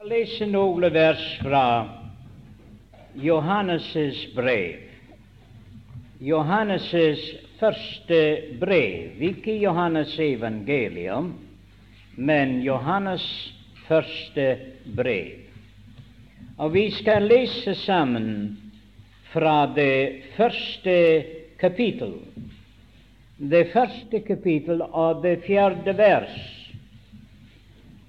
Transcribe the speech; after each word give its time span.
skal 0.00 0.08
lese 0.16 0.46
noen 0.48 0.92
vers 0.94 1.22
fra 1.42 1.62
Johannes' 3.20 4.22
brev. 4.32 4.78
Johannes' 6.24 7.18
første 7.60 8.20
brev, 8.62 9.20
ikke 9.20 9.58
Johannes' 9.60 10.14
evangelium, 10.24 11.34
men 12.16 12.62
Johannes' 12.64 13.26
første 13.88 14.46
brev. 14.96 15.34
Og 16.56 16.72
vi 16.72 16.86
skal 16.96 17.28
lese 17.28 17.74
sammen 17.82 18.56
fra 19.34 19.66
det 19.76 20.32
første 20.38 20.96
kapittel, 21.60 22.16
det 23.36 23.68
første 23.76 24.24
kapittel 24.24 24.80
av 24.80 25.20
det 25.20 25.42
fjerde 25.44 25.96
vers. 26.00 26.40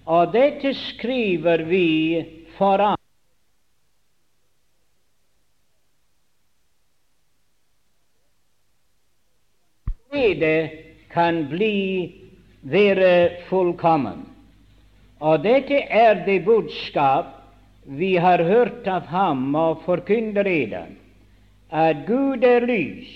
Og 0.05 0.33
dette 0.33 0.73
skriver 0.73 1.63
vi 1.69 1.87
foran 2.57 2.97
Det 10.11 10.71
kan 11.11 11.47
bli 11.49 12.13
være 12.61 13.41
fullkommen. 13.49 14.25
Og 15.19 15.43
dette 15.43 15.77
er 15.89 16.25
det 16.25 16.43
budskap 16.45 17.25
vi 17.85 18.15
har 18.15 18.43
hørt 18.43 18.87
av 18.87 19.09
ham 19.09 19.55
og 19.55 19.83
forkynner 19.85 20.47
eder, 20.47 20.87
at 21.69 22.05
Gud 22.07 22.43
er 22.43 22.65
lys, 22.65 23.09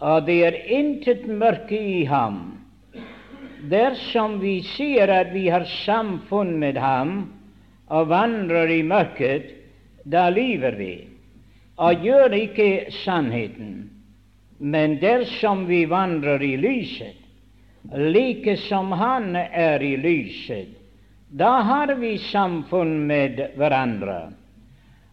og 0.00 0.26
det 0.26 0.38
er 0.46 0.58
intet 0.78 1.26
mørke 1.28 1.78
i 1.78 2.04
ham. 2.04 2.67
Dersom 3.66 4.38
vi 4.40 4.60
sier 4.62 5.10
at 5.10 5.32
vi 5.34 5.48
har 5.50 5.66
samfunn 5.84 6.58
med 6.60 6.78
ham 6.78 7.14
og 7.90 8.08
vandrer 8.10 8.70
i 8.70 8.82
mørket, 8.86 9.54
da 10.04 10.28
lyver 10.30 10.76
vi 10.78 10.92
og 11.78 12.02
gjør 12.02 12.34
ikke 12.34 12.90
sannheten. 13.04 13.90
Men 14.58 14.98
dersom 15.02 15.66
vi 15.68 15.84
vandrer 15.90 16.42
i 16.42 16.56
lyset, 16.58 17.18
like 17.94 18.56
som 18.66 18.90
Han 18.92 19.36
er 19.36 19.82
i 19.82 19.94
lyset, 19.96 20.74
da 21.30 21.60
har 21.62 21.94
vi 21.94 22.16
samfunn 22.18 23.06
med 23.06 23.38
hverandre. 23.56 24.32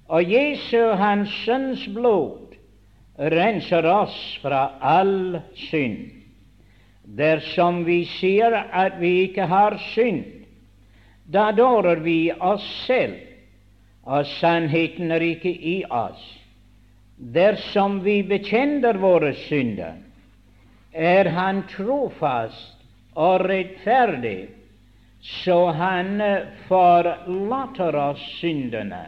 Og 0.08 0.32
Jesu, 0.32 0.96
Hans 0.96 1.30
Sønns 1.46 1.86
blod, 1.94 2.56
renser 3.18 3.86
oss 3.86 4.18
fra 4.42 4.78
all 4.82 5.42
synd. 5.70 6.15
Dersom 7.06 7.84
vi 7.86 8.06
sier 8.18 8.54
at 8.56 8.98
vi 9.00 9.28
ikke 9.28 9.46
har 9.46 9.78
synd, 9.94 10.24
da 11.26 11.52
dårer 11.52 12.02
vi 12.06 12.32
oss 12.34 12.66
selv, 12.86 13.18
og 14.06 14.26
sannheten 14.38 15.14
er 15.14 15.24
ikke 15.26 15.50
i 15.50 15.78
oss. 15.90 16.22
Dersom 17.18 18.02
vi 18.04 18.20
bekjenner 18.28 18.98
våre 19.02 19.34
synder, 19.46 19.96
er 20.94 21.30
Han 21.36 21.64
trofast 21.72 22.84
og 23.16 23.46
rettferdig, 23.50 24.50
så 25.22 25.72
Han 25.78 26.22
forlater 26.68 27.96
oss 27.98 28.26
syndene 28.40 29.06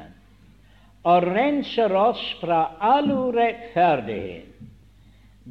og 1.08 1.24
renser 1.24 1.94
oss 1.96 2.22
fra 2.42 2.64
all 2.84 3.12
urettferdighet. 3.12 4.47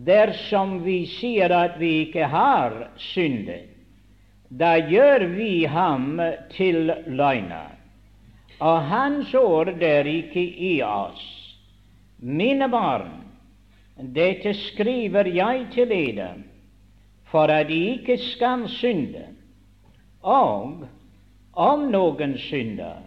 Dersom 0.04 0.82
vi 0.84 1.06
sier 1.08 1.52
at 1.56 1.78
vi 1.80 2.02
ikke 2.04 2.26
har 2.28 2.74
syndet, 3.00 3.72
da 4.48 4.76
gjør 4.76 5.24
vi 5.32 5.64
ham 5.64 6.20
til 6.52 6.92
løgner, 7.06 7.72
og 8.60 8.82
Hans 8.90 9.32
ord 9.34 9.72
er 9.82 10.06
ikke 10.06 10.42
i 10.42 10.74
oss. 10.84 11.24
Mine 12.20 12.68
barn, 12.68 13.24
dette 13.96 14.52
skriver 14.54 15.32
jeg 15.32 15.66
til 15.72 15.88
dere 15.88 16.34
for 17.30 17.50
at 17.52 17.68
de 17.68 17.78
ikke 17.96 18.18
skal 18.18 18.68
synde. 18.68 19.24
Og 20.22 20.86
om 21.52 21.86
noen 21.90 22.36
synder, 22.38 23.00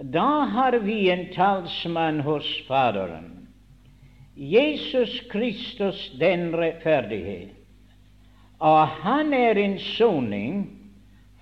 da 0.00 0.28
har 0.52 0.76
vi 0.84 1.06
en 1.10 1.26
talsmann 1.34 2.20
hos 2.20 2.46
Faderen, 2.68 3.35
Jesus 4.36 5.22
Kristus 5.30 6.12
den 6.20 6.50
rettferdighet, 6.56 7.54
og 8.60 8.88
han 9.00 9.32
er 9.32 9.56
en 9.56 9.78
soning 9.80 10.66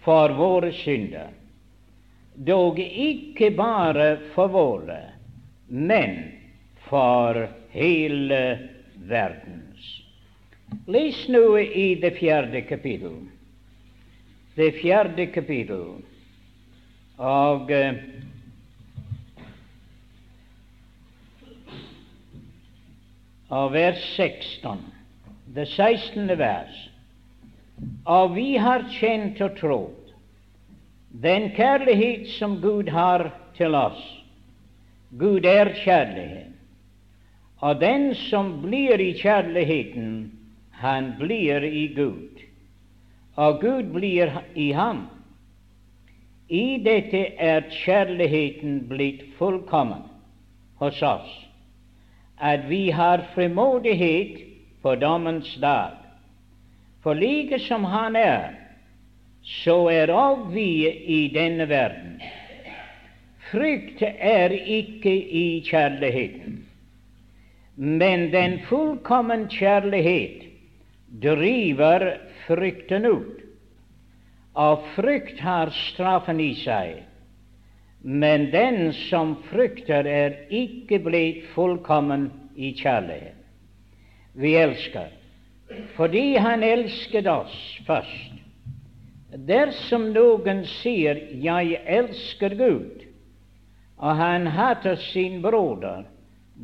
for 0.04 0.30
våre 0.38 0.70
synder, 0.78 1.32
dog 2.34 2.78
ikke 2.78 3.50
bare 3.58 4.08
for 4.34 4.52
våre, 4.54 5.00
men 5.66 6.16
for 6.86 7.48
hele 7.74 8.40
verdens. 9.10 9.90
Les 10.86 11.18
nå 11.30 11.58
i 11.58 11.94
det 11.98 12.14
fjerde 12.18 12.62
kapittel. 12.68 13.24
Det 14.54 14.70
fjerde 14.78 15.26
kapittel 15.34 15.86
og 17.18 17.70
av 23.54 23.70
vers 23.72 24.00
16, 24.16 24.78
det 25.54 25.66
16. 25.66 26.26
vers. 26.38 26.78
Og 28.06 28.34
vi 28.34 28.56
har 28.58 28.86
kjent 28.96 29.38
og 29.44 29.54
trodd 29.60 30.00
den 31.22 31.52
kjærlighet 31.54 32.26
som 32.34 32.58
Gud 32.62 32.90
har 32.90 33.28
til 33.54 33.74
oss. 33.78 34.02
Gud 35.14 35.46
er 35.46 35.70
kjærlighet. 35.84 36.50
Og 37.62 37.78
den 37.80 38.10
som 38.26 38.50
blir 38.64 39.00
i 39.00 39.12
kjærligheten, 39.20 40.32
han 40.82 41.14
blir 41.18 41.62
i 41.62 41.86
Gud, 41.94 42.42
og 43.36 43.60
Gud 43.60 43.94
blir 43.94 44.34
i 44.54 44.72
ham. 44.72 45.06
I 46.50 46.82
dette 46.84 47.22
er 47.40 47.70
kjærligheten 47.70 48.82
blitt 48.90 49.22
fullkommen 49.38 50.02
hos 50.82 51.00
oss, 51.02 51.30
at 52.38 52.68
vi 52.68 52.90
har 52.90 53.26
frimodighet 53.34 54.40
for 54.82 54.94
dommens 54.94 55.54
dag. 55.60 55.96
For 57.02 57.14
like 57.14 57.58
som 57.58 57.84
Han 57.84 58.16
er, 58.16 58.54
så 59.42 59.88
er 59.92 60.12
òg 60.12 60.48
vi 60.54 60.88
i 60.88 61.28
denne 61.34 61.68
verden. 61.68 62.20
Frykt 63.50 64.02
er 64.02 64.50
ikke 64.50 65.12
i 65.12 65.60
kjærligheten. 65.68 66.62
Men 67.76 68.30
den 68.32 68.58
fullkommen 68.68 69.48
kjærlighet 69.52 70.46
driver 71.22 72.06
frykten 72.46 73.06
ut. 73.06 73.42
Og 74.54 74.84
frykt 74.94 75.40
har 75.42 75.70
straffen 75.74 76.40
i 76.40 76.54
seg. 76.54 77.02
Men 78.06 78.50
den 78.50 78.92
som 78.92 79.36
frykter, 79.48 80.04
er 80.04 80.34
ikke 80.52 80.98
blitt 81.00 81.46
fullkommen 81.54 82.28
i 82.56 82.74
kjærlighet. 82.76 83.40
Vi 84.34 84.54
elsker 84.60 85.08
fordi 85.96 86.36
Han 86.36 86.62
elsket 86.62 87.26
oss 87.26 87.54
først. 87.86 88.34
Dersom 89.48 90.12
noen 90.12 90.62
sier 90.68 91.16
'Jeg 91.16 91.80
elsker 91.86 92.54
Gud', 92.54 93.06
og 93.98 94.16
han 94.16 94.46
hater 94.46 94.94
sin 94.94 95.42
broder, 95.42 96.04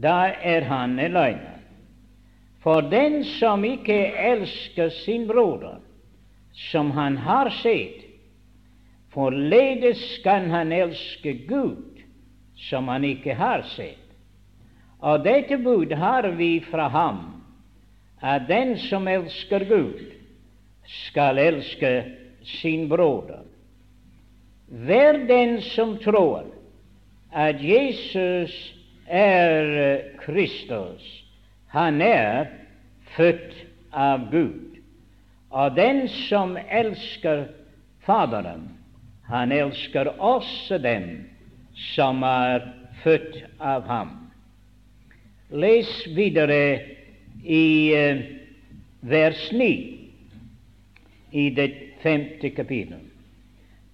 da 0.03 0.33
er 0.43 0.61
han 0.61 0.99
en 0.99 1.13
løgner. 1.13 1.59
For 2.63 2.81
den 2.81 3.25
som 3.25 3.65
ikke 3.65 4.13
elsker 4.17 4.89
sin 4.89 5.27
broder, 5.27 5.81
som 6.53 6.91
han 6.91 7.17
har 7.17 7.51
sett, 7.51 8.10
forledes 9.15 10.19
kan 10.25 10.51
han 10.51 10.73
elske 10.73 11.33
Gud, 11.49 12.01
som 12.57 12.89
han 12.89 13.05
ikke 13.05 13.35
har 13.35 13.63
sett. 13.75 13.99
Og 15.01 15.25
dette 15.25 15.57
bud 15.59 15.93
har 15.97 16.29
vi 16.37 16.61
fra 16.71 16.89
ham, 16.89 17.21
at 18.21 18.49
den 18.49 18.77
som 18.79 19.09
elsker 19.09 19.65
Gud, 19.69 20.01
skal 20.85 21.39
elske 21.39 21.93
sin 22.45 22.89
broder. 22.89 23.45
Hver 24.69 25.25
den 25.27 25.61
som 25.63 25.97
tror 25.99 26.45
at 27.33 27.63
Jesus 27.63 28.75
er 29.07 30.01
Kristus. 30.19 31.25
Han 31.67 32.03
er 32.03 32.47
født 33.17 33.55
av 33.93 34.31
Gud. 34.31 34.79
Og 35.51 35.77
den 35.77 36.09
som 36.09 36.57
elsker 36.71 37.47
Faderen, 38.01 38.80
han 39.31 39.53
elsker 39.53 40.11
også 40.19 40.79
dem 40.83 41.07
som 41.95 42.23
er 42.27 42.67
født 43.03 43.45
av 43.61 43.87
ham. 43.89 44.11
Les 45.51 45.91
videre 46.17 46.81
i 47.43 47.67
uh, 47.95 48.25
vers 49.01 49.47
9 49.53 49.71
i 51.31 51.49
det 51.55 51.71
femte 52.03 52.51
kapittelet. 52.51 53.07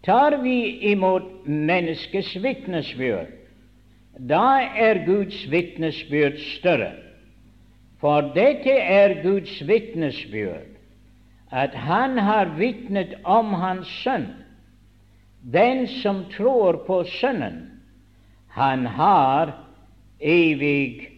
Tar 0.06 0.36
vi 0.42 0.90
imot 0.92 1.46
menneskets 1.46 2.36
vitnesbyrd, 2.38 3.32
da 4.30 4.62
er 4.78 5.02
Guds 5.06 5.40
vitnesbyrd 5.50 6.38
større. 6.54 6.92
For 8.00 8.28
dette 8.36 8.70
er 8.70 9.16
Guds 9.24 9.58
vitnesbyrd, 9.66 10.68
at 11.50 11.74
Han 11.74 12.18
har 12.18 12.54
vitnet 12.58 13.14
om 13.24 13.54
Hans 13.54 13.88
Sønn. 14.04 14.28
Den 15.52 15.88
som 15.88 16.24
tror 16.36 16.72
på 16.72 17.04
Sønnen, 17.04 17.80
han 18.48 18.86
har 18.86 19.52
evig 20.18 21.12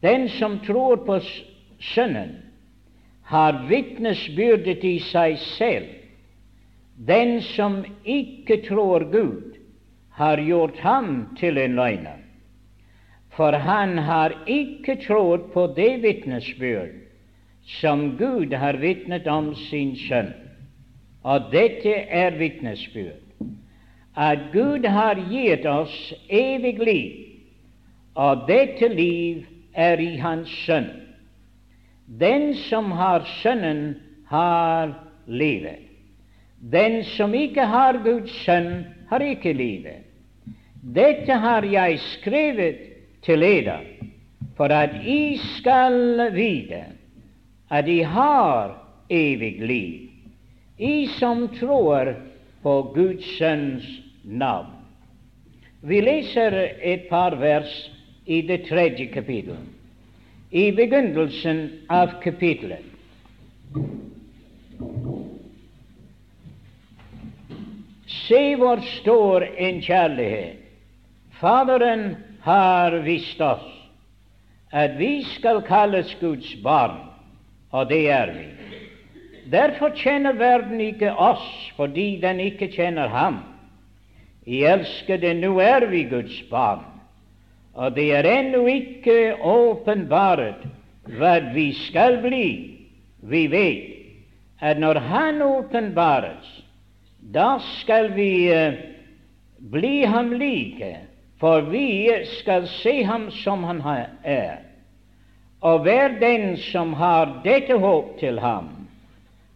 Den 0.00 0.28
som 0.28 0.58
tror 0.60 0.96
på 0.96 1.20
Sønnen, 1.80 2.34
har 3.22 3.62
vitnesbyrdet 3.68 4.84
i 4.84 4.98
seg 5.00 5.38
selv. 5.38 5.88
Den 6.96 7.40
som 7.40 7.80
ikke 8.04 8.60
tror 8.68 9.08
Gud, 9.08 9.56
har 10.20 10.38
gjort 10.38 10.76
ham 10.84 11.10
til 11.40 11.56
en 11.58 11.80
løgner. 11.80 12.20
For 13.32 13.56
han 13.56 13.98
har 13.98 14.36
ikke 14.46 15.00
trodd 15.06 15.48
på 15.56 15.70
det 15.76 16.02
vitnesbyrd 16.04 16.92
som 17.80 18.10
Gud 18.20 18.52
har 18.52 18.76
vitnet 18.84 19.26
om 19.26 19.54
sin 19.56 19.96
sønn. 19.96 20.34
Og 21.24 21.52
dette 21.52 21.92
er 21.92 22.36
vitnesbyrd 22.38 23.24
at 24.16 24.38
Gud 24.52 24.84
har 24.86 25.18
gitt 25.30 25.64
oss 25.66 25.94
evig 26.30 26.78
liv, 26.78 27.14
og 28.14 28.44
dette 28.46 28.88
liv 28.88 29.42
er 29.74 29.98
i 29.98 30.12
Hans 30.22 30.52
Sønn. 30.64 30.90
Den 32.06 32.52
som 32.68 32.92
har 32.94 33.24
Sønnen, 33.40 33.96
har 34.28 34.92
livet. 35.26 35.82
Den 36.72 37.02
som 37.04 37.34
ikke 37.34 37.66
har 37.66 37.98
Guds 38.04 38.32
Sønn, 38.44 38.84
har 39.10 39.20
ikke 39.20 39.52
livet. 39.52 40.06
Dette 40.94 41.32
har 41.32 41.64
jeg 41.64 41.98
skrevet 41.98 42.80
til 43.24 43.40
dere, 43.40 43.80
for 44.56 44.72
at 44.72 44.94
I 45.04 45.36
skal 45.56 46.30
vite 46.34 46.84
at 47.70 47.88
I 47.88 48.00
har 48.06 48.76
evig 49.10 49.60
liv, 49.60 50.03
I 50.76 51.06
som 51.06 51.48
tror 51.48 52.16
på 52.62 52.82
Guds 52.94 53.38
Sønns 53.38 53.84
navn. 54.22 54.72
Vi 55.80 56.00
leser 56.00 56.56
et 56.80 57.08
par 57.10 57.36
vers 57.36 57.72
i 58.26 58.40
det 58.42 58.64
tredje 58.68 59.06
kapittelet, 59.12 59.68
i 60.50 60.70
begynnelsen 60.72 61.66
av 61.92 62.16
kapittelet. 62.24 62.90
Se 68.26 68.42
hvor 68.56 68.80
stor 69.00 69.44
en 69.44 69.82
kjærlighet 69.84 70.60
Faderen 71.40 72.14
har 72.40 72.94
vist 73.04 73.40
oss, 73.40 73.66
at 74.72 74.94
vi 74.98 75.24
skal 75.34 75.60
kalles 75.66 76.14
Guds 76.20 76.54
barn, 76.62 76.96
og 77.74 77.88
det 77.90 78.06
er 78.08 78.30
vi. 78.32 78.63
Derfor 79.52 79.92
kjenner 79.96 80.32
verden 80.38 80.80
ikke 80.80 81.12
oss, 81.12 81.72
fordi 81.76 82.20
den 82.22 82.40
ikke 82.40 82.70
kjenner 82.72 83.08
ham. 83.12 83.42
I 84.46 84.64
elskede, 84.68 85.34
nå 85.34 85.58
er 85.60 85.86
vi 85.88 86.04
Guds 86.08 86.42
barn, 86.50 86.84
og 87.74 87.96
det 87.96 88.10
er 88.12 88.28
ennå 88.28 88.66
ikke 88.70 89.34
åpenbart 89.40 90.66
hva 91.18 91.38
vi 91.54 91.70
skal 91.86 92.20
bli. 92.22 92.48
Vi 93.24 93.46
vet 93.52 93.90
at 94.60 94.78
når 94.80 95.00
Han 95.08 95.42
åpenbares, 95.42 96.64
da 97.34 97.58
skal 97.80 98.12
vi 98.14 98.52
uh, 98.52 98.74
bli 99.58 100.04
ham 100.04 100.32
like, 100.32 100.96
for 101.40 101.60
vi 101.60 102.08
skal 102.38 102.68
se 102.68 103.02
ham 103.04 103.30
som 103.30 103.64
han 103.64 103.80
er. 104.24 104.56
Og 105.60 105.80
hver 105.82 106.18
den 106.20 106.56
som 106.56 106.92
har 106.92 107.40
dette 107.44 107.78
håp 107.80 108.18
til 108.20 108.40
ham, 108.40 108.73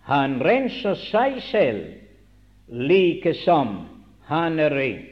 han 0.09 0.39
renser 0.41 0.97
seg 1.11 1.41
selv 1.51 2.73
like 2.73 3.35
som 3.45 3.75
han 4.29 4.59
er 4.61 4.73
ren. 4.73 5.03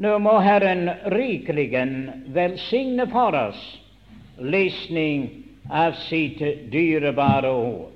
Nå 0.00 0.18
må 0.20 0.38
Herren 0.44 0.88
rikelig 1.12 1.70
velsigne 2.32 3.06
for 3.12 3.36
oss 3.36 3.60
lesning 4.40 5.28
av 5.72 5.96
sitt 6.06 6.40
dyrebare 6.72 7.50
ord. 7.52 7.92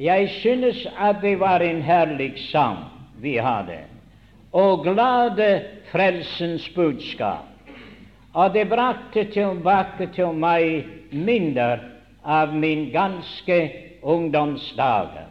Jeg 0.00 0.28
synes 0.40 0.80
at 0.96 1.20
det 1.20 1.36
var 1.40 1.60
en 1.64 1.82
herlig 1.84 2.32
sang 2.48 2.84
vi 3.20 3.36
hadde, 3.40 3.82
og 4.52 4.84
glade 4.84 5.50
frelsens 5.92 6.68
budskap. 6.76 7.48
Og 8.32 8.52
det 8.54 8.68
brakte 8.70 9.26
tilbake 9.32 10.08
til 10.14 10.36
meg 10.36 10.88
minner 11.12 11.82
av 12.24 12.52
min 12.54 12.88
ganske 12.94 13.89
ungdomsdager. 14.02 15.28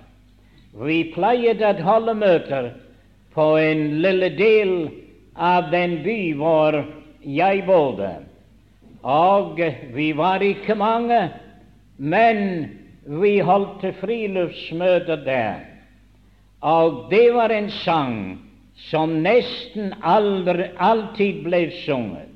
Vi 0.80 1.04
pleide 1.16 1.74
å 1.74 1.84
holde 1.84 2.16
møter 2.18 2.72
på 3.34 3.46
en 3.58 4.02
lille 4.04 4.30
del 4.38 4.74
av 5.36 5.72
den 5.72 6.00
by 6.06 6.20
hvor 6.38 6.82
jeg 7.26 7.64
bodde. 7.68 8.12
Og 9.04 9.60
vi 9.96 10.12
var 10.18 10.44
ikke 10.44 10.76
mange, 10.76 11.22
men 11.98 12.42
vi 13.22 13.40
holdt 13.40 13.86
friluftsmøter 14.02 15.24
der. 15.26 15.66
Og 16.62 17.08
det 17.12 17.30
var 17.34 17.54
en 17.56 17.70
sang 17.72 18.18
som 18.90 19.22
nesten 19.24 19.94
aldri, 20.04 20.70
alltid 20.78 21.44
ble 21.46 21.64
sunget. 21.86 22.28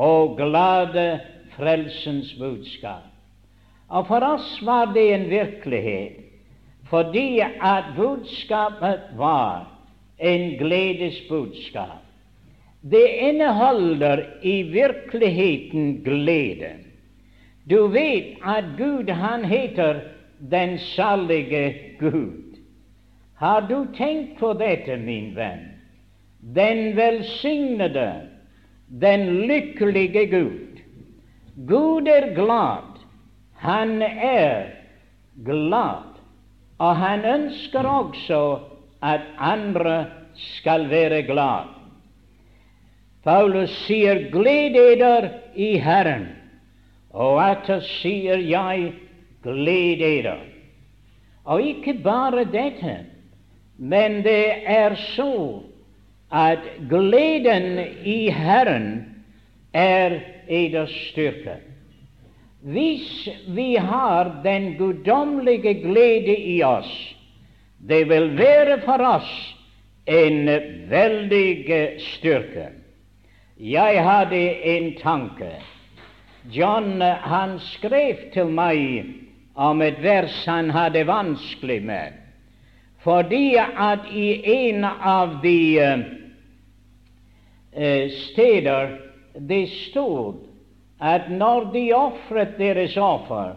Og 0.00 0.38
glade 0.38 1.20
frelsens 1.56 2.32
budskap. 2.40 3.09
Og 3.90 4.06
for 4.06 4.22
oss 4.22 4.60
var 4.62 4.92
det 4.94 5.06
en 5.14 5.26
virkelighet, 5.30 6.20
fordi 6.90 7.40
at 7.42 7.90
budskapet 7.96 9.00
var 9.18 9.66
en 10.18 10.58
gledesbudskap. 10.58 12.04
Det 12.80 13.06
inneholder 13.28 14.22
i 14.42 14.62
virkeligheten 14.62 16.02
glede. 16.04 16.70
Du 17.70 17.86
vet 17.86 18.38
at 18.46 18.64
Gud, 18.78 19.10
han 19.10 19.44
heter 19.44 20.00
den 20.50 20.78
salige 20.78 21.74
Gud. 21.98 22.56
Har 23.36 23.60
du 23.60 23.86
tenkt 23.96 24.38
på 24.38 24.52
dette, 24.52 24.96
min 24.96 25.34
venn? 25.36 25.66
Den 26.40 26.96
velsignede, 26.96 28.12
den 28.88 29.26
lykkelige 29.48 30.26
Gud. 30.26 30.80
Gud 31.68 32.08
er 32.08 32.34
glad. 32.34 32.89
Han 33.60 34.02
er 34.02 34.70
glad, 35.44 36.16
og 36.78 36.96
han 36.96 37.24
ønsker 37.24 37.84
også 37.84 38.58
at 39.02 39.20
andre 39.38 40.06
skal 40.34 40.88
være 40.90 41.22
glad. 41.28 41.68
Paulus 43.24 43.70
sier 43.84 44.30
'gled 44.32 44.76
eder 44.76 45.28
i 45.54 45.76
Herren', 45.76 46.28
og 47.12 47.42
atter 47.50 47.80
sier 47.80 48.38
jeg 48.38 48.92
'gled 49.42 50.00
eder'. 50.00 50.46
Og 51.44 51.62
ikke 51.62 51.94
bare 52.04 52.44
dette, 52.44 52.96
men 53.76 54.22
det 54.24 54.46
er 54.66 54.94
så 54.94 55.62
at 56.32 56.58
gleden 56.88 57.78
i 58.04 58.30
Herren 58.30 59.04
er 59.74 60.20
eders 60.48 60.94
styrke. 61.10 61.56
Hvis 62.60 63.28
vi 63.48 63.76
har 63.76 64.42
den 64.44 64.74
guddommelige 64.76 65.74
glede 65.74 66.36
i 66.36 66.62
oss, 66.62 67.16
det 67.88 68.08
vil 68.08 68.36
være 68.36 68.80
for 68.84 69.00
oss 69.00 69.30
en 70.06 70.44
veldig 70.90 71.64
styrke. 72.04 72.66
Jeg 73.56 74.04
hadde 74.04 74.42
en 74.76 74.92
tanke. 75.00 75.54
John 76.52 77.00
han 77.00 77.58
skrev 77.60 78.28
til 78.34 78.52
meg 78.52 79.04
om 79.54 79.80
et 79.84 80.02
vers 80.02 80.44
han 80.48 80.70
hadde 80.72 81.06
vanskelig 81.08 81.80
med, 81.84 82.12
fordi 83.00 83.56
at 83.56 84.04
i 84.12 84.28
en 84.68 84.84
av 84.84 85.38
de 85.42 85.80
uh, 85.80 86.04
steder 88.28 88.96
det 89.48 89.64
stod 89.68 90.49
at 91.00 91.30
når 91.30 91.70
de 91.72 91.86
ofret 91.96 92.58
deres 92.58 92.96
offer, 92.96 93.56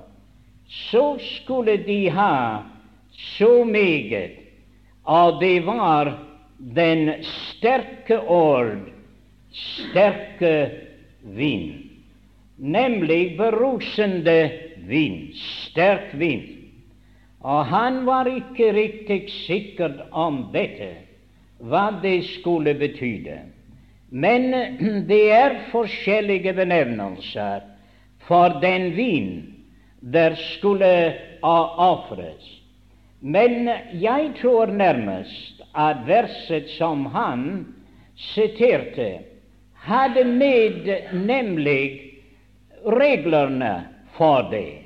så 0.67 1.17
skulle 1.19 1.77
de 1.77 2.09
ha 2.09 2.63
så 3.38 3.63
meget, 3.63 4.31
og 5.03 5.41
det 5.41 5.65
var 5.65 6.17
den 6.75 7.12
sterke 7.23 8.19
ord, 8.19 8.88
sterke 9.51 10.71
vind, 11.23 11.73
nemlig 12.57 13.38
berusende 13.38 14.51
vind, 14.88 15.33
sterk 15.35 16.13
vind. 16.13 16.47
Og 17.43 17.65
han 17.65 18.05
var 18.05 18.25
ikke 18.25 18.71
riktig 18.73 19.27
sikker 19.29 20.05
om 20.12 20.45
dette, 20.53 20.93
hva 21.59 21.89
det 22.03 22.21
skulle 22.39 22.73
betyde. 22.79 23.41
Men 24.13 24.51
det 25.10 25.24
er 25.34 25.55
forskjellige 25.72 26.53
benevnelser 26.53 27.65
for 28.27 28.60
den 28.62 28.91
vin 28.96 29.32
der 30.13 30.36
skulle 30.36 30.91
ofres. 31.41 32.43
Men 33.20 33.70
jeg 34.01 34.34
tror 34.41 34.65
nærmest 34.65 35.63
at 35.75 36.03
verset 36.08 36.70
som 36.77 37.05
han 37.05 37.65
siterte, 38.15 39.24
hadde 39.74 40.24
med 40.24 40.91
nemlig 41.13 42.13
reglene 42.86 43.74
for 44.15 44.48
det, 44.51 44.84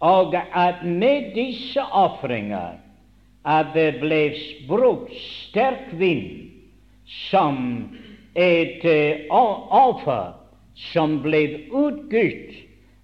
og 0.00 0.34
at 0.34 0.82
med 0.84 1.34
disse 1.36 1.80
ofringer 1.80 2.80
at 3.44 3.72
det 3.74 4.00
ble 4.00 4.22
brukt 4.68 5.12
sterk 5.14 5.92
vind 6.00 6.50
som 7.30 7.88
et 8.34 8.84
uh, 8.84 9.26
offer 9.70 10.32
som 10.92 11.18
ble 11.24 11.42
utgitt 11.70 12.54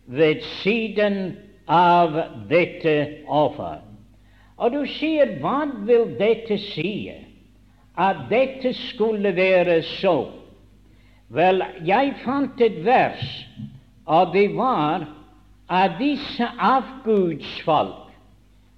ved 0.07 0.43
siden 0.63 1.37
av 1.67 2.15
dette 2.49 3.25
offer. 3.27 3.83
Og 4.57 4.73
du 4.73 4.83
sier, 4.89 5.37
hva 5.43 5.67
vil 5.85 6.15
dette 6.19 6.59
si? 6.71 7.11
At 7.97 8.27
dette 8.31 8.73
skulle 8.77 9.33
være 9.37 9.81
så? 9.99 10.17
Vel, 11.33 11.65
jeg 11.85 12.15
fant 12.23 12.61
et 12.63 12.79
vers, 12.87 13.25
og 14.07 14.33
det 14.37 14.51
var 14.55 15.09
at 15.67 15.97
disse 15.99 16.47
avgudsfolk 16.63 18.07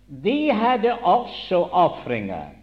de 0.08 0.52
hadde 0.56 0.94
også 1.04 1.66
ofringer, 1.76 2.54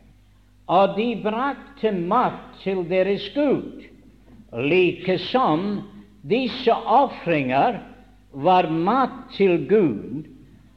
og 0.67 0.95
de 0.97 1.09
brakte 1.21 1.91
mat 1.93 2.61
til 2.63 2.83
deres 2.89 3.27
Gud, 3.35 3.83
like 4.51 5.17
som 5.29 5.83
disse 6.25 6.73
ofringer 6.73 7.81
var 8.33 8.69
mat 8.69 9.29
til 9.35 9.67
Gud. 9.69 10.25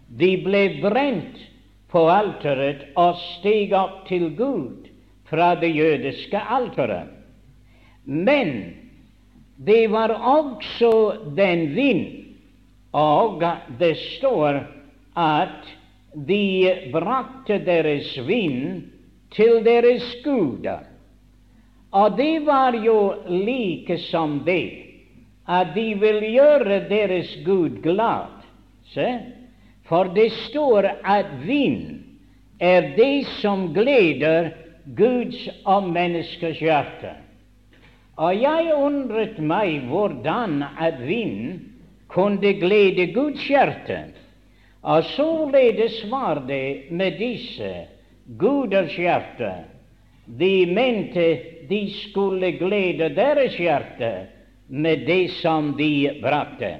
De 0.08 0.34
ble 0.44 0.64
brent 0.82 1.40
på 1.88 2.04
alteret 2.12 2.84
og 3.00 3.16
steg 3.16 3.72
opp 3.76 4.04
til 4.08 4.28
Gud 4.36 4.88
fra 5.28 5.54
det 5.60 5.72
jødiske 5.72 6.40
alteret. 6.40 7.08
Men 8.04 8.52
det 9.56 9.88
var 9.92 10.12
også 10.12 10.92
den 11.36 11.74
vind, 11.76 12.04
og 12.92 13.42
det 13.80 13.96
står 14.16 14.62
at 15.16 15.74
de 16.28 16.44
brakte 16.92 17.58
deres 17.64 18.14
vind 18.26 18.97
til 19.30 19.64
deres 19.64 20.04
guder. 20.24 20.84
Og 21.90 22.16
det 22.16 22.46
var 22.46 22.76
jo 22.76 23.14
like 23.28 23.98
som 23.98 24.40
det 24.46 24.88
at 25.48 25.72
de 25.74 25.94
vil 26.00 26.20
gjøre 26.32 26.82
deres 26.88 27.30
Gud 27.44 27.80
glad. 27.82 28.44
Se? 28.92 29.08
For 29.88 30.04
det 30.12 30.32
står 30.32 30.90
at 31.04 31.30
vind 31.46 32.04
er 32.60 32.92
det 32.96 33.26
som 33.40 33.70
gleder 33.74 34.50
Guds 34.96 35.48
og 35.64 35.88
menneskers 35.88 36.60
hjerte. 36.60 37.14
Og 38.16 38.34
jeg 38.42 38.72
undret 38.74 39.38
meg 39.38 39.86
hvordan 39.88 40.62
at 40.80 41.00
vind 41.06 41.60
kunne 42.08 42.52
glede 42.60 43.12
Guds 43.14 43.46
hjerte. 43.48 43.98
Og 44.82 45.04
således 45.04 46.02
var 46.10 46.42
det 46.48 46.90
med 46.90 47.18
disse 47.18 47.86
guders 48.36 48.98
hjerte. 48.98 49.52
De 50.24 50.66
mente 50.66 51.28
de 51.68 51.80
skulle 51.90 52.52
glede 52.60 53.08
deres 53.16 53.56
hjerte 53.56 54.12
med 54.68 55.06
det 55.06 55.30
som 55.40 55.72
de 55.76 56.20
brakte. 56.22 56.76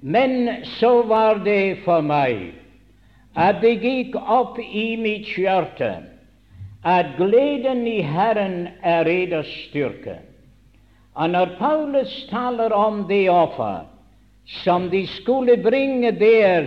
Men 0.00 0.64
så 0.78 1.02
var 1.02 1.42
det 1.44 1.82
for 1.84 2.02
meg 2.06 2.52
at 3.34 3.62
det 3.62 3.78
gikk 3.82 4.16
opp 4.20 4.58
i 4.62 4.92
mitt 5.00 5.30
hjerte 5.38 5.94
at 6.82 7.14
gleden 7.16 7.86
i 7.86 8.00
Herren 8.02 8.68
er 8.82 9.08
eders 9.08 9.50
styrke. 9.68 10.18
Og 11.14 11.30
når 11.30 11.56
Paulus 11.58 12.12
taler 12.30 12.72
om 12.74 13.04
det 13.08 13.28
offer 13.30 13.84
som 14.62 14.88
de 14.90 15.04
skulle 15.06 15.56
bringe 15.62 16.10
der 16.18 16.66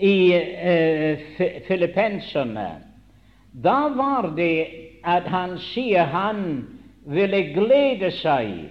i 0.00 0.16
uh, 0.34 1.20
Filippenserne, 1.68 2.68
da 3.62 3.88
var 3.88 4.32
det 4.36 4.66
at 5.04 5.26
han 5.30 5.58
sier 5.62 6.10
han 6.10 6.40
ville 7.06 7.42
glede 7.54 8.10
seg 8.18 8.70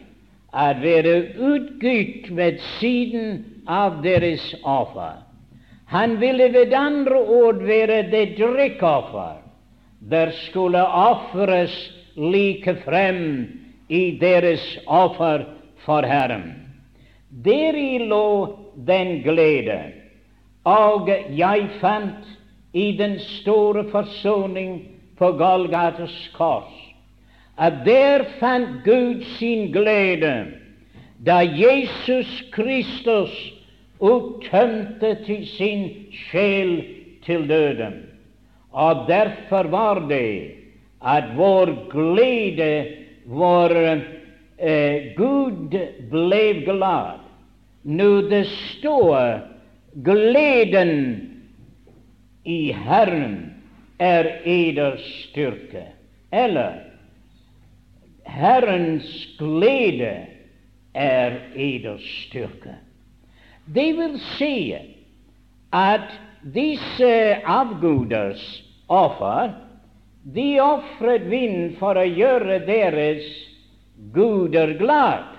at 0.54 0.82
være 0.84 1.14
utgitt 1.40 2.30
ved 2.36 2.60
siden 2.78 3.44
av 3.68 4.02
deres 4.04 4.44
offer. 4.64 5.22
Han 5.94 6.18
ville 6.22 6.50
ved 6.54 6.74
andre 6.74 7.20
ord 7.22 7.64
være 7.64 8.04
det 8.12 8.36
drikkoffer 8.38 9.40
der 10.10 10.32
skulle 10.50 10.82
ofres 10.84 11.74
like 12.16 12.76
frem 12.84 13.48
i 13.90 14.18
deres 14.22 14.64
offer 14.88 15.46
for 15.86 16.04
Herren. 16.08 16.50
Deri 17.46 17.98
lå 18.08 18.58
den 18.88 19.22
glede, 19.24 19.80
og 20.66 21.10
jeg 21.30 21.70
fant 21.80 22.28
i 22.74 22.92
den 22.98 23.20
store 23.20 23.84
forsoning 23.92 24.82
på 25.18 25.32
Golgates 25.38 26.16
kors 26.38 26.80
at 27.58 27.84
der 27.86 28.24
fant 28.40 28.82
Gud 28.86 29.22
sin 29.38 29.72
glede 29.72 30.34
da 31.26 31.40
Jesus 31.46 32.44
Kristus 32.52 33.54
uttømte 34.00 35.16
til 35.26 35.46
sin 35.48 35.86
sjel 36.12 36.74
til 37.26 37.48
døden. 37.50 37.94
Og 38.72 39.06
derfor 39.08 39.70
var 39.72 40.02
det 40.10 40.52
at 41.06 41.38
vår 41.38 41.72
glede, 41.92 42.88
vår 43.26 43.76
eh, 44.58 45.14
Gud 45.16 45.78
ble 46.12 46.44
glad. 46.66 47.22
Nå 47.84 48.10
det 48.32 48.46
står 48.48 49.40
gleden 50.04 50.94
i 52.44 52.72
Herren 52.72 53.54
er 53.98 54.42
eders 54.44 55.04
styrke. 55.30 55.86
Eller 56.32 56.84
Herrens 58.24 59.08
glede 59.40 60.28
er 60.94 61.40
eders 61.56 62.06
styrke. 62.28 62.76
Det 63.66 63.94
vil 63.98 64.20
si 64.38 64.76
at 65.74 66.12
disse 66.54 67.14
avguders 67.48 68.44
offer 68.92 69.54
de 70.24 70.60
ofret 70.64 71.26
vind 71.32 71.78
for 71.80 72.00
å 72.00 72.06
gjøre 72.08 72.60
deres 72.68 73.24
guder 74.16 74.76
glad. 74.80 75.32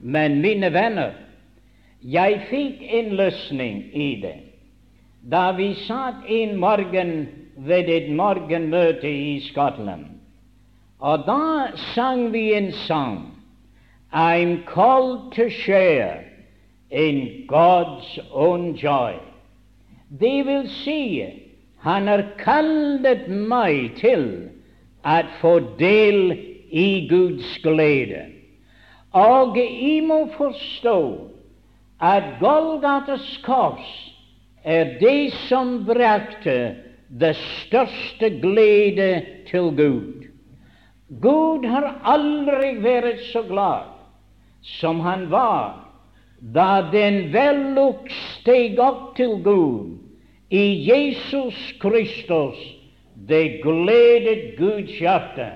Men 0.00 0.40
mine 0.42 0.70
venner, 0.72 1.14
jeg 2.00 2.46
fikk 2.50 2.82
en 2.98 3.10
løsning 3.20 3.82
i 3.94 4.12
det 4.22 4.49
da 5.22 5.50
vi 5.52 5.74
satt 5.74 6.24
en 6.28 6.56
morgen 6.56 7.28
ved 7.56 7.88
et 7.88 8.10
morgenmøte 8.16 9.10
i 9.10 9.40
Skottland. 9.40 10.06
Og 11.00 11.24
da 11.26 11.76
sang 11.94 12.32
vi 12.32 12.52
en 12.54 12.72
sang 12.72 13.26
I'm 14.12 14.64
called 14.66 15.32
to 15.32 15.48
share 15.50 16.24
in 16.90 17.46
God's 17.48 18.18
own 18.32 18.74
joy. 18.74 19.14
Det 20.20 20.46
vil 20.46 20.68
si, 20.68 21.24
han 21.78 22.08
har 22.08 22.24
kallet 22.38 23.28
meg 23.28 23.94
til 24.00 24.26
å 25.06 25.20
få 25.40 25.60
del 25.78 26.34
i 26.70 27.06
Guds 27.10 27.58
glede. 27.62 28.26
Og 29.12 29.56
jeg 29.58 30.02
må 30.06 30.24
forstå 30.34 30.98
at 32.00 32.24
Golgatas 32.40 33.38
kors 33.46 34.09
er 34.64 34.96
det 35.00 35.32
som 35.48 35.80
brakte 35.86 36.56
det 37.08 37.34
største 37.36 38.30
glede 38.42 39.22
til 39.50 39.70
Gud. 39.76 40.26
Gud 41.20 41.64
har 41.66 41.96
aldri 42.06 42.76
vært 42.84 43.24
så 43.32 43.42
glad 43.48 43.88
som 44.78 45.00
han 45.02 45.26
var 45.30 45.86
da 46.40 46.90
den 46.92 47.32
velluk 47.32 48.08
steg 48.12 48.78
opp 48.80 49.16
til 49.16 49.40
Gud 49.44 49.98
i 50.50 50.62
Jesus 50.86 51.58
Kristus, 51.82 52.58
det 53.14 53.60
gledet 53.62 54.56
Guds 54.58 54.94
hjerte. 54.98 55.50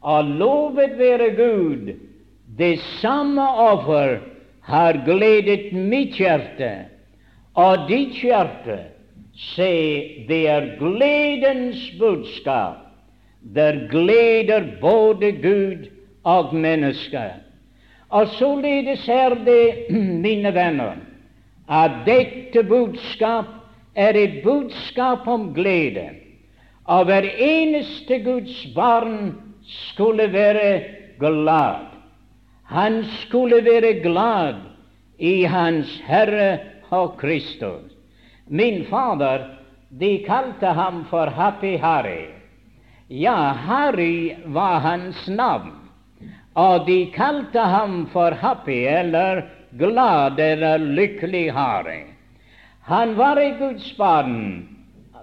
Og 0.00 0.24
lovet 0.40 0.96
være 0.98 1.28
Gud, 1.36 1.92
det 2.58 2.78
samme 3.00 3.44
offer 3.44 4.20
har 4.64 5.02
gledet 5.04 5.72
mitt 5.72 6.16
hjerte 6.18 6.89
og 7.60 7.86
ditt 7.90 8.16
hjerte 8.24 8.78
Se, 9.40 10.24
det 10.28 10.40
er 10.50 10.66
gledens 10.78 11.80
budskap. 11.98 12.86
Der 13.40 13.86
gleder 13.88 14.66
både 14.80 15.32
Gud 15.32 15.86
og 16.24 16.54
mennesker. 16.54 17.38
Og 18.10 18.28
således 18.28 19.08
er 19.08 19.34
det, 19.46 19.90
mine 20.26 20.54
venner, 20.54 20.98
at 21.70 22.02
dette 22.06 22.62
budskap 22.68 23.46
er 23.94 24.18
et 24.18 24.42
budskap 24.44 25.28
om 25.28 25.54
glede. 25.54 26.10
Og 26.84 27.04
hver 27.04 27.24
eneste 27.38 28.18
Guds 28.24 28.66
barn 28.74 29.34
skulle 29.62 30.32
være 30.32 30.82
glad. 31.20 31.86
Han 32.64 33.04
skulle 33.22 33.64
være 33.64 33.94
glad 34.02 34.54
i 35.18 35.42
Hans 35.42 36.02
Herre 36.06 36.58
og 36.90 37.16
Kristus. 37.20 37.92
Min 38.46 38.84
fader, 38.90 39.46
de 39.90 40.18
kalte 40.26 40.66
ham 40.66 41.04
for 41.10 41.26
Happy 41.26 41.76
Harry. 41.78 42.30
Ja, 43.08 43.52
Harry 43.52 44.34
var 44.46 44.80
hans 44.80 45.28
navn, 45.28 45.72
og 46.54 46.86
de 46.86 47.06
kalte 47.14 47.60
ham 47.60 48.06
for 48.12 48.30
Happy, 48.30 48.86
eller 48.86 49.42
glad 49.78 50.38
eller 50.38 50.78
lykkelig 50.78 51.52
Harry. 51.54 52.04
Han 52.82 53.16
var 53.18 53.36
et 53.36 53.58
Guds 53.58 53.96
barn, 53.96 54.68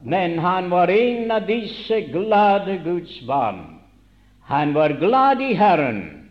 men 0.04 0.40
han 0.40 0.70
var 0.70 0.92
en 0.92 1.32
av 1.32 1.48
disse 1.48 2.02
glade 2.12 2.78
Guds 2.84 3.22
barn. 3.28 3.80
Han 4.48 4.74
var 4.74 4.96
glad 5.00 5.42
i 5.42 5.54
Herren, 5.54 6.30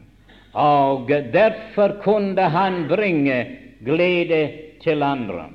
og 0.53 1.09
derfor 1.33 2.01
kunne 2.05 2.41
han 2.41 2.87
bringe 2.89 3.37
glede 3.85 4.66
til 4.87 5.03
andre. 5.03 5.49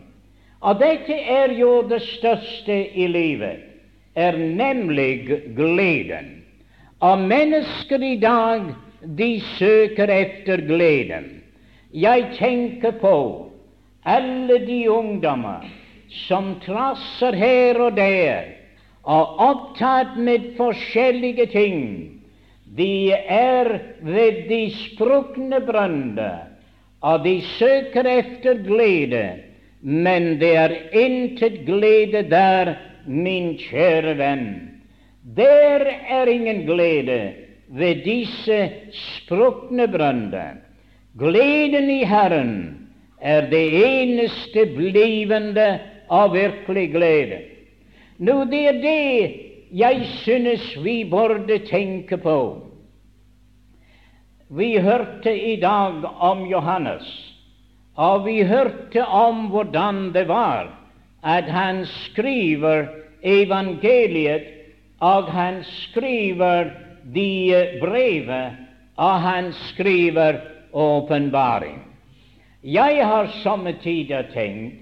Og 0.61 0.77
dette 0.77 1.15
er 1.15 1.55
jo 1.57 1.81
det 1.89 2.01
største 2.05 2.77
i 2.93 3.07
livet, 3.09 3.63
er 4.15 4.37
nemlig 4.37 5.39
gleden. 5.57 6.43
Og 7.01 7.19
mennesker 7.19 8.03
i 8.05 8.15
dag, 8.21 8.67
de 9.17 9.31
søker 9.57 10.11
efter 10.13 10.61
gleden. 10.67 11.41
Jeg 11.93 12.27
tenker 12.37 12.91
på 13.01 13.17
alle 14.05 14.59
de 14.67 14.83
ungdommer 14.91 15.65
som 16.27 16.55
trasser 16.65 17.35
her 17.35 17.79
og 17.81 17.95
der 17.97 18.51
og 19.03 19.39
opptatt 19.41 20.17
med 20.21 20.51
forskjellige 20.57 21.47
ting. 21.51 21.79
De 22.77 23.11
er 23.11 23.79
ved 24.05 24.45
de 24.49 24.61
sprukne 24.75 25.59
brønner, 25.65 26.50
og 27.01 27.23
de 27.25 27.41
søker 27.41 28.05
efter 28.05 28.53
glede, 28.63 29.29
men 29.81 30.39
det 30.39 30.55
er 30.55 30.73
intet 30.93 31.65
glede 31.65 32.23
der, 32.29 32.73
min 33.07 33.55
kjære 33.57 34.17
venn. 34.17 34.49
Der 35.37 35.85
er 36.09 36.25
ingen 36.29 36.65
glede 36.65 37.33
ved 37.67 38.03
disse 38.05 38.69
sprukne 38.91 39.87
brønner. 39.87 40.61
Gleden 41.19 41.89
i 41.89 42.03
Herren 42.05 42.77
er 43.21 43.49
det 43.49 43.65
eneste 43.85 44.65
blivende 44.75 45.79
av 46.09 46.33
virkelig 46.33 46.91
glede. 46.91 47.39
Nå, 48.17 48.43
det 48.51 48.61
er 48.67 48.81
det 48.81 49.33
jeg 49.71 50.01
synes 50.21 50.83
vi 50.83 51.03
burde 51.09 51.57
tenke 51.65 52.17
på. 52.17 52.37
Vi 54.51 54.79
hørte 54.79 55.31
i 55.31 55.55
dag 55.55 56.03
om 56.19 56.41
Johannes, 56.51 57.07
og 57.95 58.25
vi 58.25 58.41
hørte 58.43 59.05
om 59.07 59.45
hvordan 59.47 60.09
det 60.11 60.25
var 60.27 60.67
at 61.23 61.47
han 61.47 61.85
skriver 61.85 62.89
evangeliet, 63.23 64.49
og 64.99 65.29
han 65.31 65.61
skriver 65.63 66.73
de 67.15 67.79
brevet, 67.79 68.57
og 68.97 69.21
han 69.21 69.53
skriver 69.53 70.41
åpenbaring. 70.73 71.79
Jeg 72.63 73.07
har 73.07 73.31
somme 73.43 73.73
tider 73.79 74.27
tenkt 74.33 74.75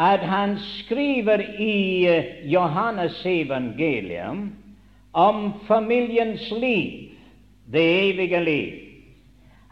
at 0.00 0.24
han 0.24 0.56
skriver 0.58 1.44
i 1.60 2.08
Johannes 2.48 3.20
evangelium 3.26 4.48
om 5.12 5.52
familiens 5.68 6.48
liv, 6.50 7.12
det 7.68 7.84
evige 8.08 8.44
liv. 8.44 8.93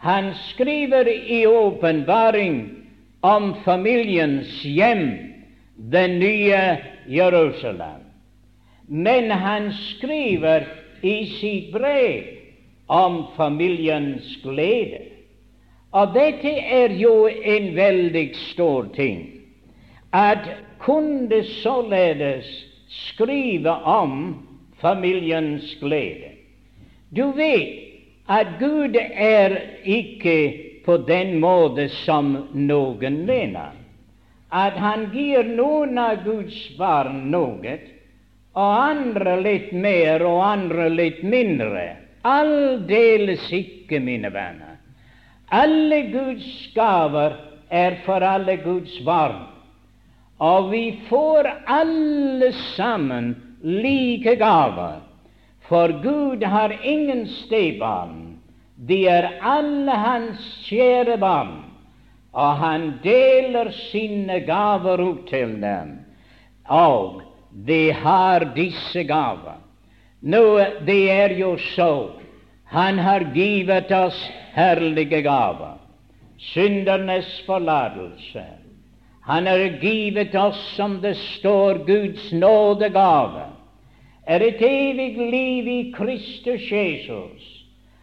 Han 0.02 0.34
skriver 0.34 1.08
i 1.08 1.46
åpenbaring 1.46 2.70
om 3.20 3.54
familiens 3.64 4.64
hjem, 4.64 5.18
det 5.76 6.08
nye 6.08 6.78
Jerusalem. 7.06 8.00
Men 8.86 9.30
han 9.30 9.68
skriver 9.72 10.66
i 11.02 11.26
sitt 11.26 11.70
brev 11.72 12.24
om 12.86 13.20
familiens 13.36 14.26
glede. 14.42 15.04
Og 15.94 16.10
dette 16.18 16.50
er 16.50 16.98
jo 16.98 17.28
en 17.30 17.70
veldig 17.76 18.26
stor 18.48 18.90
ting 18.98 19.22
at 20.10 20.50
kunne 20.82 21.44
således 21.62 22.50
skrive 22.90 23.70
om 23.70 24.34
familiens 24.82 25.76
glede. 25.78 26.34
Du 27.14 27.30
vet 27.38 27.91
at 28.26 28.58
Gud 28.60 28.96
er 28.96 29.56
ikke 29.84 30.82
på 30.84 30.96
den 31.06 31.38
måte 31.42 31.88
som 32.02 32.34
noen 32.54 33.22
mener, 33.26 33.72
at 34.52 34.76
han 34.76 35.08
gir 35.14 35.46
noen 35.48 35.98
av 35.98 36.22
Guds 36.26 36.58
barn 36.78 37.30
noe, 37.32 37.78
og 38.52 38.72
andre 38.76 39.38
litt 39.40 39.70
mer 39.72 40.22
og 40.28 40.42
andre 40.44 40.90
litt 40.92 41.22
mindre. 41.24 41.86
Aldeles 42.22 43.46
ikke, 43.50 43.98
mine 44.00 44.28
venner. 44.30 44.76
Alle 45.52 46.02
Guds 46.12 46.50
gaver 46.76 47.38
er 47.72 47.96
for 48.04 48.24
alle 48.24 48.58
Guds 48.62 48.92
barn. 49.06 49.48
Og 50.42 50.70
vi 50.72 50.84
får 51.08 51.48
alle 51.70 52.52
sammen 52.74 53.32
like 53.62 54.36
gaver, 54.36 55.00
for 55.68 55.88
Gud 56.02 56.42
har 56.44 56.74
ingen 56.82 57.26
stebarn. 57.26 58.38
De 58.76 59.06
er 59.08 59.28
alle 59.40 59.96
hans 60.04 60.46
kjære 60.66 61.18
barn, 61.22 61.58
og 62.32 62.56
han 62.62 62.88
deler 63.04 63.70
sine 63.90 64.40
gaver 64.46 65.00
ut 65.00 65.26
til 65.28 65.54
dem. 65.62 65.92
Og 66.68 67.22
de 67.66 67.92
har 67.92 68.48
disse 68.56 69.04
gaver. 69.04 69.60
Nå, 70.22 70.42
det 70.86 71.10
er 71.10 71.36
jo 71.38 71.56
så. 71.74 72.10
Han 72.72 72.98
har 72.98 73.28
givet 73.34 73.92
oss 73.92 74.18
herlige 74.54 75.22
gaver. 75.22 75.78
Syndernes 76.38 77.30
forlatelse 77.46 78.44
han 79.22 79.46
har 79.46 79.58
givet 79.58 80.34
oss, 80.34 80.58
som 80.76 81.00
det 81.00 81.14
står, 81.16 81.84
Guds 81.86 82.32
nådegave, 82.32 83.44
er 84.26 84.40
et 84.40 84.62
evig 84.62 85.16
liv 85.18 85.68
i 85.68 85.80
Kristus 85.94 86.70
Jesus, 86.70 87.48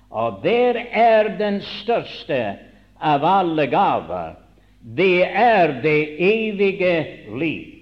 og 0.09 0.41
der 0.43 0.79
er 0.91 1.35
den 1.39 1.61
største 1.61 2.57
av 2.99 3.23
alle 3.25 3.67
gaver. 3.71 4.35
Det 4.81 5.23
er 5.25 5.81
det 5.83 6.01
evige 6.19 6.95
liv. 7.37 7.75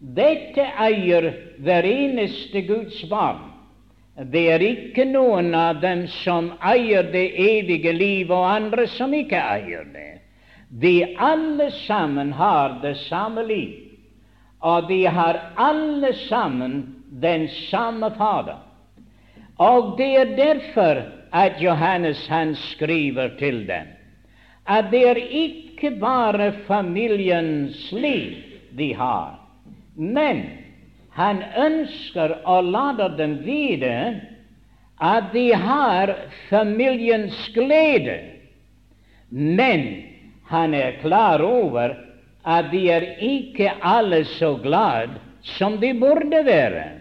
Dette 0.00 0.64
eier 0.80 1.28
hver 1.60 1.84
eneste 1.84 2.62
Guds 2.64 3.02
barn. 3.08 3.50
Det 4.16 4.46
er 4.52 4.64
ikke 4.64 5.04
noen 5.08 5.54
av 5.56 5.80
dem 5.80 6.06
som 6.20 6.50
eier 6.64 7.06
det 7.12 7.26
evige 7.40 7.92
liv, 7.92 8.32
og 8.32 8.48
andre 8.48 8.86
som 8.88 9.12
ikke 9.16 9.40
eier 9.40 9.84
det. 9.92 10.08
De 10.70 11.16
alle 11.18 11.70
sammen 11.86 12.32
har 12.32 12.80
det 12.82 12.96
samme 13.08 13.44
liv, 13.46 13.76
og 14.60 14.88
de 14.88 15.04
har 15.08 15.38
alle 15.56 16.12
sammen 16.28 16.99
den 17.10 17.48
samme 17.48 18.10
Fader. 18.10 18.58
Og 19.58 19.96
det 19.98 20.10
er 20.16 20.36
derfor 20.36 21.02
at 21.32 21.62
Johannes 21.62 22.26
han 22.28 22.54
skriver 22.54 23.36
til 23.38 23.66
dem 23.68 23.96
at 24.70 24.90
det 24.92 25.02
er 25.08 25.18
ikke 25.18 25.90
bare 25.98 26.52
familiens 26.66 27.92
liv 27.92 28.36
de 28.78 28.92
har, 28.94 29.40
men 29.96 30.44
han 31.10 31.42
ønsker 31.58 32.36
å 32.46 32.60
lade 32.62 33.08
dem 33.18 33.40
vite 33.42 33.94
at 35.00 35.32
de 35.32 35.48
har 35.56 36.12
familiens 36.50 37.48
glede. 37.54 38.18
Men 39.30 39.86
han 40.50 40.74
er 40.74 41.00
klar 41.02 41.42
over 41.42 41.96
at 42.44 42.70
de 42.70 42.84
er 42.92 43.06
ikke 43.22 43.72
alle 43.82 44.22
så 44.36 44.54
glad 44.62 45.18
som 45.56 45.80
de 45.80 45.92
burde 45.98 46.44
være. 46.46 46.99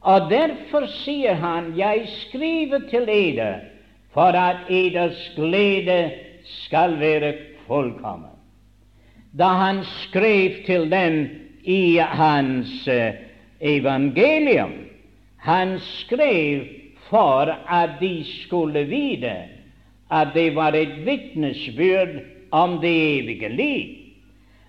Og 0.00 0.30
derfor 0.30 0.86
sier 0.86 1.34
han, 1.34 1.72
jeg 1.78 2.06
skriver 2.28 2.78
til 2.90 3.08
eder 3.08 3.60
for 4.14 4.36
at 4.38 4.68
eders 4.70 5.32
glede 5.36 6.10
skal 6.44 7.00
være 7.00 7.34
fullkommen. 7.66 8.34
Da 9.38 9.44
han 9.44 9.84
skrev 9.84 10.64
til 10.66 10.90
dem 10.90 11.28
i 11.64 11.96
hans 11.96 12.88
eh, 12.88 13.14
evangelium. 13.60 14.72
Han 15.36 15.78
skrev 15.78 16.64
for 17.10 17.50
at 17.68 17.90
de 18.00 18.24
skulle 18.44 18.84
vite 18.84 19.36
at 20.10 20.28
det 20.34 20.54
var 20.56 20.72
et 20.72 21.06
vitnesbyrd 21.06 22.08
om 22.50 22.80
det 22.80 23.18
evige 23.18 23.48
liv. 23.48 23.94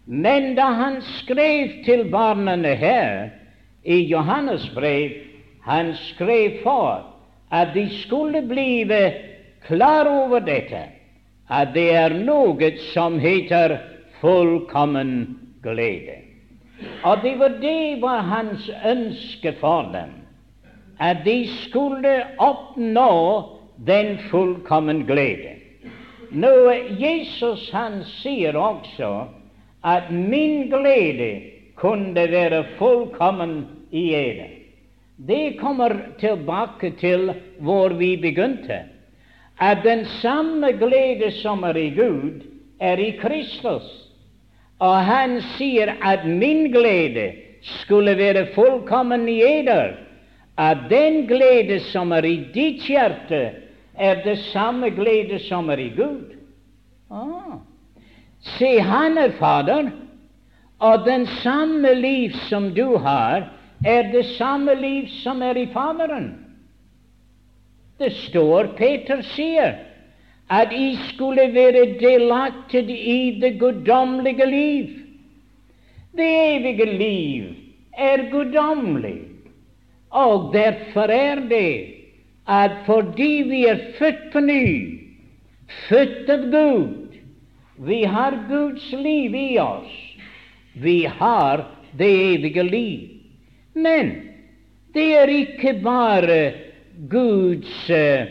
Men 0.05 0.55
da 0.55 0.61
han 0.61 1.01
skrev 1.01 1.69
til 1.85 2.09
barna 2.11 2.73
her 2.73 3.29
i 3.83 3.95
Johannes 4.11 4.69
brev, 4.75 5.11
han 5.61 5.93
skrev 5.95 6.63
for 6.63 7.05
at 7.51 7.73
de 7.73 7.89
skulle 8.01 8.41
blive 8.41 9.13
klar 9.67 10.05
over 10.05 10.39
dette, 10.39 10.83
at 11.49 11.73
det 11.73 11.93
er 11.95 12.13
noe 12.13 12.71
som 12.93 13.19
heter 13.19 13.77
fullkommen 14.21 15.39
glede. 15.63 16.19
Og 17.03 17.23
det 17.23 17.35
var 17.39 17.55
det 17.61 18.01
var 18.01 18.21
hans 18.21 18.69
ønske 18.85 19.53
for 19.59 19.89
dem, 19.93 20.13
at 20.99 21.23
de 21.25 21.47
skulle 21.65 22.23
oppnå 22.37 23.11
den 23.87 24.17
fullkommen 24.29 25.05
glede. 25.07 25.55
Nå, 26.31 26.71
Jesus 26.99 27.69
han 27.73 28.03
sier 28.05 28.57
også 28.57 29.25
at 29.83 30.11
min 30.11 30.69
glede 30.69 31.58
kunne 31.79 32.27
være 32.31 32.63
fullkommen 32.77 33.67
i 33.91 34.13
ede. 34.13 34.47
Det 35.27 35.59
kommer 35.59 35.95
tilbake 36.19 36.93
til 36.99 37.33
hvor 37.59 37.89
vi 37.89 38.15
begynte, 38.17 38.79
at 39.59 39.77
den 39.83 40.05
samme 40.05 40.71
glede 40.71 41.31
som 41.31 41.63
er 41.63 41.75
i 41.75 41.89
Gud, 41.89 42.43
er 42.79 42.97
i 42.97 43.11
Kristus. 43.21 43.83
Og 44.79 44.95
han 45.05 45.41
sier 45.57 45.91
at 46.03 46.23
min 46.25 46.71
glede 46.71 47.31
skulle 47.61 48.17
være 48.17 48.47
fullkommen 48.55 49.27
i 49.27 49.41
eder, 49.43 49.91
at 50.57 50.77
den 50.89 51.27
glede 51.27 51.79
som 51.79 52.11
er 52.11 52.23
i 52.23 52.35
ditt 52.53 52.87
hjerte, 52.87 53.51
er 53.95 54.23
det 54.23 54.37
samme 54.37 54.89
glede 54.89 55.39
som 55.39 55.69
er 55.69 55.77
i 55.77 55.89
Gud. 55.95 56.35
Ah. 57.11 57.59
Se, 58.39 58.79
han 58.79 59.17
er 59.17 59.31
Fader, 59.39 59.89
og 60.79 61.05
den 61.05 61.25
samme 61.43 61.93
liv 61.93 62.35
som 62.47 62.69
du 62.75 62.97
har, 62.97 63.49
er 63.85 64.11
det 64.11 64.25
samme 64.37 64.75
liv 64.75 65.07
som 65.21 65.41
er 65.41 65.57
i 65.57 65.67
Faderen. 65.73 66.31
Det 67.99 68.11
står 68.15 68.73
Peter 68.77 69.21
sier 69.35 69.75
at 70.49 70.71
I 70.73 70.95
skulle 71.11 71.49
være 71.53 71.85
delaktige 71.99 72.95
i 72.95 73.39
det 73.41 73.57
guddommelige 73.59 74.45
liv. 74.45 74.87
Det 76.15 76.29
evige 76.55 76.85
liv 76.97 77.43
er 77.93 78.29
guddommelig, 78.31 79.19
og 80.09 80.53
derfor 80.53 81.11
er 81.11 81.43
det 81.49 81.95
at 82.47 82.71
fordi 82.85 83.43
vi 83.49 83.65
er 83.65 83.77
født 83.99 84.31
på 84.33 84.39
ny, 84.39 84.99
født 85.89 86.29
av 86.33 86.47
Gud, 86.49 87.19
vi 87.77 88.03
har 88.03 88.39
Guds 88.49 88.91
liv 88.91 89.35
i 89.35 89.57
oss, 89.61 90.08
vi 90.73 91.05
har 91.05 91.65
det 91.91 92.33
evige 92.33 92.63
liv. 92.63 93.09
Men 93.73 94.11
det 94.93 95.07
er 95.15 95.31
ikke 95.31 95.73
bare 95.83 96.39
Guds 97.09 97.89
eh, 97.89 98.27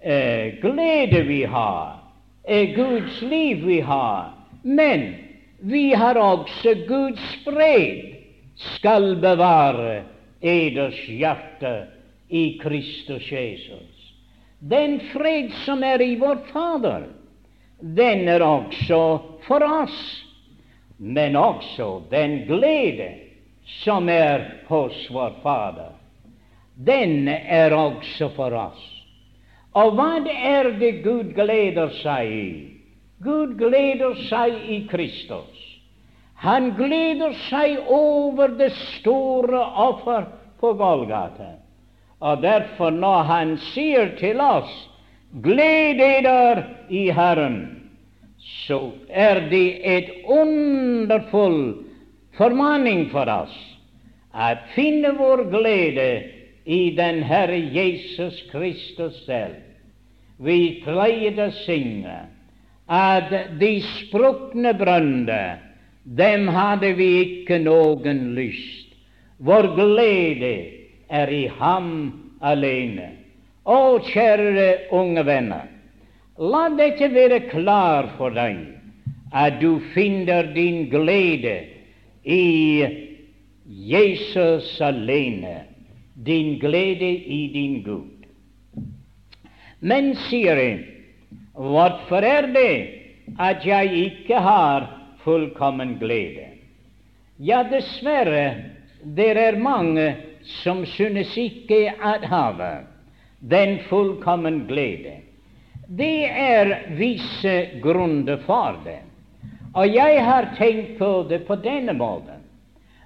eh, 0.00 0.60
glede 0.60 1.22
vi 1.22 1.44
har, 1.44 2.00
eh, 2.44 2.74
Guds 2.74 3.22
liv 3.22 3.66
vi 3.66 3.80
har, 3.80 4.32
men 4.62 5.14
vi 5.60 5.94
har 5.94 6.14
også 6.14 6.74
Guds 6.88 7.44
fred 7.44 8.16
skal 8.56 9.14
bevare 9.20 10.02
eders 10.40 10.98
hjerte 11.08 11.74
i 12.28 12.58
Kristus 12.62 13.32
Jesus. 13.32 14.12
Den 14.58 15.00
fred 15.12 15.52
som 15.64 15.84
er 15.84 16.02
i 16.02 16.16
vår 16.20 16.42
Fader, 16.52 17.06
den 17.80 18.28
er 18.28 18.42
også 18.44 19.00
for 19.46 19.64
oss, 19.64 20.00
men 21.00 21.36
også 21.36 22.02
den 22.10 22.44
glede 22.44 23.08
som 23.80 24.08
er 24.08 24.44
hos 24.68 25.06
vår 25.10 25.38
Fader, 25.42 25.94
den 26.76 27.28
er 27.28 27.72
også 27.72 28.28
for 28.36 28.52
oss. 28.56 28.82
Og 29.72 29.94
hva 29.96 30.18
er 30.28 30.72
det 30.80 31.00
Gud 31.04 31.32
gleder 31.36 31.92
seg 32.02 32.32
i? 32.34 32.50
Gud 33.24 33.56
gleder 33.56 34.16
seg 34.28 34.56
i 34.68 34.80
Kristus. 34.90 35.56
Han 36.40 36.72
gleder 36.76 37.32
seg 37.48 37.78
over 37.88 38.52
det 38.60 38.72
store 38.76 39.60
offer 39.60 40.28
på 40.60 40.72
Golgata. 40.76 41.54
Og 42.20 42.42
derfor, 42.42 42.90
når 42.90 43.28
han 43.28 43.56
sier 43.72 44.16
til 44.20 44.40
oss 44.40 44.72
'Gled 45.32 46.00
dere 46.00 46.64
i 46.88 47.10
Herren', 47.10 47.79
så 48.40 48.92
er 49.08 49.46
det 49.50 49.80
et 49.84 50.10
underfull 50.24 51.84
formaning 52.38 53.08
for 53.12 53.28
oss 53.28 53.56
at 54.32 54.62
finne 54.74 55.12
vår 55.18 55.44
glede 55.52 56.10
i 56.64 56.90
den 56.96 57.22
Herre 57.26 57.58
Jesus 57.58 58.38
Kristus 58.52 59.16
selv. 59.26 59.58
Vi 60.40 60.80
pleide 60.84 61.50
å 61.50 61.56
synge 61.64 62.16
at 62.90 63.32
de 63.60 63.72
sprukne 63.86 64.72
brønner, 64.78 65.60
dem 66.04 66.48
hadde 66.50 66.94
vi 66.98 67.10
ikke 67.24 67.60
noen 67.62 68.30
lyst. 68.38 68.94
Vår 69.38 69.72
glede 69.76 70.54
er 71.10 71.32
i 71.32 71.44
Ham 71.60 71.90
alene. 72.40 73.12
Å, 73.64 74.00
kjære 74.04 74.90
unge 74.96 75.24
venner, 75.28 75.69
la 76.40 76.68
dette 76.72 77.10
være 77.12 77.40
klar 77.50 78.14
for 78.16 78.32
deg, 78.32 78.62
at 79.32 79.60
du 79.60 79.78
finner 79.92 80.48
din 80.54 80.86
glede 80.90 81.56
i 82.24 82.86
Jesus 83.68 84.80
alene, 84.80 85.66
din 86.16 86.56
glede 86.58 87.10
i 87.12 87.42
din 87.52 87.82
Gud. 87.84 88.24
Men, 89.80 90.14
sier 90.28 90.56
jeg, 90.56 90.80
hvorfor 91.52 92.24
er 92.24 92.48
det 92.52 92.74
at 93.38 93.64
jeg 93.64 93.92
ikke 94.06 94.40
har 94.40 94.88
fullkommen 95.24 95.98
glede? 96.00 96.48
Ja, 97.38 97.62
dessverre, 97.68 98.54
det 99.04 99.36
er 99.36 99.60
mange 99.60 100.16
som 100.64 100.84
synes 100.88 101.36
ikke 101.36 101.92
at 102.00 102.24
have 102.28 102.76
den 103.40 103.78
fullkommen 103.88 104.64
glede. 104.68 105.20
Det 105.90 106.24
er 106.30 106.68
visse 106.94 107.54
grunner 107.82 108.38
for 108.46 108.78
det. 108.84 109.00
Og 109.74 109.90
jeg 109.90 110.22
har 110.22 110.52
tenkt 110.58 110.98
på 110.98 111.10
det 111.30 111.40
på 111.48 111.56
denne 111.58 111.94
måten. 111.98 112.44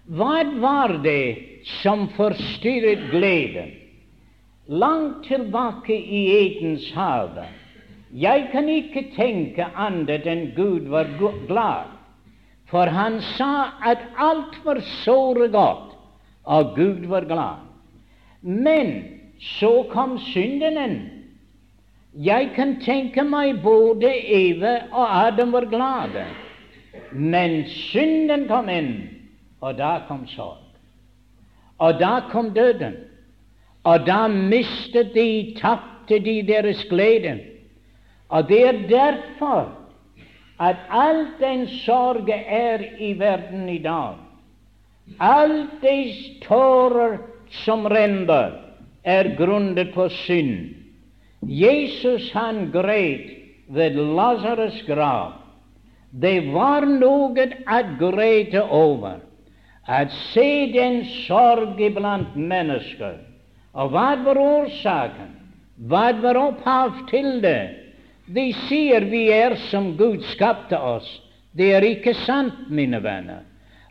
Hva 0.05 0.43
var 0.61 0.99
det 1.05 1.63
som 1.81 2.11
forstyrret 2.13 3.07
gleden? 3.09 3.73
Langt 4.69 5.25
tilbake 5.29 5.97
i 5.97 6.21
Edens 6.37 6.91
hage. 6.93 7.47
Jeg 8.13 8.51
kan 8.53 8.69
ikke 8.69 9.07
tenke 9.17 9.65
annet 9.81 10.29
enn 10.29 10.51
Gud 10.57 10.93
var 10.93 11.09
glad, 11.49 11.89
for 12.69 12.87
han 12.87 13.17
sa 13.35 13.81
at 13.81 14.05
alt 14.21 14.61
var 14.65 14.81
såre 15.03 15.49
godt, 15.49 15.97
og 16.45 16.77
Gud 16.77 17.09
var 17.09 17.25
glad. 17.29 17.65
Men 18.45 18.95
så 19.41 19.87
kom 19.93 20.19
syndenen. 20.31 21.14
Jeg 22.15 22.53
kan 22.55 22.77
tenke 22.79 23.25
meg 23.27 23.59
både 23.63 24.07
Eve 24.07 24.77
og 24.93 25.07
Adam 25.27 25.53
var 25.53 25.67
glade. 25.67 26.27
Men 27.11 27.65
synden 27.67 28.47
kom 28.47 28.69
inn, 28.71 28.93
og 29.61 29.79
da 29.79 30.05
kom 30.09 30.23
sorg. 30.31 30.63
Og 31.83 31.99
da 31.99 32.21
kom 32.31 32.53
døden. 32.55 32.95
Og 33.85 34.07
da 34.07 34.29
mistet 34.29 35.11
de, 35.15 35.55
tapte 35.59 36.21
de 36.23 36.37
deres 36.47 36.85
glede. 36.89 37.39
Og 38.29 38.49
det 38.49 38.63
er 38.69 38.79
derfor 38.89 39.73
at 40.63 40.77
all 40.91 41.27
den 41.41 41.67
sorg 41.83 42.31
er 42.31 42.85
i 42.99 43.13
verden 43.19 43.69
i 43.69 43.79
dag, 43.83 44.15
alt 45.21 45.83
de 45.83 46.15
tårer 46.47 47.19
som 47.51 47.87
renner, 47.87 48.55
er 49.05 49.35
grunnet 49.37 49.91
på 49.95 50.09
synd. 50.09 50.84
Jesus 51.49 52.31
han 52.33 52.71
greit 52.73 53.31
ved 53.69 53.97
Lasarus' 53.97 54.85
grav. 54.87 55.33
Det 56.11 56.53
var 56.55 56.87
noe 56.87 57.47
å 57.67 57.79
grete 57.99 58.63
over, 58.71 59.19
at 59.87 60.13
se 60.33 60.71
den 60.73 61.03
sorg 61.27 61.81
iblant 61.83 62.37
mennesker. 62.37 63.19
Og 63.75 63.91
hva 63.91 64.15
var 64.23 64.39
årsaken? 64.39 65.33
Hva 65.91 66.13
var 66.23 66.39
opphav 66.39 67.03
til 67.11 67.41
det? 67.43 67.85
De 68.31 68.53
sier 68.69 69.05
vi 69.11 69.27
er 69.35 69.57
som 69.69 69.97
Gud 69.99 70.23
skapte 70.31 70.79
oss. 70.79 71.09
Det 71.53 71.73
er 71.75 71.85
ikke 71.87 72.15
sant, 72.25 72.71
mine 72.71 73.03
venner. 73.03 73.43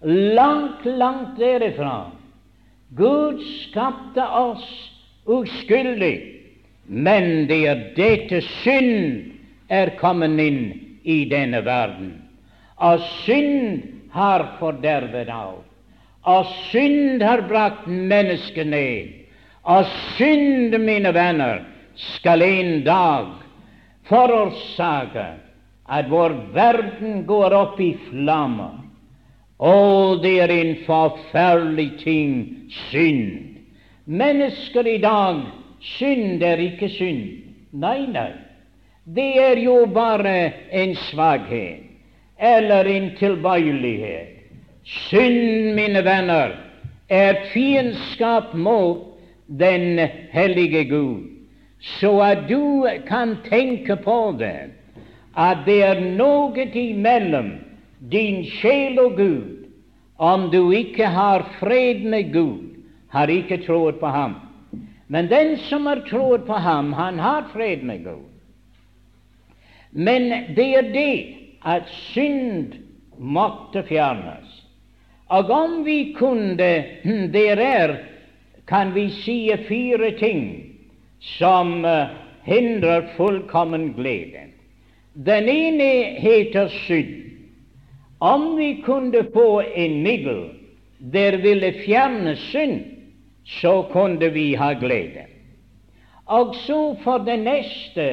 Langt, 0.03 0.85
langt 0.85 1.37
derifra. 1.39 2.11
Gud 2.95 3.43
skapte 3.67 4.23
oss 4.23 4.65
uskyldig, 5.27 6.32
men 6.85 7.47
det 7.47 7.59
er 7.67 7.83
dette 7.95 8.41
synd 8.61 9.31
er 9.71 9.93
kommet 9.99 10.39
inn 10.39 10.63
i 11.03 11.23
denne 11.31 11.63
verden. 11.65 12.15
Og 12.83 12.99
synd 13.23 13.83
har 14.11 14.45
fordervet 14.59 15.29
alt. 15.31 15.69
Og 16.23 16.47
synd 16.69 17.23
har 17.23 17.43
brakt 17.49 17.87
mennesket 17.87 18.67
ned. 18.67 19.11
Og 19.63 19.87
synd, 20.15 20.75
mine 20.79 21.11
venner, 21.15 21.63
skal 21.95 22.41
en 22.41 22.83
dag 22.83 23.27
forårsake 24.07 25.25
at 25.87 26.09
vår 26.11 26.35
verden 26.55 27.23
går 27.27 27.55
opp 27.55 27.79
i 27.83 27.93
flammer. 28.09 28.79
Å, 29.63 29.75
det 30.23 30.33
er 30.43 30.51
en 30.51 30.73
forferdelig 30.87 31.89
ting, 32.03 32.31
synd. 32.89 33.59
Mennesker 34.03 34.87
i 34.89 34.97
dag 35.03 35.43
synd 35.83 36.43
er 36.43 36.61
ikke 36.63 36.89
synd. 36.89 37.23
Nei, 37.71 38.05
nei. 38.07 38.31
Det 39.03 39.31
er 39.41 39.59
jo 39.59 39.83
bare 39.91 40.51
en 40.71 40.95
svakhet 41.09 41.89
eller 42.39 42.87
en 42.87 43.09
tilbøyelighet. 43.19 44.29
Synd, 44.83 45.73
mine 45.75 46.03
venner, 46.03 46.55
er 47.09 47.35
fiendskap 47.53 48.53
mot 48.53 49.19
den 49.47 49.99
hellige 50.31 50.83
Gud. 50.89 51.29
Så 51.79 52.19
at 52.21 52.47
du 52.49 52.87
kan 53.07 53.37
tenke 53.49 53.95
på 53.95 54.35
det, 54.39 54.71
at 55.35 55.65
det 55.65 55.81
er 55.83 55.99
noe 55.99 56.67
imellom 56.79 57.51
din 58.11 58.43
sjel 58.59 58.99
og 58.99 59.17
Gud. 59.17 59.49
Om 60.17 60.49
du 60.51 60.71
ikke 60.71 61.07
har 61.09 61.43
fred 61.59 62.03
med 62.07 62.31
Gud, 62.33 62.75
har 63.09 63.27
ikke 63.27 63.63
troet 63.65 63.99
på 63.99 64.07
ham. 64.07 64.35
Men 65.13 65.27
den 65.29 65.57
som 65.57 65.85
har 65.85 65.99
troet 66.09 66.45
på 66.47 66.57
ham, 66.57 66.93
han 66.97 67.19
har 67.19 67.43
fred 67.53 67.83
med 67.85 68.03
Gud. 68.03 68.29
Men 69.91 70.23
det 70.55 70.65
er 70.77 70.87
det 70.93 71.17
at 71.69 71.89
synd 72.09 72.73
måtte 73.21 73.83
fjernes. 73.85 74.63
Og 75.29 75.51
om 75.53 75.83
vi 75.85 76.15
kunne 76.17 76.55
Der 77.33 77.61
er, 77.61 77.95
kan 78.67 78.95
vi 78.95 79.09
si, 79.09 79.51
fire 79.67 80.11
ting 80.17 80.73
som 81.19 81.85
uh, 81.85 82.09
hindrer 82.43 83.05
fullkommen 83.17 83.93
glede. 83.93 84.49
Den 85.13 85.49
ene 85.49 86.17
heter 86.17 86.67
synd. 86.67 87.13
Om 88.19 88.57
vi 88.57 88.81
kunne 88.85 89.27
få 89.33 89.61
en 89.75 90.01
middel 90.01 90.49
der 91.13 91.37
ville 91.37 91.73
fjerne 91.85 92.35
synd, 92.35 92.92
så 93.45 93.83
kunne 93.91 94.29
vi 94.29 94.53
ha 94.55 94.73
glede. 94.73 95.25
Og 96.25 96.55
så 96.55 96.95
for 97.03 97.25
det 97.27 97.39
neste 97.43 98.07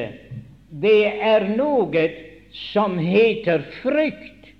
det 0.71 1.07
er 1.23 1.47
noe 1.55 2.03
som 2.71 2.97
heter 2.99 3.63
frykt. 3.81 4.51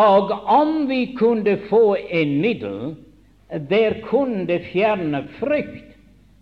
Og 0.00 0.32
om 0.32 0.86
vi 0.88 1.06
kunne 1.18 1.56
få 1.68 1.96
en 1.96 2.40
middel 2.40 2.96
der 3.68 4.00
kunne 4.06 4.60
fjerne 4.70 5.24
frykt, 5.40 5.96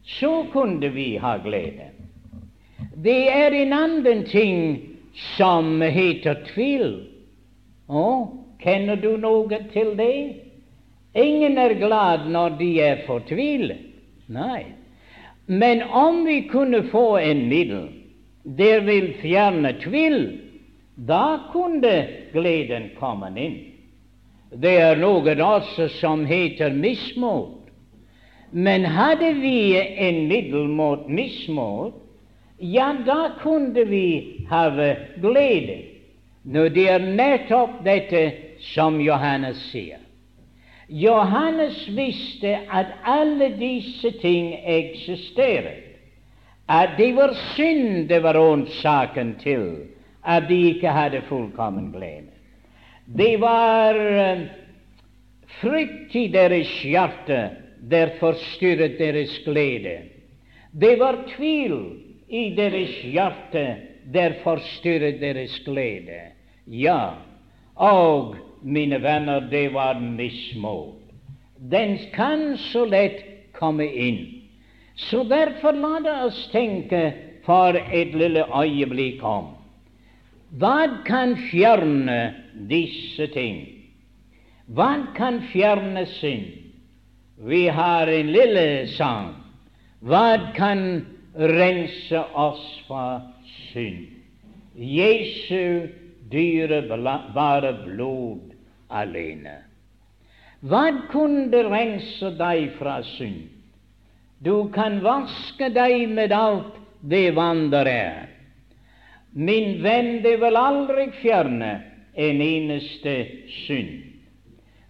så 0.04 0.44
kunne 0.52 0.88
vi 0.92 1.16
ha 1.16 1.36
glede. 1.44 1.90
Det 2.94 3.28
er 3.32 3.54
en 3.54 3.72
annen 3.72 4.24
ting 4.28 4.80
som 5.36 5.80
heter 5.80 6.42
tvil. 6.52 6.90
Å, 7.88 8.04
kjenner 8.60 9.00
du 9.00 9.16
noe 9.20 9.62
til 9.72 9.94
det? 9.98 10.47
Ingen 11.18 11.58
er 11.58 11.74
glad 11.80 12.28
når 12.30 12.58
de 12.58 12.72
er 12.82 13.04
fortvilet. 13.06 13.84
Nei. 14.28 14.64
Men 15.46 15.82
om 15.82 16.24
vi 16.26 16.42
kunne 16.50 16.82
få 16.92 17.16
en 17.18 17.46
middel 17.48 17.88
der 18.58 18.80
vil 18.80 19.12
fjerne 19.20 19.74
tvil, 19.82 20.20
da 21.08 21.50
kunne 21.52 21.94
gleden 22.32 22.90
komme 22.98 23.28
inn. 23.36 23.58
Det 24.52 24.74
er 24.80 24.96
noe 25.00 25.34
også 25.44 25.88
som 25.98 26.24
heter 26.26 26.72
mismot. 26.72 27.68
Men 28.50 28.86
hadde 28.88 29.34
vi 29.42 29.76
en 29.76 30.22
middel 30.28 30.68
mot 30.72 31.08
mismot, 31.08 31.94
ja, 32.58 32.94
da 33.06 33.36
kunne 33.42 33.84
vi 33.86 34.46
ha 34.50 34.64
glede. 35.20 35.78
Nå, 36.48 36.68
det 36.72 36.88
er 36.88 37.04
nettopp 37.04 37.82
dette 37.84 38.22
som 38.72 38.96
Johannes 39.04 39.60
sier. 39.68 40.00
Johannes 40.88 41.88
visste 41.88 42.58
at 42.72 42.86
alle 43.04 43.50
disse 43.58 44.10
ting 44.20 44.54
eksisteret. 44.64 45.84
At 46.68 46.96
det 46.98 47.12
var 47.16 47.32
synd 47.54 48.08
det 48.08 48.22
var 48.22 48.36
årsaken 48.36 49.34
til 49.40 49.76
at 50.24 50.48
de 50.48 50.60
ikke 50.72 50.88
hadde 50.88 51.22
fullkommen 51.28 51.92
glede. 51.92 52.32
Det 53.16 53.40
var 53.40 53.96
uh, 53.96 54.42
frykt 55.60 56.14
i 56.16 56.26
deres 56.28 56.82
hjerte 56.82 57.50
der 57.90 58.10
forstyrret 58.20 58.98
deres 58.98 59.38
glede. 59.44 59.98
Det 60.80 60.98
var 60.98 61.24
tvil 61.36 61.78
i 62.28 62.54
deres 62.56 63.00
hjerte 63.02 63.76
der 64.12 64.32
forstyrret 64.42 65.20
deres 65.20 65.60
glede. 65.64 66.20
Ja, 66.66 67.08
og 67.74 68.36
mine 68.62 68.98
venner, 68.98 69.40
det 69.40 69.68
var 69.74 70.00
mismot. 70.00 70.96
Den 71.58 71.98
kan 72.14 72.56
så 72.58 72.84
lett 72.84 73.52
komme 73.52 73.86
inn. 73.86 74.24
Så 74.96 75.24
derfor 75.24 75.72
la 75.72 76.24
oss 76.24 76.48
tenke 76.52 77.12
for 77.46 77.74
et 77.74 78.14
lille 78.14 78.44
øyeblikk 78.54 79.22
om 79.22 79.54
hva 80.56 81.04
kan 81.04 81.34
fjerne 81.50 82.34
disse 82.70 83.26
ting? 83.34 83.66
Hva 84.64 85.12
kan 85.16 85.42
fjerne 85.52 86.06
synd? 86.08 86.46
Vi 87.44 87.66
har 87.68 88.08
en 88.08 88.32
lille 88.32 88.88
sang. 88.96 89.34
Hva 90.00 90.54
kan 90.56 91.04
rense 91.36 92.22
oss 92.32 92.64
fra 92.86 93.20
synd? 93.72 94.06
Jesu 94.74 95.92
dyrebare 96.32 97.74
blod 97.84 98.47
alene. 98.88 99.56
Hva 100.60 100.88
kunne 101.12 101.62
rense 101.68 102.32
deg 102.38 102.72
fra 102.78 102.98
synd? 103.14 103.46
Du 104.42 104.68
kan 104.74 105.00
vaske 105.02 105.70
deg 105.74 106.08
med 106.14 106.32
alt 106.34 106.74
det 107.00 107.30
vann 107.34 107.72
er. 107.74 108.28
Min 109.32 109.82
venn, 109.82 110.22
det 110.22 110.38
vil 110.40 110.56
aldri 110.56 111.10
fjerne 111.20 111.72
en 112.14 112.40
eneste 112.42 113.14
synd. 113.66 114.02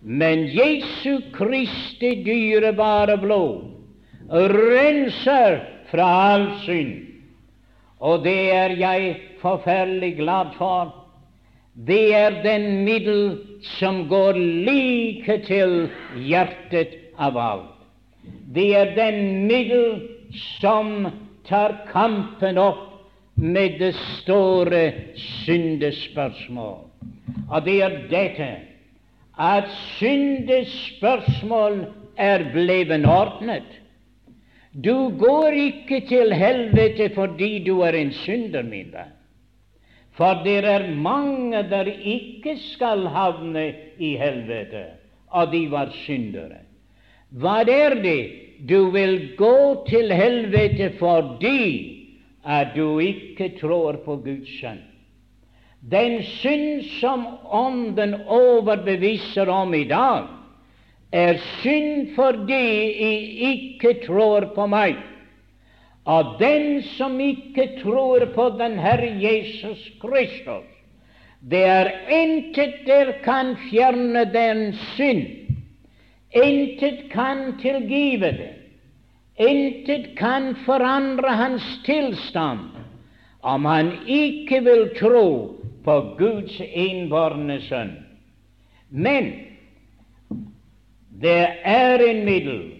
Men 0.01 0.47
Jesu 0.55 1.21
Kristi 1.35 2.15
dyrebare 2.25 3.19
blod 3.19 3.67
renser 4.31 5.59
fra 5.91 6.09
all 6.33 6.49
synd. 6.65 6.95
Og 7.99 8.23
det 8.25 8.53
er 8.55 8.77
jeg 8.79 9.17
forferdelig 9.41 10.17
glad 10.21 10.55
for 10.59 10.95
det 11.87 12.15
er 12.15 12.43
den 12.43 12.85
middel 12.85 13.39
som 13.79 14.09
går 14.11 14.39
like 14.67 15.39
til 15.47 15.89
hjertet 16.19 16.97
av 17.19 17.37
alt. 17.39 17.75
Det 18.55 18.75
er 18.75 18.95
den 18.97 19.47
middel 19.47 20.09
som 20.59 21.07
tar 21.47 21.77
kampen 21.93 22.59
opp 22.59 22.85
med 23.39 23.79
det 23.79 23.95
store 24.19 24.93
syndespørsmål. 25.15 26.83
Og 27.49 27.65
det 27.65 27.77
er 27.83 28.01
dette 28.11 28.49
at 29.39 29.71
syndespørsmål 29.99 31.85
er 32.19 32.49
blevet 32.53 33.07
ordnet. 33.07 33.69
Du 34.75 35.15
går 35.19 35.55
ikke 35.55 36.01
til 36.09 36.35
helvete 36.35 37.11
fordi 37.15 37.59
du 37.65 37.81
er 37.87 37.93
en 37.95 38.13
synder, 38.13 38.63
min 38.63 38.91
venn. 38.93 39.15
For 40.19 40.41
det 40.43 40.65
er 40.67 40.89
mange 40.99 41.63
der 41.71 41.87
ikke 41.87 42.57
skal 42.59 43.07
havne 43.15 43.69
i 43.99 44.17
helvete, 44.19 44.85
og 45.31 45.53
de 45.53 45.63
var 45.71 45.93
syndere. 45.95 46.65
Hva 47.31 47.61
er 47.63 47.95
det? 48.03 48.23
Du 48.69 48.91
vil 48.91 49.37
gå 49.39 49.85
til 49.87 50.11
helvete 50.13 50.91
fordi 50.99 51.95
at 52.43 52.75
du 52.75 52.99
ikke 52.99 53.53
tror 53.61 54.01
på 54.03 54.17
Guds 54.25 54.51
sønn. 54.61 54.81
Den 55.91 56.23
synd 56.27 56.83
som 56.99 57.27
Ånden 57.45 58.17
overbeviser 58.27 59.47
om 59.47 59.75
i 59.75 59.85
dag, 59.85 60.27
er 61.13 61.39
synd 61.61 62.17
fordi 62.17 62.65
de 62.99 63.13
ikke 63.53 63.95
tror 64.07 64.51
på 64.57 64.67
meg. 64.67 64.99
Og 66.09 66.39
den 66.41 66.83
som 66.97 67.19
ikke 67.21 67.67
tror 67.83 68.25
på 68.35 68.49
den 68.57 68.79
Herre 68.81 69.13
Jesus 69.21 69.85
Kristus, 70.01 70.67
Det 71.41 71.65
er 71.65 71.91
intet 72.11 72.81
der 72.87 73.13
kan 73.23 73.57
fjerne 73.71 74.25
den 74.33 74.73
synd. 74.75 75.27
Intet 76.35 77.11
kan 77.13 77.59
tilgive 77.63 78.33
det. 78.33 78.55
Intet 79.39 80.17
kan 80.19 80.57
forandre 80.67 81.31
hans 81.31 81.63
tilstand 81.85 82.75
om 83.43 83.65
han 83.65 83.93
ikke 84.07 84.61
vil 84.65 84.89
tro 84.99 85.59
på 85.85 86.01
Guds 86.19 86.61
innbårne 86.61 87.61
Sønn. 87.61 87.95
Men 88.91 89.31
det 91.23 91.47
er 91.65 92.03
en 92.03 92.25
middel, 92.25 92.78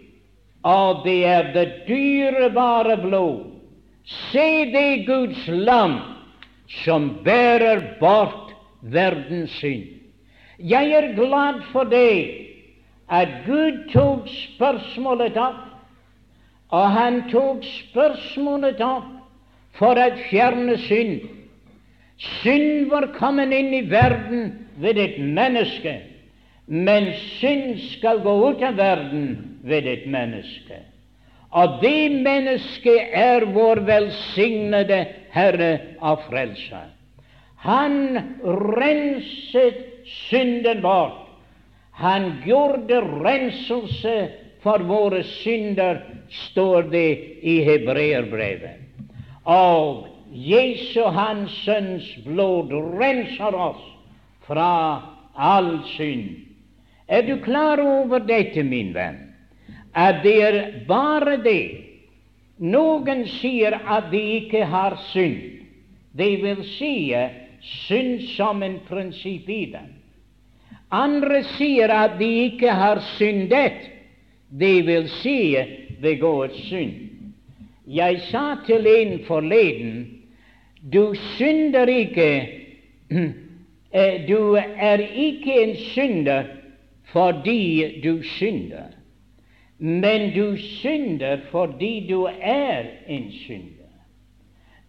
og 0.63 1.05
det 1.05 1.25
er 1.27 1.53
det 1.55 1.69
dyrebare 1.89 2.97
blod. 3.03 3.45
Se 4.05 4.49
det 4.73 5.07
Guds 5.07 5.47
lam 5.49 5.99
som 6.83 7.11
bærer 7.25 7.81
bort 8.01 8.55
verdens 8.83 9.51
synd. 9.51 9.87
Jeg 10.59 10.91
er 10.93 11.15
glad 11.15 11.63
for 11.73 11.85
det 11.85 12.49
at 13.09 13.29
Gud 13.47 13.89
tok 13.93 14.29
spørsmålet 14.29 15.37
opp, 15.37 15.65
og 16.69 16.91
han 16.93 17.23
tok 17.31 17.65
spørsmålet 17.65 18.81
opp 18.85 19.07
for 19.79 19.97
å 19.97 20.09
fjerne 20.29 20.77
synd. 20.89 21.21
Synd 22.19 22.89
var 22.91 23.13
kommet 23.17 23.55
inn 23.55 23.71
i 23.77 23.85
verden 23.89 24.51
ved 24.83 24.99
et 24.99 25.21
menneske, 25.23 25.95
men 26.67 27.13
synd 27.39 27.79
skal 27.95 28.21
gå 28.25 28.35
ut 28.51 28.65
av 28.67 28.77
verden 28.77 29.29
ved 29.69 29.87
et 29.87 30.07
menneske. 30.11 30.83
Og 31.51 31.79
det 31.83 32.13
mennesket 32.13 33.15
er 33.17 33.47
vår 33.55 33.81
velsignede 33.89 35.05
Herre 35.33 35.71
av 36.01 36.25
Frelser. 36.29 36.91
Han 37.65 38.19
renset 38.45 39.81
synden 40.29 40.83
vår. 40.85 41.15
Han 41.99 42.31
gjorde 42.47 43.01
renselse 43.01 44.19
for 44.63 44.85
våre 44.87 45.23
synder, 45.25 46.03
står 46.29 46.91
det 46.93 47.11
i 47.43 47.61
hebreerbrevet. 47.67 48.85
Og 49.49 50.07
Jesu, 50.31 51.01
Hans 51.03 51.55
Sønns 51.65 52.07
blod, 52.27 52.73
renser 53.01 53.55
oss 53.55 53.81
fra 54.47 54.73
all 55.35 55.79
synd. 55.97 56.45
Er 57.09 57.25
du 57.25 57.39
klar 57.43 57.81
over 57.81 58.21
dette, 58.21 58.63
min 58.63 58.93
venn? 58.95 59.28
At 59.99 60.23
det 60.23 60.39
er 60.47 60.59
bare 60.89 61.37
det 61.43 61.85
Noen 62.59 63.23
sier 63.39 63.77
at 63.87 64.09
de 64.11 64.21
ikke 64.41 64.65
har 64.67 64.97
synd. 65.13 65.37
Det 66.11 66.33
vil 66.43 66.65
si 66.67 67.15
synd 67.63 68.25
som 68.35 68.65
en 68.67 68.81
prinsipp 68.89 69.47
i 69.47 69.61
dem. 69.71 69.93
Andre 70.91 71.45
sier 71.55 71.93
at 71.95 72.17
de 72.19 72.31
ikke 72.49 72.75
har 72.75 72.99
syndet. 73.15 73.79
Det 74.51 74.87
vil 74.87 75.07
si 75.21 75.55
begået 76.03 76.59
synd. 76.67 76.99
Jeg 77.87 78.21
sa 78.27 78.57
til 78.67 78.91
en 78.91 79.21
forleden 79.29 80.19
du 80.93 81.15
synder 81.15 81.87
ikke 81.87 82.49
eh, 83.93 84.29
Du 84.29 84.55
er 84.77 84.99
ikke 85.15 85.63
en 85.63 85.77
synder 85.77 86.45
fordi 87.09 88.01
du 88.05 88.23
synder, 88.23 88.85
men 89.79 90.33
du 90.35 90.57
synder 90.57 91.39
fordi 91.51 92.07
du 92.09 92.29
er 92.41 92.85
en 93.07 93.33
synder. 93.33 93.93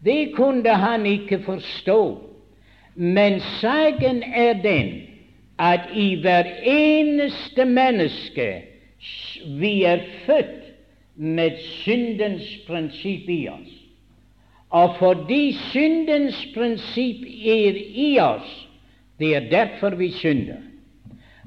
Det 0.06 0.32
kunne 0.36 0.70
han 0.70 1.06
ikke 1.06 1.40
forstå, 1.40 2.30
men 2.96 3.40
saken 3.40 4.24
er 4.24 4.54
den 4.54 5.02
at 5.60 5.80
i 5.96 6.16
hver 6.22 6.44
eneste 6.64 7.66
menneske 7.66 8.62
vi 9.46 9.84
er 9.84 10.00
født 10.26 10.74
med 11.16 11.58
syndens 11.58 12.48
prinsipp 12.68 13.30
i 13.30 13.48
oss. 13.48 13.76
Og 14.70 14.96
fordi 15.00 15.54
syndens 15.72 16.40
prinsipp 16.54 17.26
er 17.46 17.78
i 17.96 18.20
oss, 18.20 18.68
det 19.20 19.36
er 19.36 19.50
derfor 19.52 19.96
vi 20.00 20.12
synder. 20.12 20.62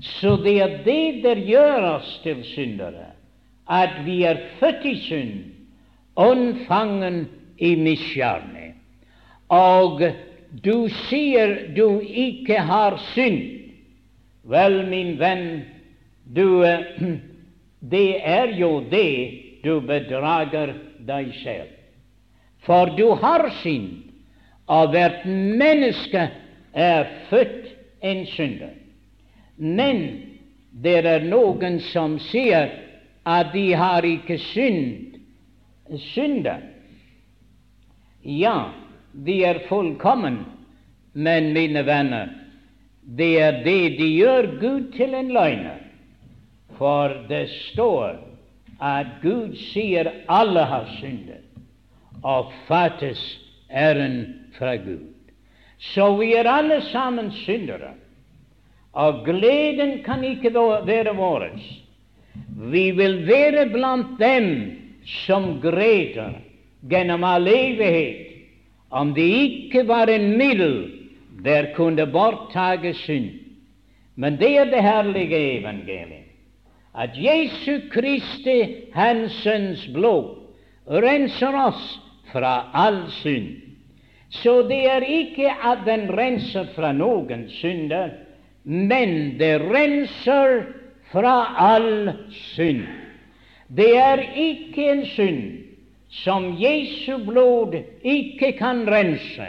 Så 0.01 0.37
det 0.37 0.61
er 0.63 0.83
det 0.85 1.23
der 1.25 1.41
gjør 1.47 1.89
oss 1.95 2.21
til 2.23 2.45
syndere, 2.45 3.12
at 3.73 4.03
vi 4.05 4.23
er 4.29 4.41
født 4.61 4.85
i 4.85 4.97
synd, 5.07 5.35
unnfangen 6.17 7.25
i 7.59 7.75
misgjerne. 7.81 8.73
Og 9.49 10.03
du 10.65 10.89
sier 11.09 11.55
du 11.77 12.01
ikke 12.01 12.61
har 12.69 12.99
synd. 13.13 13.41
Vel, 14.45 14.83
min 14.91 15.15
venn, 15.21 15.47
du, 16.25 16.65
det 17.95 18.09
er 18.21 18.53
jo 18.59 18.81
det 18.91 19.15
du 19.65 19.79
bedrager 19.87 20.75
deg 21.07 21.33
selv. 21.41 21.71
For 22.67 22.93
du 22.99 23.15
har 23.23 23.49
synd, 23.63 24.03
og 24.71 24.93
hvert 24.93 25.25
menneske 25.27 26.29
er 26.73 27.09
født 27.31 27.73
en 28.03 28.27
synder. 28.27 28.77
Men 29.57 30.05
det 30.83 31.03
er 31.07 31.27
noen 31.27 31.81
som 31.93 32.19
sier 32.31 32.71
at 33.25 33.53
de 33.53 33.73
har 33.73 34.03
ikke 34.03 34.39
synd, 34.39 35.19
synder. 35.99 36.61
Ja, 38.23 38.73
de 39.13 39.45
er 39.45 39.63
fullkommen, 39.69 40.45
men 41.13 41.53
mine 41.53 41.87
venner, 41.87 42.29
det 43.03 43.33
er 43.41 43.63
det 43.65 43.99
de 43.99 44.09
gjør 44.15 44.51
Gud 44.61 44.93
til 44.97 45.15
en 45.15 45.33
løgner. 45.35 45.79
For 46.79 47.15
det 47.29 47.49
står 47.51 48.17
at 48.83 49.19
Gud 49.23 49.55
sier 49.71 50.11
alle 50.31 50.65
har 50.67 50.87
syndet 50.99 51.43
og 52.23 52.53
fattes 52.69 53.21
æren 53.71 54.23
fra 54.59 54.77
Gud. 54.77 55.09
Så 55.79 56.17
vi 56.17 56.33
er 56.39 56.47
alle 56.51 56.81
sammen 56.93 57.33
syndere, 57.35 57.95
og 58.93 59.25
gleden 59.27 60.03
kan 60.05 60.25
ikke 60.25 60.55
være 60.87 61.15
vår. 61.17 61.49
Vi 62.57 62.91
vil 62.91 63.23
være 63.27 63.67
blant 63.73 64.19
dem 64.21 64.49
som 65.25 65.61
gråter 65.61 66.35
gjennom 66.91 67.25
all 67.25 67.49
evighet, 67.49 68.29
om 68.91 69.15
det 69.17 69.29
ikke 69.29 69.87
var 69.89 70.11
en 70.13 70.35
middel 70.39 70.77
der 71.45 71.73
kunne 71.77 72.07
borttage 72.07 72.95
synd. 72.95 73.31
Men 74.17 74.37
det 74.37 74.57
er 74.59 74.69
det 74.69 74.83
herlige 74.85 75.41
evangeliet 75.59 76.29
at 76.95 77.17
Jesu 77.17 77.89
Kristi, 77.91 78.89
Hans 78.93 79.33
Sønns 79.33 79.87
blod, 79.95 80.35
renser 80.87 81.57
oss 81.57 82.01
fra 82.33 82.69
all 82.75 83.07
synd. 83.23 83.55
Så 84.33 84.63
det 84.69 84.85
er 84.89 85.05
ikke 85.05 85.49
at 85.49 85.85
den 85.87 86.09
renser 86.13 86.69
fra 86.77 86.93
noen 86.97 87.47
synder, 87.53 88.13
men 88.65 89.39
det 89.41 89.55
renser 89.65 90.67
fra 91.13 91.37
all 91.57 92.13
synd. 92.31 92.87
Det 93.69 93.97
er 93.97 94.23
ikke 94.37 94.89
en 94.93 95.05
synd 95.07 95.43
som 96.13 96.53
Jesu 96.61 97.25
blod 97.25 97.77
ikke 98.05 98.53
kan 98.59 98.85
rense. 98.89 99.49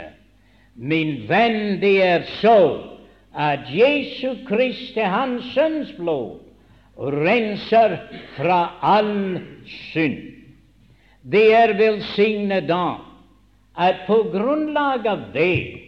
Min 0.75 1.25
venn, 1.29 1.79
det 1.81 1.97
er 2.03 2.27
så 2.39 2.57
at 3.35 3.67
Jesu 3.73 4.35
Kristi, 4.47 4.99
Hans 4.99 5.53
Sønns 5.53 5.91
blod, 5.97 6.39
renser 6.97 7.97
fra 8.37 8.77
all 8.81 9.41
synd. 9.65 10.19
Det 11.23 11.45
er 11.55 11.75
velsignet 11.79 12.67
da 12.67 12.99
at 13.79 14.03
på 14.07 14.19
grunnlag 14.33 15.07
av 15.07 15.29
det 15.33 15.79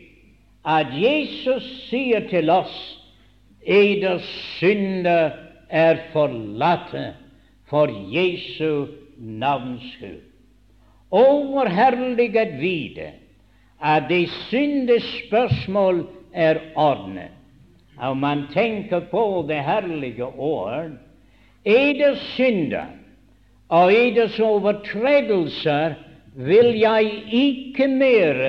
at 0.66 0.94
Jesus 0.98 1.66
sier 1.90 2.26
til 2.32 2.50
oss 2.50 2.76
eders 3.62 4.26
synder 4.58 5.45
er 5.70 6.02
forlatte 6.14 7.14
for 7.70 7.92
Jesu 8.12 8.88
navns 9.18 9.86
skyld. 9.96 10.22
Og 11.16 11.46
hvor 11.52 11.70
herlig 11.72 12.32
å 12.36 12.46
vite 12.60 13.12
at 13.80 14.08
det 14.10 14.28
syndespørsmål 14.50 16.06
er 16.34 16.60
ordnet. 16.76 17.32
Og 18.02 18.18
man 18.18 18.48
tenker 18.52 19.06
på 19.12 19.46
det 19.48 19.62
herlige 19.64 20.26
ord, 20.26 20.98
eders 21.64 22.24
synder 22.36 22.92
og 23.72 23.94
eders 23.94 24.36
overtredelser 24.44 25.96
vil 26.36 26.74
jeg 26.76 27.14
ikke 27.32 27.88
mer 27.88 28.42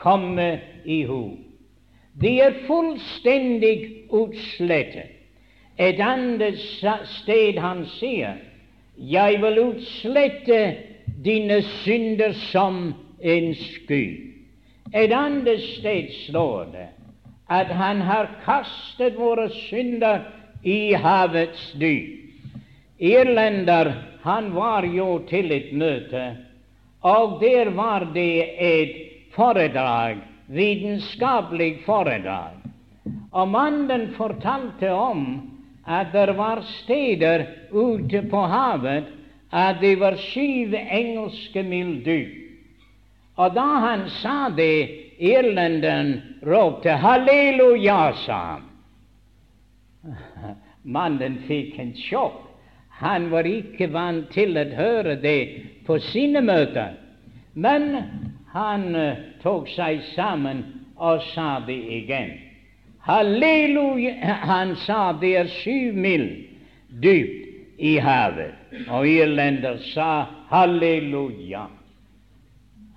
komme 0.00 0.48
i 0.88 1.02
hu. 1.04 1.36
De 2.18 2.32
er 2.40 2.56
fullstendig 2.66 4.08
utslettet. 4.08 5.17
Et 5.78 6.00
annet 6.02 6.58
sted 7.22 7.58
han 7.62 7.84
sier, 7.98 8.40
jeg 8.98 9.38
vil 9.42 9.60
utslette 9.62 10.62
dine 11.22 11.60
synder 11.82 12.32
som 12.50 12.80
en 13.22 13.52
sky. 13.54 14.04
Et 14.90 15.12
annet 15.14 15.60
sted 15.78 16.10
slår 16.24 16.72
det, 16.72 16.88
at 17.48 17.70
han 17.78 18.02
har 18.02 18.30
kastet 18.44 19.14
våre 19.18 19.46
synder 19.68 20.24
i 20.66 20.94
havets 20.98 21.72
dyp. 21.78 22.14
Irlander, 22.98 23.92
han 24.22 24.50
var 24.54 24.82
jo 24.82 25.20
til 25.28 25.52
et 25.54 25.70
møte, 25.72 26.24
og 27.06 27.38
der 27.40 27.70
var 27.70 28.08
det 28.14 28.48
et 28.58 28.96
foredrag, 29.36 30.18
vitenskapelig 30.50 31.84
foredrag. 31.86 32.58
Og 33.30 33.48
mannen 33.48 34.08
fortalte 34.16 34.90
om 34.90 35.22
at 35.88 36.12
det 36.12 36.36
var 36.36 36.60
steder 36.82 37.46
ute 37.72 38.22
på 38.30 38.42
havet 38.52 39.08
at 39.52 39.80
det 39.80 39.94
var 40.00 40.16
syv 40.20 40.74
engelske 40.76 41.62
mil 41.64 42.04
dyp. 42.04 42.34
Og 43.38 43.54
da 43.54 43.66
han 43.86 44.08
sa 44.20 44.48
det, 44.50 44.90
irlenderen 45.18 46.22
ropte 46.42 46.90
'halleluja', 46.90 48.12
sa 48.26 48.40
han. 48.42 48.64
Mannen 50.82 51.38
fikk 51.48 51.78
en 51.78 51.94
sjokk. 51.96 52.44
Han 52.98 53.30
var 53.30 53.46
ikke 53.46 53.92
vant 53.92 54.30
til 54.34 54.58
å 54.58 54.64
høre 54.74 55.16
det 55.22 55.40
på 55.86 55.98
sine 56.02 56.40
møter. 56.42 56.96
Men 57.54 57.94
han 58.52 58.94
uh, 58.96 59.14
tok 59.42 59.68
seg 59.70 60.02
sammen 60.16 60.64
og 60.96 61.22
sa 61.34 61.60
det 61.66 61.78
igjen. 61.78 62.47
Halleluja! 63.08 64.14
Han 64.44 64.76
sa 64.76 65.12
det 65.16 65.32
er 65.40 65.48
syv 65.62 65.96
mil 65.96 66.26
dypt 67.00 67.80
i 67.80 67.96
havet. 68.04 68.52
Og 68.92 69.06
irlender 69.08 69.78
sa 69.94 70.26
halleluja. 70.50 71.66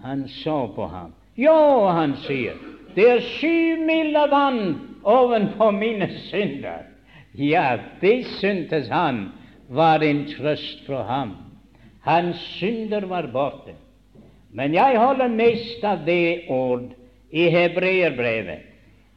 Han 0.04 0.26
så 0.28 0.68
på 0.76 0.88
ham. 0.92 1.14
Jo, 1.40 1.88
han 1.88 2.18
sier, 2.26 2.58
det 2.96 3.06
er 3.08 3.22
syv 3.38 3.86
mil 3.88 4.18
av 4.20 4.34
vann 4.34 4.64
ovenfor 5.08 5.72
mine 5.72 6.10
synder. 6.28 6.90
Ja, 7.40 7.78
det 8.02 8.26
syntes 8.42 8.90
han 8.92 9.30
var 9.72 10.04
en 10.04 10.26
trøst 10.34 10.84
for 10.90 11.08
ham. 11.08 11.38
Hans 12.04 12.42
synder 12.58 13.08
var 13.08 13.30
borte. 13.32 13.78
Men 14.52 14.76
jeg 14.76 15.00
holder 15.00 15.32
mest 15.32 15.86
av 15.88 16.04
det 16.04 16.50
ord 16.52 16.90
i 17.32 17.48
hebreerbrevet. 17.54 18.71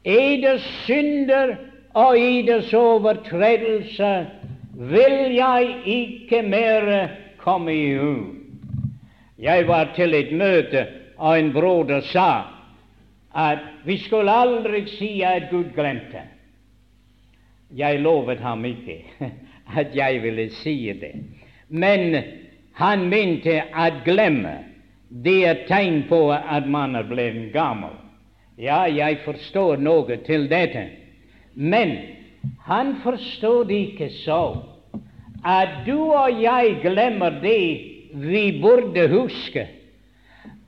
Eders 0.05 0.65
synder 0.85 1.55
og 1.97 2.19
eders 2.19 2.73
overtredelse 2.73 4.11
vil 4.75 5.33
jeg 5.33 5.75
ikke 5.85 6.41
mer 6.45 7.07
komme 7.41 7.73
i 7.73 7.95
hu. 7.97 8.35
Jeg 9.39 9.67
var 9.67 9.91
til 9.95 10.13
et 10.13 10.31
møte, 10.31 10.85
og 11.17 11.39
en 11.39 11.51
broder 11.53 12.01
sa 12.11 12.29
at 13.35 13.59
vi 13.85 13.97
skulle 13.97 14.31
aldri 14.31 14.85
si 14.87 15.21
at 15.21 15.49
Gud 15.51 15.73
glemte. 15.75 16.21
Jeg 17.75 17.99
lovet 17.99 18.39
ham 18.39 18.65
ikke 18.65 19.01
at 19.79 19.95
jeg 19.95 20.21
ville 20.23 20.49
si 20.61 20.93
det. 21.01 21.15
Men 21.69 22.23
han 22.73 23.09
mente 23.09 23.61
at 23.75 24.03
glemme 24.05 24.57
det 25.09 25.47
er 25.47 25.67
tegn 25.67 26.03
på 26.09 26.31
at 26.31 26.67
man 26.67 26.95
er 26.95 27.07
blitt 27.07 27.53
gammel. 27.53 28.04
Ja, 28.57 28.85
jeg 28.87 29.19
forstår 29.25 29.81
noe 29.83 30.15
til 30.23 30.45
dette. 30.47 30.85
Men 31.55 31.97
han 32.63 32.95
forstod 33.03 33.71
ikke 33.71 34.07
så 34.23 34.61
at 35.45 35.81
du 35.85 35.97
og 36.15 36.39
jeg 36.41 36.77
glemmer 36.81 37.35
det 37.43 37.91
vi 38.15 38.45
burde 38.63 39.03
huske, 39.11 39.67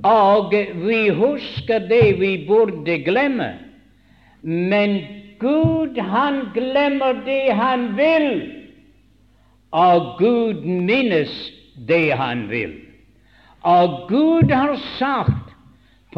og 0.03 0.51
vi 0.83 0.99
husker 1.15 1.87
det 1.87 2.19
vi 2.19 2.33
burde 2.47 2.99
glemme. 3.07 3.53
Men 4.43 4.99
Gud, 5.39 5.97
han 5.97 6.43
glemmer 6.53 7.23
det 7.25 7.55
han 7.55 7.89
vil, 7.97 8.29
og 9.71 10.17
Gud 10.19 10.67
minnes 10.67 11.33
det 11.87 12.11
han 12.19 12.49
vil. 12.51 12.75
Og 13.63 14.07
Gud 14.11 14.51
har 14.51 14.75
sagt 14.99 15.46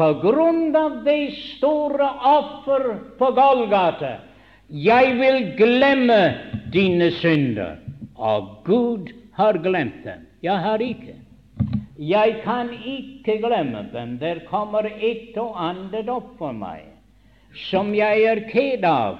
på 0.00 0.08
grunn 0.22 0.76
av 0.76 1.02
det 1.04 1.34
store 1.36 2.06
offer 2.24 2.84
på 3.20 3.28
Golgata 3.36 4.14
jeg 4.70 5.16
vil 5.18 5.40
glemme 5.58 6.20
dine 6.72 7.10
synder. 7.18 7.80
Og 8.14 8.62
Gud 8.64 9.10
har 9.34 9.58
glemt 9.58 10.04
dem. 10.04 10.22
Jeg 10.42 10.62
har 10.62 10.80
ikke. 10.80 11.16
Jeg 11.98 12.40
kan 12.44 12.70
ikke 12.72 13.40
glemme 13.42 13.82
dem. 13.92 14.16
Der 14.22 14.44
kommer 14.48 14.86
et 14.86 15.36
og 15.36 15.58
annet 15.58 16.08
opp 16.08 16.36
for 16.38 16.54
meg 16.54 16.86
som 17.66 17.90
jeg 17.98 18.22
er 18.30 18.44
ked 18.46 18.84
av, 18.86 19.18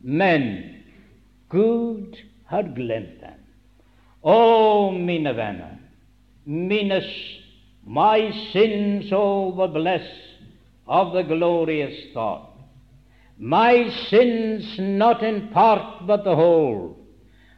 men 0.00 0.44
Gud 1.50 2.14
har 2.46 2.68
glemt 2.76 3.18
dem. 3.18 3.40
Å, 4.22 4.94
mine 4.94 5.32
venner, 5.34 5.74
minnes 6.46 7.10
my 7.86 8.30
sins 8.52 9.12
over 9.12 9.68
bless 9.68 10.06
of 10.86 11.12
the 11.12 11.22
glorious 11.22 12.12
thought. 12.12 12.50
My 13.38 13.90
sins, 14.08 14.78
not 14.78 15.22
in 15.22 15.48
part 15.48 16.06
but 16.06 16.24
the 16.24 16.34
whole, 16.34 16.96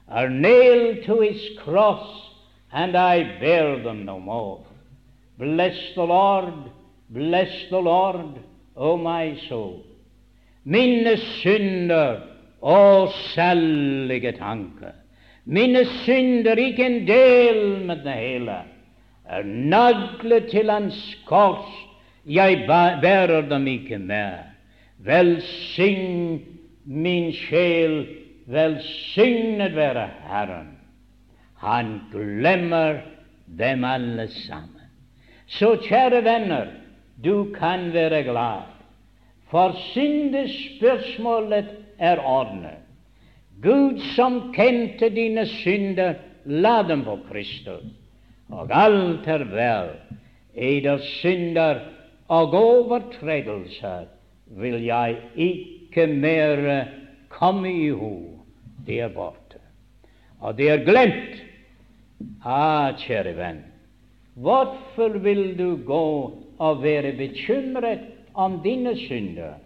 are 0.08 0.28
nailed 0.28 1.04
to 1.06 1.20
his 1.20 1.58
cross, 1.58 2.30
and 2.72 2.96
I 2.96 3.38
bear 3.40 3.82
them 3.82 4.04
no 4.04 4.18
more. 4.18 4.64
Bless 5.38 5.76
the 5.94 6.02
Lord, 6.02 6.70
bless 7.10 7.50
the 7.70 7.78
Lord, 7.78 8.40
O 8.76 8.96
my 8.96 9.38
soul. 9.48 9.84
Mine 10.64 11.16
synder, 11.42 12.22
å 12.60 13.12
salige 13.34 14.32
tanker. 14.38 14.94
Mine 15.46 15.84
synder, 16.04 16.58
ikke 16.58 16.86
en 16.86 17.04
del 17.06 17.60
med 17.86 18.02
det 18.02 18.16
hele, 18.18 18.56
er 19.28 19.42
naglet 19.44 20.50
til 20.50 20.70
hans 20.70 20.98
kors. 21.26 21.66
Jeg 22.26 22.64
bærer 22.66 23.48
dem 23.48 23.66
ikke 23.66 23.98
mer. 23.98 24.38
Velsign 24.98 26.40
min 26.84 27.32
sjel, 27.32 28.06
velsignet 28.46 29.76
være 29.76 30.08
Herren. 30.28 30.78
Han 31.58 32.00
glemmer 32.12 33.00
dem 33.58 33.84
alle 33.84 34.28
sammen. 34.28 34.72
Så 35.46 35.76
kjære 35.86 36.24
venner, 36.24 36.66
du 37.24 37.52
kan 37.54 37.92
være 37.92 38.22
glad, 38.26 38.62
for 39.50 39.76
syndespørsmålet 39.92 41.68
er 41.98 42.18
ordnet. 42.18 42.82
Gud 43.62 44.00
som 44.16 44.52
kjente 44.54 45.08
dine 45.14 45.46
synder, 45.46 46.14
la 46.44 46.82
dem 46.82 47.04
på 47.04 47.18
Kristus, 47.30 47.84
og 48.50 48.70
alt 48.70 49.26
er 49.26 49.44
vel. 49.50 49.90
Eders 50.56 51.04
synder 51.20 51.80
og 52.28 52.54
overtredelser 52.54 54.06
vil 54.56 54.78
jeg 54.84 55.16
ikke 55.34 56.06
mer 56.06 56.86
komme 57.28 57.72
i 57.72 57.90
hu. 57.90 58.14
Det 58.86 59.00
er 59.00 59.12
borte. 59.12 59.60
Og 60.40 60.56
det 60.58 60.70
er 60.70 60.84
glemt. 60.84 61.42
Ah, 62.44 62.94
kjære 62.96 63.34
venn, 63.36 63.58
hvorfor 64.40 65.18
vil 65.20 65.58
du 65.58 65.76
gå 65.84 66.32
og 66.58 66.82
være 66.82 67.12
bekymret 67.12 68.06
om 68.34 68.60
dine 68.64 68.94
synder? 68.96 69.58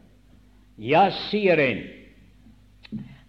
Jeg 0.78 1.12
sier 1.28 1.60
en, 1.62 1.82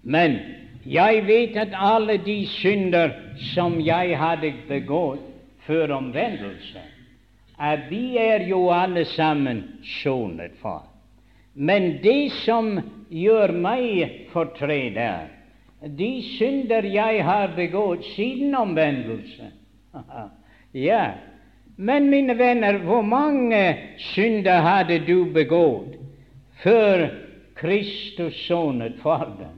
men 0.02 0.40
jeg 0.86 1.28
vet 1.28 1.58
at 1.62 1.76
alle 1.78 2.18
de 2.26 2.48
synder 2.48 3.14
som 3.54 3.78
jeg 3.86 4.18
hadde 4.18 4.54
begått 4.70 5.31
før 5.72 5.94
omvendelse, 5.96 6.82
at 7.60 7.80
vi 7.90 8.18
er 8.18 8.44
jo 8.50 8.66
alle 8.76 9.06
sammen 9.06 9.64
sonet 10.04 10.58
for. 10.60 10.84
Men 11.54 12.02
det 12.04 12.32
som 12.44 12.74
gjør 13.12 13.54
meg 13.56 14.28
fortred, 14.34 14.98
er 15.00 15.30
de 15.82 16.10
synder 16.36 16.86
jeg 16.92 17.24
har 17.26 17.56
begått 17.56 18.04
siden 18.16 18.56
omvendelse. 18.56 19.48
ja, 20.88 21.06
men 21.76 22.12
mine 22.12 22.36
venner, 22.38 22.78
hvor 22.84 23.02
mange 23.02 23.64
synder 24.12 24.62
hadde 24.68 25.00
du 25.08 25.32
begått 25.34 25.96
før 26.64 27.08
Kristus 27.56 28.38
sonet 28.48 29.00
for 29.02 29.26
dem? 29.40 29.58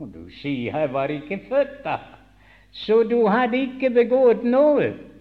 Og 0.00 0.08
du 0.14 0.30
sier 0.40 0.72
'jeg 0.72 0.92
var 0.92 1.08
ikke 1.08 1.40
født 1.48 1.84
da', 1.84 2.00
så 2.72 3.02
du 3.02 3.26
hadde 3.28 3.60
ikke 3.60 3.90
begått 3.90 4.44
noe. 4.44 5.11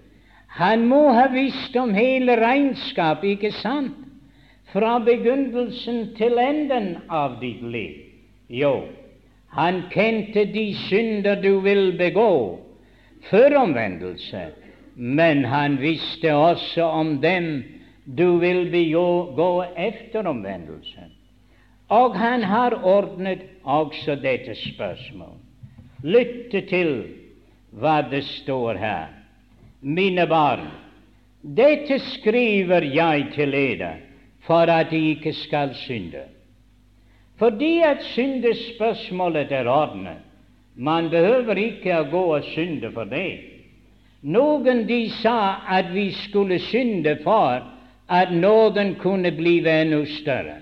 Han 0.57 0.87
må 0.87 1.01
ha 1.15 1.27
visst 1.31 1.75
om 1.79 1.93
hele 1.95 2.35
regnskapet, 2.41 3.37
ikke 3.37 3.53
sant? 3.61 3.95
Fra 4.71 4.97
begynnelsen 5.03 6.13
til 6.15 6.39
enden 6.39 6.93
av 7.11 7.39
ditt 7.41 7.63
liv. 7.63 7.97
Jo, 8.51 8.87
han 9.55 9.83
kjente 9.91 10.45
de 10.51 10.65
synder 10.87 11.39
du 11.43 11.59
vil 11.63 11.91
begå 11.99 12.59
før 13.29 13.57
omvendelse, 13.61 14.45
men 14.95 15.43
han 15.45 15.77
visste 15.79 16.33
også 16.35 16.87
om 16.87 17.17
dem 17.23 17.63
du 18.05 18.39
vil 18.39 18.65
begå 18.71 19.49
etter 19.75 20.27
omvendelse. 20.27 21.07
Og 21.91 22.15
han 22.15 22.43
har 22.43 22.79
ordnet 22.87 23.43
også 23.63 24.15
dette 24.15 24.55
spørsmål. 24.55 25.35
Lytte 26.03 26.63
til 26.71 26.93
hva 27.75 27.99
det 28.11 28.23
står 28.27 28.79
her. 28.79 29.20
Mine 29.81 30.27
barn, 30.29 30.67
dette 31.41 31.97
skriver 32.13 32.85
jeg 32.85 33.31
til 33.33 33.51
dere 33.51 33.95
for 34.45 34.69
at 34.69 34.91
de 34.91 34.99
ikke 35.15 35.33
skal 35.33 35.73
synde. 35.75 36.21
Fordi 37.41 37.79
at 37.81 38.03
syndespørsmålet 38.13 39.51
er 39.51 39.67
ordnet. 39.67 40.21
Man 40.75 41.09
behøver 41.09 41.57
ikke 41.57 41.95
å 41.97 42.09
gå 42.11 42.21
og 42.35 42.45
synde 42.53 42.91
for 42.93 43.09
det. 43.09 43.41
Noen 44.21 44.85
de 44.85 45.07
sa 45.17 45.65
at 45.65 45.89
vi 45.93 46.11
skulle 46.13 46.59
synde 46.61 47.17
for 47.23 47.65
at 48.05 48.33
nåden 48.33 48.95
kunne 49.01 49.31
bli 49.33 49.57
enda 49.65 50.03
større. 50.05 50.59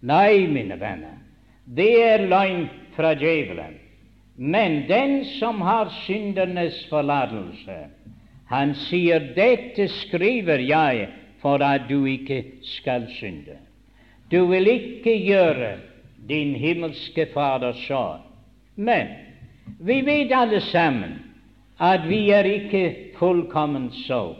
Nei, 0.00 0.46
mine 0.48 0.80
venner, 0.80 1.20
det 1.64 1.92
er 2.04 2.24
løgn 2.28 2.68
fra 2.96 3.12
djevelen. 3.12 3.76
Men 4.36 4.86
den 4.88 5.24
som 5.38 5.60
har 5.60 5.92
syndernes 6.04 6.80
forlatelse, 6.90 7.76
han 8.46 8.74
sier, 8.74 9.20
'Dette 9.34 9.88
skriver 9.88 10.58
jeg 10.58 11.08
for 11.42 11.62
at 11.62 11.88
du 11.88 12.04
ikke 12.04 12.44
skal 12.62 13.06
synde'. 13.08 13.58
Du 14.30 14.46
vil 14.46 14.66
ikke 14.66 15.18
gjøre 15.26 15.76
din 16.28 16.54
himmelske 16.54 17.26
Faders 17.34 17.86
sår. 17.86 18.20
Men 18.76 19.06
vi 19.80 20.00
vet 20.00 20.32
alle 20.32 20.60
sammen 20.60 21.18
at 21.80 22.08
vi 22.08 22.30
er 22.30 22.44
ikke 22.44 22.96
fullkommen 23.18 23.90
så 23.90 24.34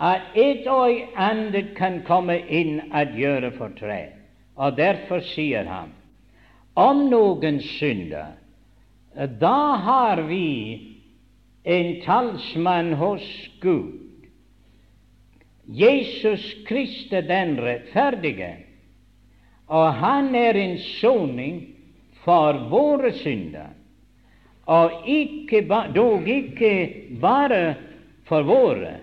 at 0.00 0.20
et 0.34 0.66
og 0.70 0.94
annet 1.16 1.74
kan 1.76 2.02
komme 2.06 2.38
inn 2.38 2.80
og 2.94 3.16
gjøre 3.18 3.50
fortred. 3.58 4.14
Og 4.56 4.76
derfor 4.76 5.22
sier 5.34 5.66
han 5.66 5.90
om 6.78 7.08
noen 7.10 7.58
synder, 7.62 8.36
da 9.40 9.58
har 9.82 10.22
vi 10.28 10.87
en 11.68 12.00
talsmann 12.00 12.92
hos 12.92 13.48
Gud, 13.60 14.24
Jesus 15.66 16.54
Kristus 16.66 17.26
den 17.28 17.58
rettferdige, 17.60 18.54
og 19.68 19.92
han 20.00 20.32
er 20.34 20.56
en 20.56 20.78
soning 20.78 21.58
for 22.24 22.56
våre 22.72 23.12
synder, 23.20 23.74
og 24.64 25.04
ikke 25.08 25.60
dog 25.92 26.28
ikke 26.28 26.72
bare 27.20 27.74
for 28.28 28.48
våre, 28.48 28.94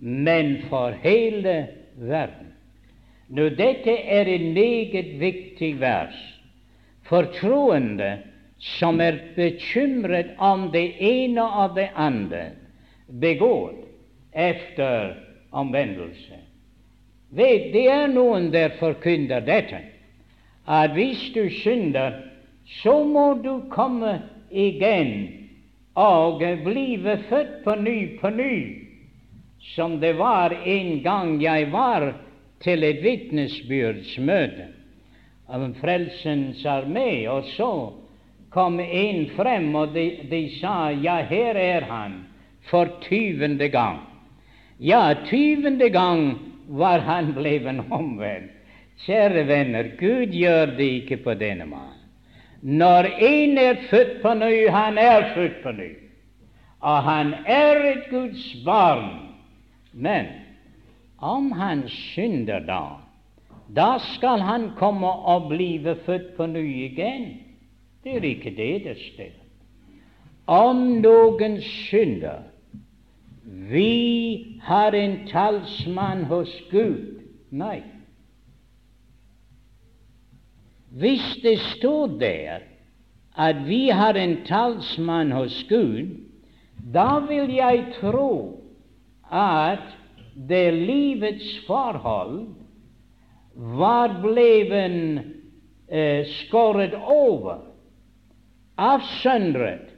men 0.00 0.56
for 0.66 0.98
hele 1.02 1.54
verden. 1.94 2.50
Nå, 3.28 3.50
dette 3.54 3.94
er 3.94 4.26
en 4.30 4.50
meget 4.56 5.14
viktig 5.20 5.76
vers 5.80 6.18
for 7.06 7.30
troende 7.38 8.16
som 8.58 9.00
er 9.00 9.18
bekymret 9.36 10.34
om 10.38 10.70
det 10.72 10.94
ene 10.98 11.44
og 11.44 11.76
det 11.76 11.88
andre 11.94 12.50
begår 13.20 13.72
efter 14.34 15.14
omvendelse. 15.50 16.40
Vet, 17.30 17.72
det 17.72 17.86
er 17.92 18.08
noen 18.10 18.50
der 18.52 18.74
forkynner 18.80 19.44
dette 19.44 19.80
at 20.68 20.92
hvis 20.96 21.30
du 21.34 21.48
synder, 21.50 22.12
så 22.82 23.04
må 23.04 23.34
du 23.44 23.62
komme 23.72 24.18
igjen 24.50 25.28
og 25.96 26.42
blive 26.64 27.16
født 27.28 27.64
på 27.64 27.74
ny 27.80 28.18
på 28.20 28.30
ny, 28.30 28.54
som 29.74 30.00
det 30.00 30.18
var 30.18 30.52
en 30.64 31.00
gang 31.02 31.38
jeg 31.42 31.72
var 31.72 32.12
til 32.60 32.84
et 32.84 33.02
vitnesbyrdsmøte 33.02 34.68
en 35.54 35.74
Frelsens 35.74 36.64
armé, 36.66 37.26
og 37.28 37.44
så 37.56 37.92
kom 38.50 38.80
en 38.80 39.26
frem, 39.36 39.74
og 39.74 39.94
de, 39.94 40.06
de 40.30 40.42
sa 40.58 40.90
ja, 40.90 41.20
her 41.28 41.58
er 41.58 41.86
han 41.90 42.20
for 42.70 42.90
tyvende 43.04 43.68
gang. 43.68 44.00
Ja, 44.78 45.14
tyvende 45.26 45.88
gang 45.90 46.38
var 46.68 46.98
han 46.98 47.32
bleven 47.38 47.84
omvendt. 47.90 48.54
Kjære 48.98 49.44
venner, 49.46 49.92
Gud 49.98 50.32
gjør 50.34 50.74
det 50.74 50.86
ikke 51.02 51.20
på 51.22 51.34
denne 51.38 51.68
mannen. 51.70 51.94
Når 52.62 53.06
en 53.22 53.58
er 53.58 53.84
født 53.90 54.16
på 54.22 54.32
ny, 54.34 54.66
han 54.74 54.98
er 54.98 55.28
født 55.34 55.60
på 55.62 55.72
ny, 55.72 55.92
og 56.80 57.02
han 57.06 57.34
er 57.46 57.84
et 57.92 58.08
Guds 58.10 58.56
barn. 58.66 59.12
Men 59.92 60.26
om 61.18 61.52
han 61.52 61.84
synder 61.88 62.58
da, 62.66 62.82
da 63.76 63.98
skal 64.02 64.42
han 64.42 64.70
komme 64.78 65.06
og 65.06 65.48
blive 65.48 65.94
født 66.06 66.34
på 66.36 66.46
ny 66.46 66.64
igjen. 66.88 67.28
Det 68.04 68.16
er 68.16 68.24
ikke 68.24 68.54
det 68.56 68.84
det 68.84 68.96
står. 69.02 69.34
Om 70.46 70.84
noen 71.02 71.58
synder 71.60 72.46
Vi 73.68 74.60
har 74.62 74.92
en 74.92 75.26
talsmann 75.28 76.24
hos 76.28 76.50
Gud. 76.70 77.20
Nei. 77.50 77.82
Hvis 80.88 81.24
det 81.42 81.58
står 81.76 82.18
der 82.20 82.64
at 83.36 83.60
vi 83.66 83.88
har 83.88 84.16
en 84.18 84.36
talsmann 84.44 85.32
hos 85.32 85.62
Gud, 85.68 86.16
da 86.94 87.18
vil 87.28 87.52
jeg 87.54 87.84
tro 88.00 88.60
at 89.32 89.84
det 90.48 90.74
livets 90.74 91.66
forhold 91.66 92.46
var 93.54 94.20
blevet 94.22 95.24
eh, 95.88 96.26
skåret 96.26 96.94
over, 96.94 97.67
avsøndret, 98.78 99.90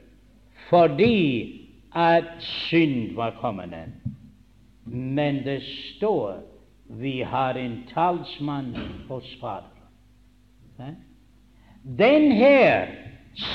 fordi 0.69 1.57
at 1.95 2.23
synd 2.39 3.15
var 3.15 3.35
kommende. 3.41 3.85
Men 4.85 5.43
det 5.45 5.61
står 5.63 6.39
vi 6.99 7.21
har 7.21 7.53
en 7.53 7.83
talsmann 7.93 8.75
hos 9.07 9.37
Faderen. 9.41 10.97
Den 11.83 12.31
her, 12.31 12.87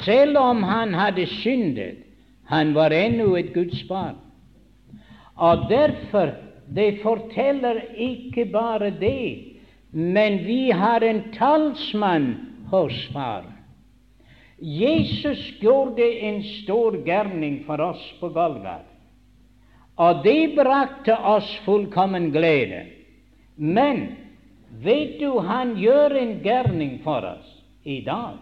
selv 0.05 0.39
om 0.39 0.63
han 0.63 0.95
hadde 0.95 1.27
syndet, 1.27 1.97
han 2.45 2.75
var 2.75 2.91
ennå 2.91 3.35
et 3.37 3.53
Guds 3.55 3.83
barn. 3.89 4.17
Og 5.35 5.69
derfor 5.69 6.33
det 6.75 6.99
forteller 7.03 7.81
ikke 7.97 8.45
bare 8.45 8.91
det, 8.91 9.45
men 9.91 10.39
vi 10.47 10.71
har 10.71 11.01
en 11.01 11.23
talsmann 11.33 12.35
hos 12.71 13.07
Far. 13.13 13.56
Jesus 14.59 15.41
gjorde 15.61 16.05
en 16.29 16.43
stor 16.63 16.97
gjerning 17.05 17.65
for 17.67 17.81
oss 17.81 18.05
på 18.21 18.31
Golgat, 18.33 18.87
og 19.97 20.23
det 20.25 20.55
brakte 20.57 21.17
oss 21.17 21.49
fullkommen 21.65 22.31
glede. 22.33 22.87
Men 23.57 24.07
Vet 24.83 25.21
du, 25.21 25.39
han 25.39 25.77
gjør 25.79 26.17
en 26.21 26.35
gærning 26.43 26.99
for 27.05 27.25
oss 27.25 27.47
i 27.85 28.01
dag. 28.05 28.37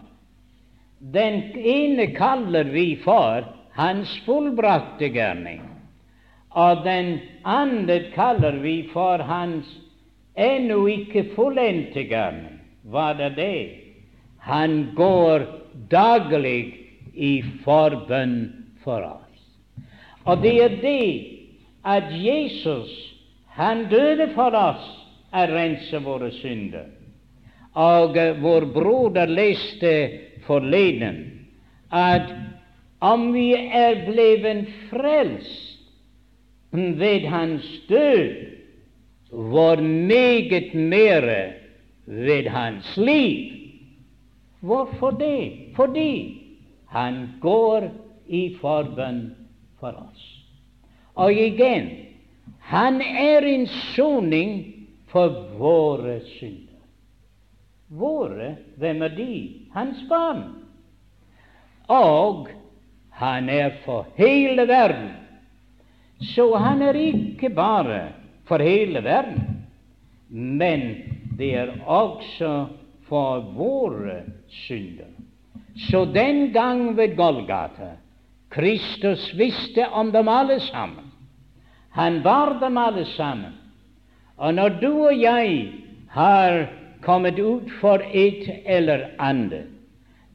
Den 0.99 1.41
ene 1.55 2.09
kaller 2.15 2.71
vi 2.73 2.95
for 3.03 3.45
hans 3.75 4.11
fullbrakte 4.25 5.09
gærning, 5.13 5.61
og 6.49 6.83
den 6.83 7.19
andre 7.43 7.99
kaller 8.15 8.57
vi 8.63 8.77
for 8.93 9.21
hans 9.23 9.69
ennå 10.35 10.85
ikke 10.91 11.27
fullendte 11.35 12.03
gærning. 12.09 12.59
Hva 12.83 13.11
er 13.13 13.35
det? 13.37 13.59
Han 14.45 14.91
går 14.95 15.45
daglig 15.91 16.73
i 17.13 17.43
forbønn 17.63 18.37
for 18.83 19.03
oss. 19.03 19.41
Og 20.25 20.41
det 20.41 20.55
er 20.63 20.75
det 20.81 21.07
at 21.85 22.09
Jesus, 22.09 22.91
han 23.55 23.85
døde 23.89 24.31
for 24.35 24.55
oss 24.57 24.85
er 25.35 25.51
rense 25.53 25.99
våre 26.03 26.31
synder. 26.31 26.87
Og 27.75 28.15
uh, 28.15 28.41
vår 28.41 28.65
broder 28.73 29.29
leste 29.29 29.93
forleden 30.47 31.21
at 31.91 32.31
om 33.03 33.33
vi 33.33 33.51
er 33.53 34.05
blevet 34.07 34.67
frelst 34.89 35.79
ved 36.71 37.27
hans 37.27 37.65
død, 37.89 38.31
hvor 39.31 39.81
meget 39.81 40.73
mere 40.73 41.53
ved 42.05 42.47
hans 42.49 42.97
liv. 42.97 43.64
Hvorfor 44.65 45.11
det? 45.19 45.73
Fordi 45.75 46.41
han 46.89 47.37
går 47.41 47.89
i 48.27 48.55
forbønn 48.61 49.21
for 49.79 49.97
oss. 50.07 50.23
Og 51.15 51.31
igjen, 51.31 51.89
han 52.59 53.01
er 53.01 53.45
en 53.45 53.67
soning 53.95 54.55
for 55.11 55.31
våre 55.59 56.19
synder. 56.35 56.81
Våre, 57.87 58.55
hvem 58.81 59.03
er 59.05 59.13
de? 59.15 59.35
Hans 59.75 60.01
barn. 60.09 60.41
Og 61.87 62.49
han 63.15 63.49
er 63.49 63.77
for 63.85 64.09
hele 64.17 64.65
verden. 64.67 65.11
Så 66.33 66.49
han 66.57 66.81
er 66.81 66.97
ikke 66.97 67.51
bare 67.53 68.01
for 68.47 68.63
hele 68.63 69.03
verden, 69.03 69.67
men 70.29 70.81
det 71.37 71.51
er 71.59 71.73
også 71.85 72.67
for 73.09 73.41
våre 73.55 74.23
synder. 74.49 75.11
Så 75.89 76.05
den 76.05 76.53
gang 76.53 76.97
ved 76.97 77.15
Golgata 77.15 77.97
Kristus 78.49 79.33
visste 79.35 79.87
om 79.91 80.11
dem 80.11 80.27
alle 80.27 80.59
sammen. 80.59 81.11
Han 81.89 82.23
var 82.23 82.59
dem 82.59 82.77
alle 82.77 83.05
sammen. 83.05 83.53
Og 84.37 84.53
når 84.53 84.69
du 84.69 84.91
og 85.07 85.21
jeg 85.21 85.71
har 86.09 86.67
kommet 87.01 87.39
ut 87.39 87.71
for 87.81 88.01
et 88.13 88.49
eller 88.65 89.07
annet, 89.19 89.67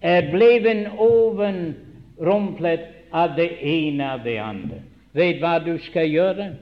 er 0.00 0.30
blevet 0.30 0.86
overrumplet 0.98 2.80
av 3.12 3.36
det 3.36 3.50
ene 3.60 4.12
av 4.12 4.24
det 4.24 4.38
andre, 4.40 4.80
vet 5.12 5.40
hva 5.42 5.58
du 5.64 5.74
skal 5.84 6.08
gjøre? 6.08 6.52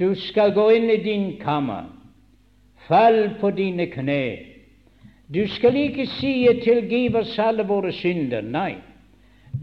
Du 0.00 0.14
skal 0.14 0.52
gå 0.52 0.68
inn 0.76 0.90
i 0.90 1.00
din 1.04 1.36
kammer, 1.40 1.88
fall 2.88 3.36
på 3.40 3.50
dine 3.56 3.86
kne. 3.92 4.22
Du 5.34 5.46
skal 5.48 5.76
ikke 5.76 6.06
si 6.06 6.48
'tilgiv 6.62 7.16
oss 7.16 7.38
alle 7.38 7.62
våre 7.62 7.92
synder'. 7.92 8.42
Nei, 8.42 8.76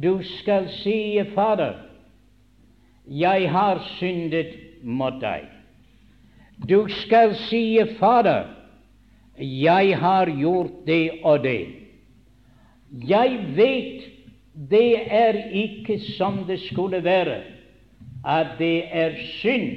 du 0.02 0.24
skal 0.24 0.70
si 0.70 1.24
'Fader, 1.36 1.74
jeg 3.08 3.52
har 3.52 3.80
syndet 4.00 4.56
mot 4.84 5.22
deg'. 5.22 5.50
Du 6.70 6.88
skal 6.88 7.36
si 7.36 7.80
'Fader, 8.00 8.48
jeg 9.38 9.98
har 9.98 10.26
gjort 10.26 10.88
det 10.88 11.12
og 11.24 11.44
det'. 11.44 11.68
Jeg 13.08 13.40
vet 13.56 14.02
det 14.70 14.96
er 15.12 15.36
ikke 15.54 16.00
som 16.00 16.46
det 16.48 16.60
skulle 16.60 17.04
være, 17.04 17.42
at 18.26 18.48
det 18.60 18.84
er 18.92 19.12
synd 19.42 19.76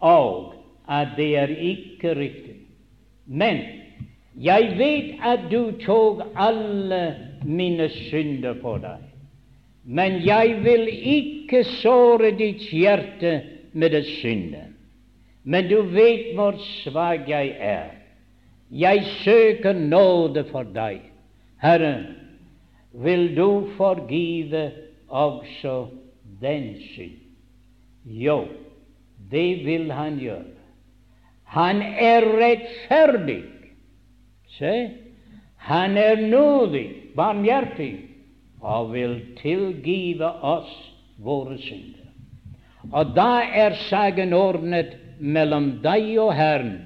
og 0.00 0.54
at 0.88 1.08
det 1.16 1.36
er 1.36 1.46
ikke 1.46 2.14
riktig. 2.14 2.56
Men 3.26 3.79
jeg 4.40 4.74
vet 4.78 5.20
at 5.26 5.48
du 5.50 5.72
tok 5.84 6.22
alle 6.34 7.02
mine 7.44 7.88
synder 7.92 8.56
på 8.62 8.78
deg. 8.80 9.02
Men 9.84 10.20
jeg 10.24 10.60
vil 10.64 10.86
ikke 10.88 11.64
såre 11.80 12.32
ditt 12.38 12.62
hjerte 12.72 13.40
med 13.72 13.92
det 13.92 14.04
synden. 14.20 14.76
Men 15.44 15.68
du 15.68 15.80
vet 15.92 16.32
hvor 16.36 16.56
svak 16.82 17.28
jeg 17.28 17.54
er. 17.58 17.92
Jeg 18.70 19.04
søker 19.24 19.72
nåde 19.74 20.44
for 20.50 20.68
deg. 20.74 21.00
Herre, 21.60 21.94
vil 22.92 23.34
du 23.36 23.68
forgive 23.76 24.70
også 25.08 25.88
den 26.40 26.74
synd? 26.94 27.18
Jo, 28.04 28.44
det 29.30 29.64
vil 29.66 29.90
han 29.92 30.20
gjøre. 30.20 30.56
Han 31.50 31.82
er 31.82 32.24
rettferdig. 32.40 33.42
Se, 34.58 34.90
han 35.56 35.96
er 35.96 36.16
nådig, 36.16 36.86
barmhjertig, 37.16 37.92
og 38.60 38.92
vil 38.92 39.16
tilgive 39.40 40.28
oss 40.44 40.72
våre 41.20 41.58
synder. 41.58 42.08
Og 42.92 43.12
da 43.16 43.42
er 43.54 43.76
saken 43.88 44.32
ordnet 44.36 44.96
mellom 45.20 45.76
deg 45.84 46.14
og 46.20 46.32
Herren. 46.34 46.78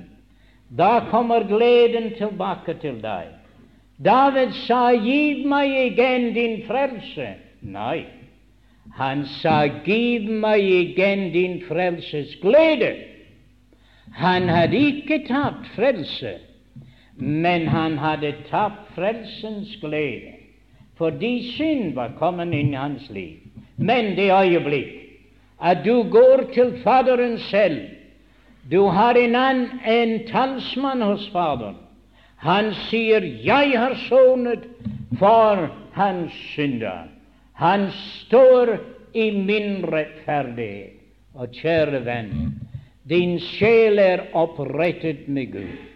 Da 0.74 1.06
kommer 1.10 1.46
gleden 1.46 2.12
tilbake 2.18 2.74
til 2.82 2.98
deg. 3.02 3.30
David 4.04 4.52
sa, 4.66 4.90
'Giv 4.90 5.46
meg 5.46 5.70
igjen 5.70 6.32
din 6.34 6.62
frelse'. 6.66 7.34
Nei, 7.62 8.06
han 8.98 9.24
sa, 9.40 9.66
'Giv 9.66 10.28
meg 10.30 10.60
igjen 10.60 11.30
din 11.32 11.62
frelses 11.68 12.34
glede'. 12.42 12.96
Han 14.12 14.48
hadde 14.48 14.76
ikke 14.76 15.26
tapt 15.28 15.66
frelse, 15.76 16.38
men 17.16 17.68
han 17.68 17.98
hadde 17.98 18.34
tapt 18.50 18.94
frelsens 18.94 19.76
glede, 19.80 20.34
fordi 20.98 21.52
synd 21.56 21.94
var 21.94 22.16
kommet 22.18 22.54
inn 22.54 22.74
i 22.74 22.78
hans 22.78 23.10
liv. 23.10 23.38
Men 23.76 24.14
det 24.16 24.30
øyeblikk 24.30 25.00
at 25.60 25.84
du 25.84 26.02
går 26.10 26.50
til 26.54 26.74
Faderen 26.82 27.38
selv, 27.38 27.80
du 28.70 28.86
har 28.86 29.14
en, 29.14 29.34
annen, 29.34 29.80
en 29.86 30.26
talsmann 30.26 31.02
hos 31.02 31.28
Faderen. 31.32 31.76
Han 32.36 32.74
sier 32.74 33.20
'Jeg 33.20 33.78
har 33.78 33.94
sonet 34.08 34.64
for 35.18 35.70
hans 35.92 36.32
synder'. 36.32 37.08
Han 37.52 37.90
står 37.90 38.78
i 39.14 39.30
min 39.30 39.86
rettferdighet. 39.86 40.90
Og 41.34 41.48
kjære 41.50 42.04
venn, 42.04 42.60
din 43.08 43.40
sjel 43.40 43.98
er 43.98 44.20
opprettet 44.32 45.28
med 45.28 45.52
Gud. 45.52 45.93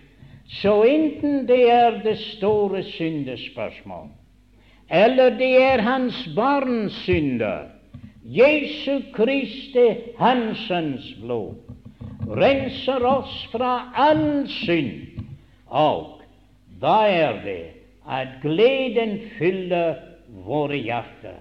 Så 0.49 0.83
enten 0.85 1.47
det 1.49 1.61
er 1.71 1.99
det 2.05 2.17
store 2.19 2.83
syndespørsmål, 2.83 4.09
eller 4.91 5.35
det 5.37 5.51
er 5.63 5.83
hans 5.85 6.29
barns 6.37 6.93
synder, 7.05 7.69
Jesu 8.25 9.01
Kristi 9.13 9.89
Hansens 10.19 11.15
blod 11.21 11.55
renser 12.29 13.05
oss 13.09 13.35
fra 13.53 13.93
all 13.97 14.49
synd, 14.49 15.21
og 15.69 16.21
da 16.81 16.97
er 17.09 17.41
det 17.45 17.63
at 18.09 18.41
gleden 18.43 19.19
fyller 19.39 20.01
våre 20.45 20.77
hjerter 20.77 21.39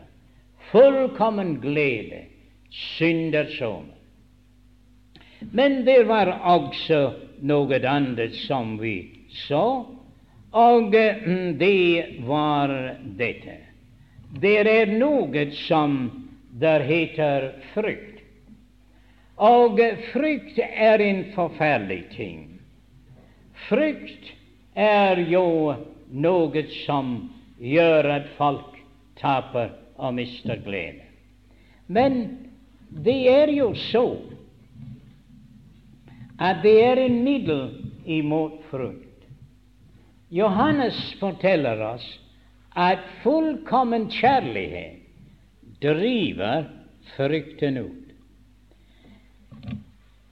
fullkommen 0.71 1.57
glede, 1.61 2.25
syndersone. 2.71 3.93
Men 5.51 5.85
det 5.85 6.07
var 6.07 6.31
også 6.43 7.11
noe 7.41 7.79
annet 7.87 8.35
som 8.47 8.77
vi 8.81 8.95
så, 9.47 9.85
og 10.51 10.95
mm, 10.95 11.57
det 11.57 12.21
var 12.25 12.73
dette. 13.17 13.57
Det 14.41 14.57
er 14.67 14.91
noe 14.91 15.49
som 15.67 15.97
der 16.59 16.83
heter 16.87 17.51
frykt. 17.73 18.21
Og 19.37 19.79
frykt 20.11 20.57
er 20.65 21.01
en 21.03 21.25
forferdelig 21.35 22.01
ting. 22.15 22.39
Frykt 23.67 24.31
er 24.73 25.21
jo 25.29 25.75
noe 26.09 26.63
som 26.85 27.17
gjør 27.61 28.09
at 28.15 28.31
folk 28.37 28.79
taper 29.21 29.73
og 29.97 30.15
mister 30.17 30.57
glede. 30.65 31.05
Men 31.87 32.19
det 32.89 33.19
er 33.29 33.51
jo 33.53 33.71
så 33.91 34.07
at 36.39 36.63
det 36.63 36.75
er 36.83 37.01
en 37.01 37.23
middel 37.23 37.69
imot 38.05 38.61
frukt. 38.69 39.03
Johannes 40.29 40.97
forteller 41.19 41.81
oss 41.93 42.05
at 42.77 42.99
fullkommen 43.23 44.09
kjærlighet 44.13 44.99
driver 45.81 46.67
frykten 47.15 47.77
ut. 47.77 48.03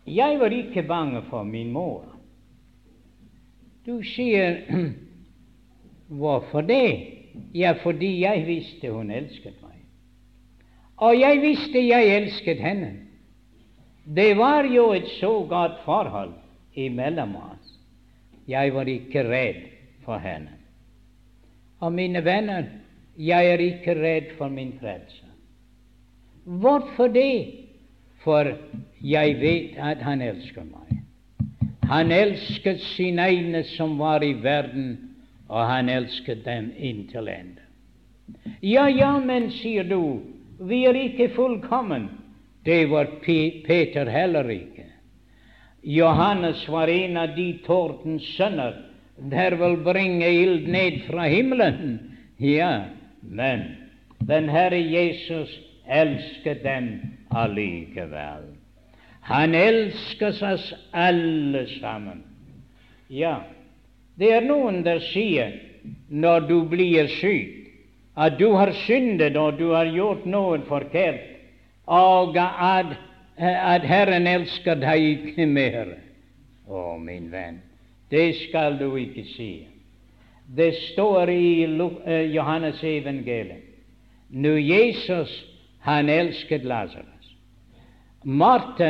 Jeg 0.05 0.39
var 0.39 0.53
ikke 0.53 0.83
bange 0.83 1.23
for 1.29 1.43
min 1.43 1.71
mor. 1.73 2.05
Du 3.85 4.03
sier 4.05 4.61
hvorfor 6.21 6.61
det? 6.61 7.15
Ja, 7.53 7.73
fordi 7.83 8.21
jeg 8.21 8.45
visste 8.47 8.91
hun 8.91 9.11
elsket 9.11 9.57
meg. 9.63 9.79
Og 10.97 11.17
jeg 11.19 11.41
visste 11.41 11.81
jeg 11.81 12.13
elsket 12.15 12.61
henne. 12.61 13.04
Det 14.05 14.35
var 14.37 14.63
jo 14.69 14.91
et 14.93 15.07
så 15.19 15.45
godt 15.49 15.79
forhold 15.85 16.33
imellom 16.73 17.35
oss. 17.35 17.71
Jeg 18.47 18.73
var 18.73 18.85
ikke 18.85 19.23
redd 19.25 19.61
for 20.05 20.21
henne. 20.21 20.53
Og 21.79 21.93
mine 21.93 22.21
venner, 22.25 22.63
jeg 23.17 23.51
er 23.51 23.57
ikke 23.57 23.95
redd 23.97 24.35
for 24.37 24.49
min 24.49 24.73
frelse. 24.79 25.25
Hvorfor 26.45 27.07
det? 27.07 27.53
For 28.21 28.51
jeg 29.01 29.39
vet 29.41 29.77
at 29.77 29.97
han 29.97 30.21
elsker 30.21 30.63
meg. 30.63 31.01
Han 31.89 32.11
elsket 32.11 32.81
sine 32.81 33.21
egne 33.29 33.63
som 33.75 33.97
var 33.99 34.23
i 34.25 34.33
verden, 34.41 34.97
og 35.49 35.67
han 35.69 35.89
elsket 35.89 36.45
dem 36.45 36.71
inntil 36.77 37.29
ende. 37.29 37.61
Ja, 38.61 38.87
ja, 38.89 39.19
men, 39.21 39.51
sier 39.53 39.85
du, 39.85 40.21
vi 40.59 40.85
er 40.89 40.97
ikke 40.97 41.29
fullkommen. 41.35 42.09
Det 42.65 42.85
var 42.89 43.05
Peter 43.65 44.05
heller 44.09 44.49
ikke. 44.49 44.85
Johannes 45.85 46.63
var 46.69 46.89
en 46.89 47.17
av 47.17 47.35
de 47.35 47.51
tårdens 47.65 48.25
sønner 48.37 48.79
der 49.31 49.53
vil 49.59 49.77
bringe 49.85 50.29
ild 50.33 50.67
ned 50.73 51.03
fra 51.05 51.27
himmelen. 51.29 51.99
Ja, 52.41 52.89
men 53.21 53.67
den 54.25 54.49
Herre 54.49 54.79
Jesus 54.81 55.51
elsker 55.85 56.57
dem 56.63 56.89
allikevel. 57.29 58.49
Han 59.29 59.55
elsker 59.55 60.33
oss 60.53 60.73
alle 60.91 61.67
sammen. 61.77 62.23
Ja, 63.09 63.43
det 64.17 64.31
er 64.39 64.49
noen 64.49 64.81
der 64.85 65.03
sier 65.11 65.53
når 66.09 66.49
du 66.49 66.57
blir 66.69 67.07
syk, 67.19 67.69
at 68.17 68.39
du 68.39 68.55
har 68.57 68.73
syndet 68.85 69.37
og 69.37 69.59
du 69.59 69.69
har 69.75 69.89
gjort 69.93 70.25
noe 70.25 70.61
forkert, 70.65 71.34
og 71.85 72.37
at, 72.37 72.97
at 73.37 73.85
Herren 73.85 74.27
elsker 74.27 74.79
deg 74.81 75.05
ikke 75.11 75.45
mer. 75.45 75.95
Å, 76.65 76.97
min 76.97 77.29
venn, 77.31 77.61
det 78.09 78.31
skal 78.47 78.79
du 78.79 78.95
ikke 78.97 79.25
si. 79.35 79.67
Det 80.45 80.71
står 80.91 81.29
i 81.29 81.65
uh, 81.65 82.23
Johannes 82.33 82.81
evangelium 82.83 83.61
når 84.29 84.57
Jesus 84.57 85.33
han 85.85 86.09
elsket 86.09 86.65
Lasarus. 86.65 87.27
Marte 88.23 88.89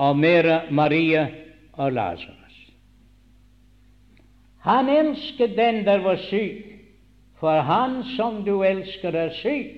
og 0.00 0.16
Maria 0.16 1.26
og 1.72 1.92
Lasarus. 1.92 2.56
Han 4.64 4.88
elsket 4.88 5.56
den 5.56 5.84
der 5.84 6.00
var 6.00 6.16
syk, 6.16 6.64
for 7.36 7.60
han 7.60 8.02
som 8.16 8.40
du 8.44 8.62
elsker, 8.64 9.12
er 9.12 9.34
syk, 9.42 9.74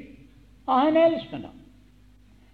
og 0.66 0.80
han 0.80 0.96
elsker 0.96 1.42
ham. 1.42 1.55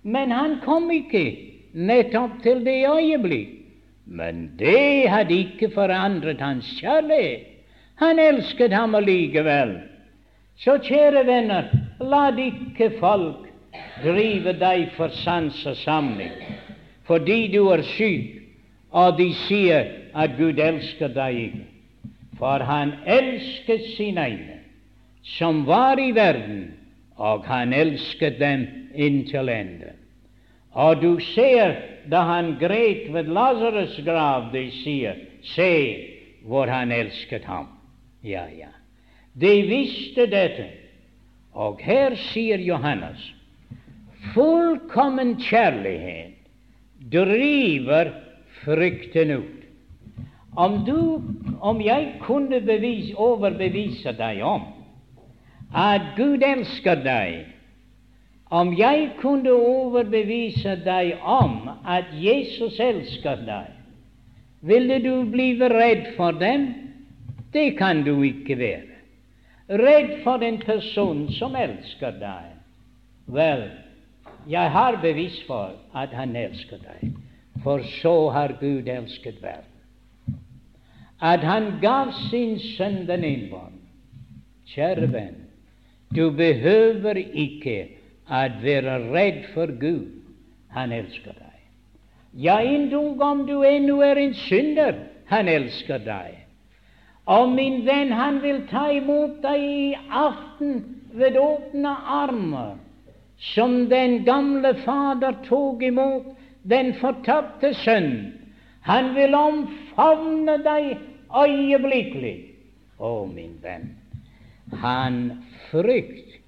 Men 0.02 0.30
han 0.30 0.58
kom 0.64 0.90
ikke 0.90 1.24
nettopp 1.72 2.42
til 2.42 2.64
det 2.66 2.82
øyeblikk. 2.88 3.58
Men 4.06 4.50
det 4.58 5.08
hadde 5.08 5.34
ikke 5.34 5.70
forandret 5.74 6.40
hans 6.40 6.66
kjærlighet. 6.80 7.46
Han 8.02 8.18
elsket 8.18 8.72
ham 8.74 8.94
allikevel. 8.94 9.76
Så 10.58 10.78
kjære 10.82 11.26
venner, 11.26 11.70
la 12.00 12.26
ikke 12.36 12.90
folk 12.98 13.48
drive 14.02 14.52
deg 14.58 14.90
for 14.96 15.08
sans 15.22 15.66
og 15.66 15.76
samling 15.76 16.34
fordi 17.06 17.48
du 17.50 17.66
er 17.68 17.82
syk, 17.82 18.38
og 18.94 19.18
de 19.18 19.32
sier 19.34 19.88
at 20.14 20.36
Gud 20.38 20.60
elsker 20.62 21.10
deg 21.12 21.38
ikke. 21.40 21.64
For 22.38 22.62
han 22.62 22.94
elsket 23.10 23.88
sine 23.96 24.22
egne 24.22 24.58
som 25.22 25.66
var 25.66 26.00
i 26.02 26.10
verden, 26.14 26.72
og 27.22 27.44
han 27.46 27.72
elsket 27.72 28.40
dem 28.40 28.66
inntil 28.94 29.50
ende. 29.52 29.92
Og 30.72 31.02
du 31.02 31.20
ser 31.34 31.76
da 32.10 32.24
han 32.26 32.56
gret 32.60 33.12
ved 33.14 33.30
Lasarus' 33.30 34.00
grav, 34.04 34.48
de 34.52 34.64
sier, 34.82 35.20
se 35.42 35.72
hvor 36.42 36.66
han 36.66 36.92
elsket 36.92 37.44
ham. 37.46 37.68
Ja, 38.24 38.46
ja. 38.50 38.72
De 39.38 39.52
visste 39.68 40.26
dette. 40.26 40.66
Og 41.52 41.78
her 41.84 42.16
sier 42.32 42.58
Johannes 42.64 43.22
fullkommen 44.32 45.34
kjærlighet 45.42 46.38
driver 47.12 48.12
frykten 48.62 49.30
ut. 49.30 49.58
Om, 50.56 50.84
du, 50.86 51.22
om 51.60 51.80
jeg 51.80 52.14
kunne 52.22 52.60
bevise, 52.60 53.14
overbevise 53.16 54.14
deg 54.16 54.42
om 54.46 54.64
at 55.74 56.14
Gud 56.16 56.42
elsker 56.44 57.00
deg, 57.04 57.46
om 58.52 58.74
jeg 58.76 59.14
kunne 59.20 59.52
overbevise 59.52 60.76
deg 60.84 61.14
om 61.24 61.70
at 61.88 62.10
Jesus 62.12 62.76
elsker 62.80 63.40
deg, 63.46 63.70
ville 64.60 65.00
du 65.02 65.24
bli 65.32 65.54
redd 65.58 66.12
for 66.16 66.36
dem? 66.38 66.68
Det 67.52 67.76
kan 67.78 68.04
du 68.04 68.22
ikke 68.22 68.58
være. 68.58 68.92
Redd 69.68 70.22
for 70.24 70.44
en 70.44 70.60
person 70.60 71.26
som 71.32 71.56
elsker 71.56 72.14
deg. 72.20 72.52
Vel, 73.32 73.64
jeg 74.46 74.70
har 74.70 75.00
bevis 75.02 75.40
for 75.46 75.74
at 75.96 76.12
han 76.16 76.36
elsker 76.36 76.80
deg, 76.82 77.12
for 77.64 77.82
så 78.02 78.30
har 78.30 78.56
Gud 78.60 78.88
elsket 78.88 79.42
verden. 79.42 79.68
At 81.22 81.44
han 81.46 81.78
gav 81.80 82.12
sin 82.30 82.58
sønn 82.58 83.04
den 83.06 83.24
innbånd. 83.24 83.78
Kjære 84.72 85.08
venn, 85.12 85.41
du 86.14 86.30
behøver 86.36 87.18
ikke 87.20 87.78
å 88.28 88.42
være 88.62 88.98
redd 89.12 89.40
for 89.54 89.72
Gud. 89.80 90.10
Han 90.72 90.92
elsker 90.92 91.34
deg. 91.36 91.48
Ja, 92.32 92.60
endog 92.64 93.20
om 93.20 93.44
du 93.46 93.58
ennå 93.66 94.00
er 94.04 94.16
en 94.16 94.34
synder, 94.46 94.96
han 95.28 95.48
elsker 95.48 96.00
deg. 96.04 96.38
Og 97.28 97.52
min 97.52 97.82
venn, 97.86 98.12
han 98.12 98.40
vil 98.42 98.64
ta 98.70 98.88
imot 98.90 99.42
deg 99.44 99.62
i 99.62 99.90
aften 100.08 100.80
ved 101.12 101.36
åpne 101.38 101.92
armer, 101.92 102.78
som 103.52 103.84
den 103.90 104.22
gamle 104.24 104.74
fader 104.82 105.36
tok 105.46 105.82
imot 105.86 106.32
den 106.68 106.94
fortapte 106.98 107.74
sønn. 107.84 108.32
Han 108.88 109.12
vil 109.14 109.36
omfavne 109.38 110.56
deg 110.64 110.96
øyeblikkelig. 111.30 112.36
Å, 113.02 113.26
min 113.26 113.54
venn, 113.62 113.92
han 114.82 115.18
frykt 115.72 116.38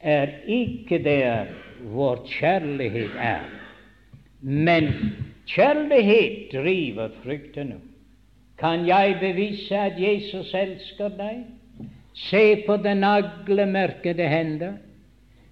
er 0.00 0.26
ikke 0.46 1.00
der 1.04 1.44
hvor 1.80 2.22
kjærlighet 2.26 3.10
er. 3.18 3.44
Men 4.40 4.92
kjærlighet 5.48 6.52
driver 6.52 7.08
frykten. 7.24 7.74
Kan 8.58 8.86
jeg 8.86 9.16
bevise 9.20 9.76
at 9.76 9.92
Jesus 9.96 10.54
elsker 10.54 11.08
deg? 11.08 11.44
Se 12.14 12.62
på 12.66 12.76
den 12.76 12.96
naglemerkede 12.96 14.28
hender. 14.28 14.72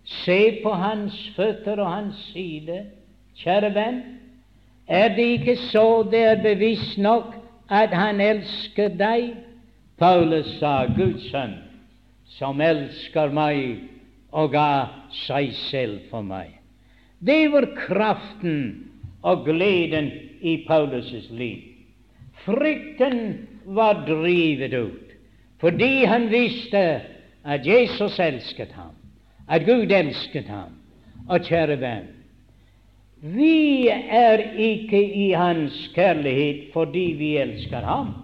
Se 0.04 0.58
på 0.62 0.72
hans 0.72 1.32
føtter 1.36 1.80
og 1.80 1.92
hans 1.92 2.16
side. 2.32 2.82
Kjære 3.38 3.70
venn, 3.74 4.00
er 4.88 5.08
det 5.14 5.24
ikke 5.38 5.56
så 5.56 6.02
det 6.10 6.22
er 6.24 6.42
bevisst 6.42 6.98
nok 6.98 7.34
at 7.70 7.94
han 7.94 8.20
elsker 8.20 8.88
deg? 8.88 9.30
Paulus 9.98 10.58
sa 10.58 10.84
Guds 10.96 11.30
sønn 11.30 11.67
som 12.38 12.60
elsker 12.62 13.32
meg 13.34 13.82
og 14.30 14.52
ga 14.54 14.70
seg 15.24 15.52
selv 15.68 16.06
for 16.10 16.22
meg. 16.22 16.52
Det 17.18 17.48
var 17.50 17.66
kraften 17.74 18.60
og 19.26 19.44
gleden 19.48 20.12
i 20.40 20.60
Paulus' 20.68 21.32
liv. 21.34 21.64
Frykten 22.44 23.48
var 23.66 24.04
drevet 24.06 24.74
ut 24.74 25.04
fordi 25.58 26.04
han 26.06 26.28
visste 26.30 27.00
at 27.42 27.64
Jesus 27.66 28.20
elsket 28.22 28.70
ham, 28.78 28.94
at 29.50 29.64
Gud 29.66 29.90
elsket 29.90 30.46
ham. 30.46 30.76
Og 31.28 31.42
kjære 31.44 31.74
venn, 31.80 32.06
vi 33.20 33.88
er 33.90 34.38
ikke 34.54 35.00
i 35.02 35.32
hans 35.34 35.74
kjærlighet 35.96 36.68
fordi 36.72 37.04
vi 37.18 37.32
elsker 37.42 37.82
ham. 37.84 38.14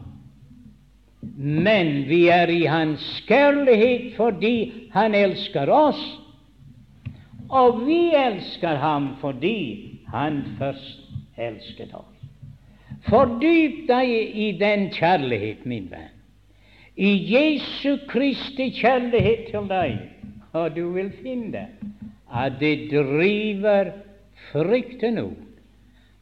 Men 1.36 2.04
vi 2.08 2.28
er 2.30 2.50
i 2.50 2.64
Hans 2.70 3.04
kjærlighet 3.26 4.14
fordi 4.16 4.88
Han 4.94 5.14
elsker 5.14 5.70
oss. 5.70 6.02
Og 7.50 7.84
vi 7.86 8.14
elsker 8.14 8.78
Ham 8.82 9.16
fordi 9.20 10.00
Han 10.12 10.42
først 10.58 11.00
elsket 11.38 11.94
oss. 11.94 12.10
Fordyp 13.04 13.84
deg 13.88 14.10
i 14.34 14.52
den 14.58 14.88
kjærlighet, 14.94 15.66
min 15.68 15.90
venn. 15.90 16.12
I 16.96 17.10
Jesu 17.26 17.98
Kristi 18.08 18.70
kjærlighet 18.78 19.50
til 19.50 19.66
deg, 19.68 19.98
og 20.54 20.76
du 20.76 20.94
vil 20.94 21.10
finne 21.18 21.66
at 22.30 22.56
det 22.60 22.88
driver 22.92 23.90
frykten 24.52 25.18
ut. 25.18 25.58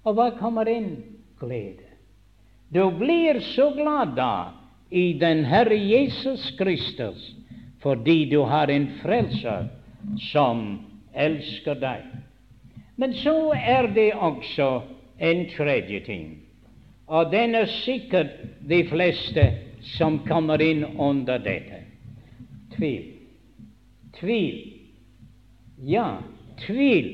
Og 0.02 0.16
hva 0.16 0.30
kommer 0.40 0.66
inn? 0.68 0.96
Glede. 1.38 1.86
Du 2.72 2.88
blir 2.96 3.38
så 3.52 3.68
glad 3.76 4.16
da 4.16 4.61
i 4.92 5.12
den 5.18 5.44
Herre 5.44 5.76
Jesus 5.76 6.50
Kristus, 6.58 7.34
fordi 7.80 8.24
du 8.30 8.42
har 8.44 8.70
en 8.70 8.90
frelser 9.00 9.68
som 10.30 10.82
elsker 11.14 11.78
deg. 11.80 12.04
Men 13.00 13.14
så 13.16 13.54
er 13.56 13.88
det 13.94 14.12
også 14.12 14.82
en 15.18 15.46
tredje 15.56 16.00
ting, 16.04 16.26
og 17.06 17.32
den 17.32 17.54
er 17.54 17.70
sikkert 17.82 18.36
de 18.68 18.82
fleste 18.88 19.46
som 19.96 20.20
kommer 20.28 20.62
inn 20.62 20.84
under 21.00 21.40
dette. 21.42 21.82
Tvil. 22.76 23.08
Tvil. 24.20 24.60
Ja, 25.82 26.20
tvil. 26.66 27.10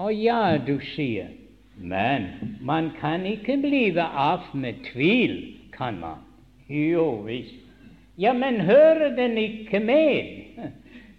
Og 0.00 0.14
ja, 0.14 0.58
du 0.66 0.78
sier, 0.94 1.30
men 1.76 2.28
man 2.60 2.90
kan 3.00 3.24
ikke 3.26 3.56
bli 3.62 3.84
av 3.98 4.50
med 4.54 4.84
tvil, 4.92 5.56
kan 5.76 5.98
man? 6.00 6.29
Jo 6.70 7.22
visst. 7.26 7.56
Ja, 8.16 8.32
men 8.32 8.60
hører 8.60 9.16
den 9.16 9.38
ikke 9.38 9.80
med? 9.80 10.70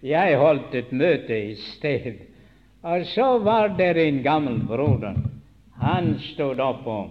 Jeg 0.01 0.37
holdt 0.37 0.75
et 0.75 0.91
møte 0.91 1.37
i 1.51 1.55
sted, 1.59 2.21
og 2.81 3.05
så 3.05 3.37
var 3.43 3.75
der 3.77 3.99
en 4.01 4.21
gammel 4.23 4.61
broder. 4.67 5.17
Han 5.81 6.15
stod 6.31 6.61
opp 6.61 6.87
og 6.87 7.09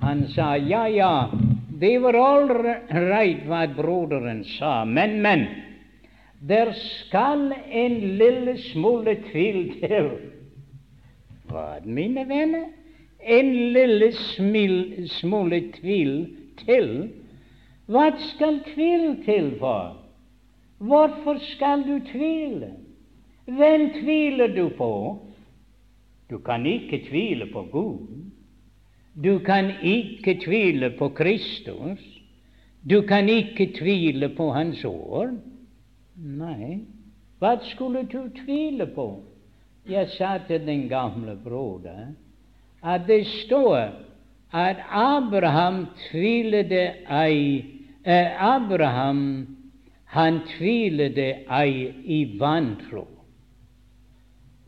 han 0.00 0.26
sa 0.30 0.56
ja, 0.56 0.84
ja, 0.88 1.30
det 1.80 1.98
var 2.02 2.14
all 2.14 2.50
right 2.94 3.42
hva 3.46 3.64
broderen 3.74 4.44
sa, 4.46 4.84
men, 4.84 5.18
men, 5.22 5.46
der 6.38 6.70
skal 6.78 7.52
en 7.66 7.96
lille 8.18 8.54
smule 8.68 9.16
tvil 9.30 9.62
til. 9.80 10.10
Hva, 11.50 11.80
mine 11.82 12.26
venner? 12.28 12.68
En 13.18 13.50
lille 13.74 14.12
smil, 14.14 15.08
smule 15.10 15.64
tvil 15.80 16.12
til? 16.62 16.92
Hva 17.88 18.10
skal 18.20 18.60
tvil 18.74 19.24
til 19.24 19.54
for? 19.58 19.96
Hvorfor 20.78 21.38
skal 21.54 21.82
du 21.86 21.98
tvile? 22.10 22.72
Hvem 23.44 23.90
tviler 23.96 24.52
du 24.56 24.68
på? 24.76 25.18
Du 26.30 26.38
kan 26.38 26.66
ikke 26.66 27.00
tvile 27.08 27.48
på 27.52 27.62
Gud. 27.72 28.08
Du 29.24 29.38
kan 29.38 29.72
ikke 29.82 30.40
tvile 30.44 30.90
på 30.98 31.08
Kristus. 31.08 31.98
Du 32.90 33.00
kan 33.02 33.28
ikke 33.28 33.72
tvile 33.78 34.28
på 34.28 34.50
Hans 34.52 34.84
ord. 34.84 35.32
Nei, 36.16 36.84
hva 37.38 37.56
skulle 37.62 38.04
du 38.04 38.28
tvile 38.44 38.86
på? 38.86 39.08
Jeg 39.88 40.10
sa 40.18 40.38
til 40.46 40.66
den 40.66 40.88
gamle 40.88 41.38
broder 41.44 42.12
at 42.82 43.06
det 43.08 43.26
står 43.26 43.90
at 44.52 44.76
Abraham 44.90 45.86
tvilte 46.10 46.82
ei 47.10 47.77
Abraham 48.08 49.46
han 50.04 50.40
tvilte 50.56 51.44
ei 51.50 51.94
i 52.04 52.38
vantro. 52.38 53.04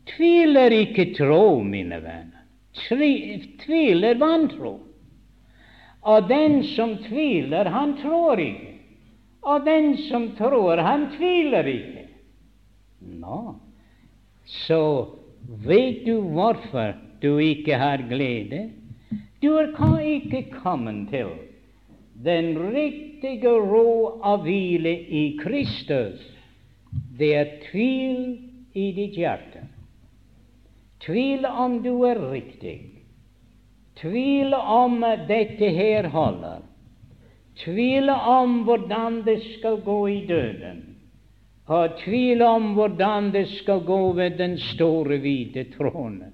Tviler 0.05 0.73
ikke 0.75 1.07
tro, 1.17 1.63
mine 1.63 1.97
venner. 2.03 2.43
Tviler 3.65 4.19
vantro. 4.21 4.75
Og 6.01 6.29
den 6.29 6.61
som 6.75 6.95
tviler, 7.07 7.65
han 7.65 7.95
tror 8.01 8.39
ikke. 8.41 8.71
Og 9.41 9.65
den 9.65 9.95
som 9.97 10.31
tror, 10.37 10.77
han 10.77 11.09
tviler 11.17 11.65
ikke. 11.65 12.05
Nå, 13.21 13.41
så 14.45 14.81
vet 15.65 16.05
du 16.05 16.19
hvorfor 16.33 16.93
du 17.21 17.39
ikke 17.41 17.77
har 17.81 18.05
glede? 18.09 18.67
Du 19.41 19.55
er 19.57 19.73
ikke 20.05 20.45
kommet 20.61 21.09
til 21.09 21.33
den 22.23 22.57
riktige 22.73 23.49
ro 23.49 24.19
av 24.23 24.43
hvile 24.45 24.91
i 24.91 25.37
Kristus. 25.41 26.21
Det 27.17 27.33
er 27.35 27.53
tvil 27.71 28.17
i 28.73 28.91
ditt 28.95 29.17
hjerte. 29.17 29.65
Tvil 31.01 31.45
om 31.45 31.79
du 31.81 31.93
er 32.05 32.19
riktig. 32.31 32.79
Tvil 34.01 34.53
om 34.53 35.01
dette 35.27 35.69
her 35.73 36.09
holder. 36.13 36.61
Tvil 37.63 38.09
om 38.09 38.61
hvordan 38.65 39.21
det 39.25 39.39
skal 39.57 39.81
gå 39.85 39.99
i 40.09 40.19
døden. 40.27 40.83
Og 41.71 41.97
tvil 42.03 42.41
om 42.41 42.73
hvordan 42.75 43.31
det 43.31 43.47
skal 43.61 43.83
gå 43.85 43.99
ved 44.17 44.37
den 44.37 44.57
store, 44.57 45.17
hvite 45.23 45.65
tronen. 45.75 46.33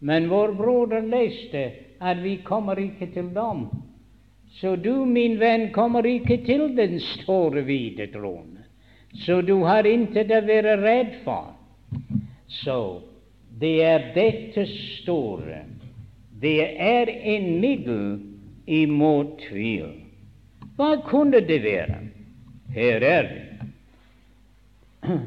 Men 0.00 0.28
vår 0.28 0.54
broder 0.58 1.06
leste 1.08 1.64
at 2.00 2.20
vi 2.22 2.36
kommer 2.44 2.78
ikke 2.78 3.08
til 3.14 3.30
dem. 3.34 3.66
Så 4.60 4.76
du, 4.76 5.04
min 5.06 5.38
venn, 5.40 5.70
kommer 5.74 6.06
ikke 6.06 6.38
til 6.46 6.68
den 6.76 7.00
store, 7.00 7.64
hvite 7.66 8.06
tronen. 8.12 8.62
Så 9.24 9.40
du 9.46 9.60
har 9.66 9.86
intet 9.86 10.30
å 10.34 10.40
være 10.46 10.76
redd 10.82 11.14
for. 11.24 11.52
Så 12.62 12.78
det 13.58 13.76
er 13.86 14.10
dette 14.14 14.66
store 14.70 15.64
det 16.44 16.76
er 16.76 17.08
en 17.08 17.60
middel 17.60 18.18
imot 18.66 19.38
tvil. 19.46 19.92
Hva 20.76 20.96
kunne 21.06 21.40
det 21.46 21.60
være? 21.64 22.00
Her 22.74 23.06
er 23.08 23.30
det. 23.30 23.46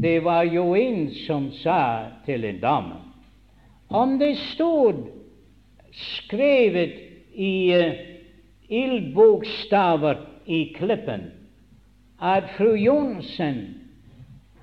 Det 0.00 0.20
var 0.22 0.46
jo 0.46 0.70
en 0.78 1.10
som 1.26 1.48
sa 1.52 1.82
til 2.24 2.44
en 2.46 2.60
dame 2.62 2.98
om 3.90 4.14
det 4.20 4.36
stod 4.52 5.00
skrevet 5.92 6.94
i 7.34 7.74
uh, 7.74 7.98
ildbokstaver 8.70 10.26
i 10.46 10.64
klippen 10.76 11.30
at 12.20 12.50
fru 12.56 12.74
Johnsen 12.76 13.62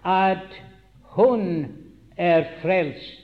at 0.05 0.61
hun 1.17 1.65
er 2.17 2.45
frelst 2.61 3.23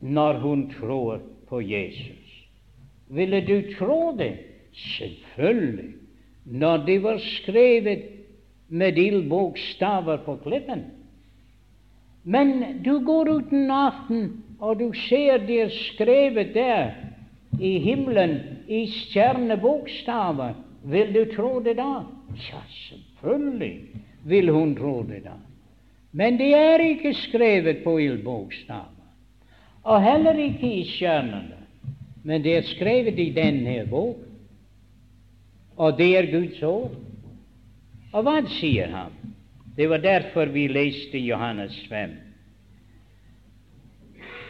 når 0.00 0.38
hun 0.38 0.66
tror 0.70 1.20
på 1.48 1.60
Jesus. 1.60 2.48
Ville 3.08 3.40
du 3.40 3.62
tro 3.78 4.16
det? 4.18 4.36
Selvfølgelig. 4.72 5.94
Når 6.44 6.76
det 6.86 7.02
var 7.02 7.18
skrevet 7.18 8.02
med 8.68 8.98
ildbokstaver 8.98 10.16
på 10.16 10.36
klippen. 10.44 10.84
Men 12.24 12.82
du 12.84 12.98
går 13.04 13.30
ut 13.30 13.52
en 13.52 13.70
aften, 13.70 14.44
og 14.60 14.78
du 14.80 14.92
ser 15.08 15.38
det 15.46 15.60
er 15.62 15.68
skrevet 15.70 16.54
der 16.54 16.90
i 17.60 17.78
himmelen 17.78 18.38
i 18.66 18.86
stjernebokstaver. 18.86 20.54
Vil 20.82 21.12
du 21.12 21.24
tro 21.34 21.60
det 21.60 21.76
da? 21.78 22.04
Ja, 22.50 22.60
selvfølgelig 22.88 24.02
vil 24.24 24.50
hun 24.52 24.76
tro 24.76 25.02
det 25.02 25.24
da. 25.24 25.38
Men 26.12 26.38
det 26.38 26.52
er 26.54 26.82
ikke 26.84 27.14
skrevet 27.14 27.82
på 27.84 27.98
ildbokstaver 28.00 28.96
og 29.86 30.02
heller 30.02 30.38
ikke 30.42 30.70
i 30.80 30.84
stjernene. 30.84 31.62
Men 32.26 32.42
det 32.42 32.56
er 32.56 32.70
skrevet 32.72 33.18
i 33.22 33.30
denne 33.30 33.84
bok, 33.90 34.18
og 35.76 35.98
det 35.98 36.08
er 36.18 36.30
Guds 36.32 36.62
ord. 36.62 36.96
Og 38.12 38.24
hva 38.26 38.40
sier 38.56 38.90
han? 38.90 39.14
Det 39.76 39.86
var 39.90 40.02
derfor 40.02 40.50
vi 40.50 40.66
leste 40.72 41.20
Johannes 41.20 41.76
5. 41.90 42.16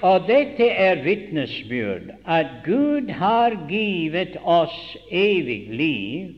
Og 0.03 0.27
dette 0.29 0.67
er 0.69 1.03
vitnesbyrd 1.05 2.11
at 2.27 2.47
Gud 2.65 3.11
har 3.11 3.57
givet 3.69 4.37
oss 4.45 4.97
evig 5.11 5.71
liv, 5.73 6.35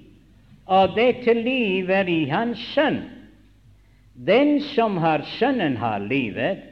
og 0.67 0.95
dette 0.97 1.35
liv 1.35 1.91
er 1.91 2.09
i 2.09 2.25
Hans 2.31 2.63
Sønn. 2.75 3.03
Den 4.15 4.61
som 4.75 4.97
har 4.97 5.25
Sønnen, 5.39 5.77
har 5.77 5.99
livet, 5.99 6.69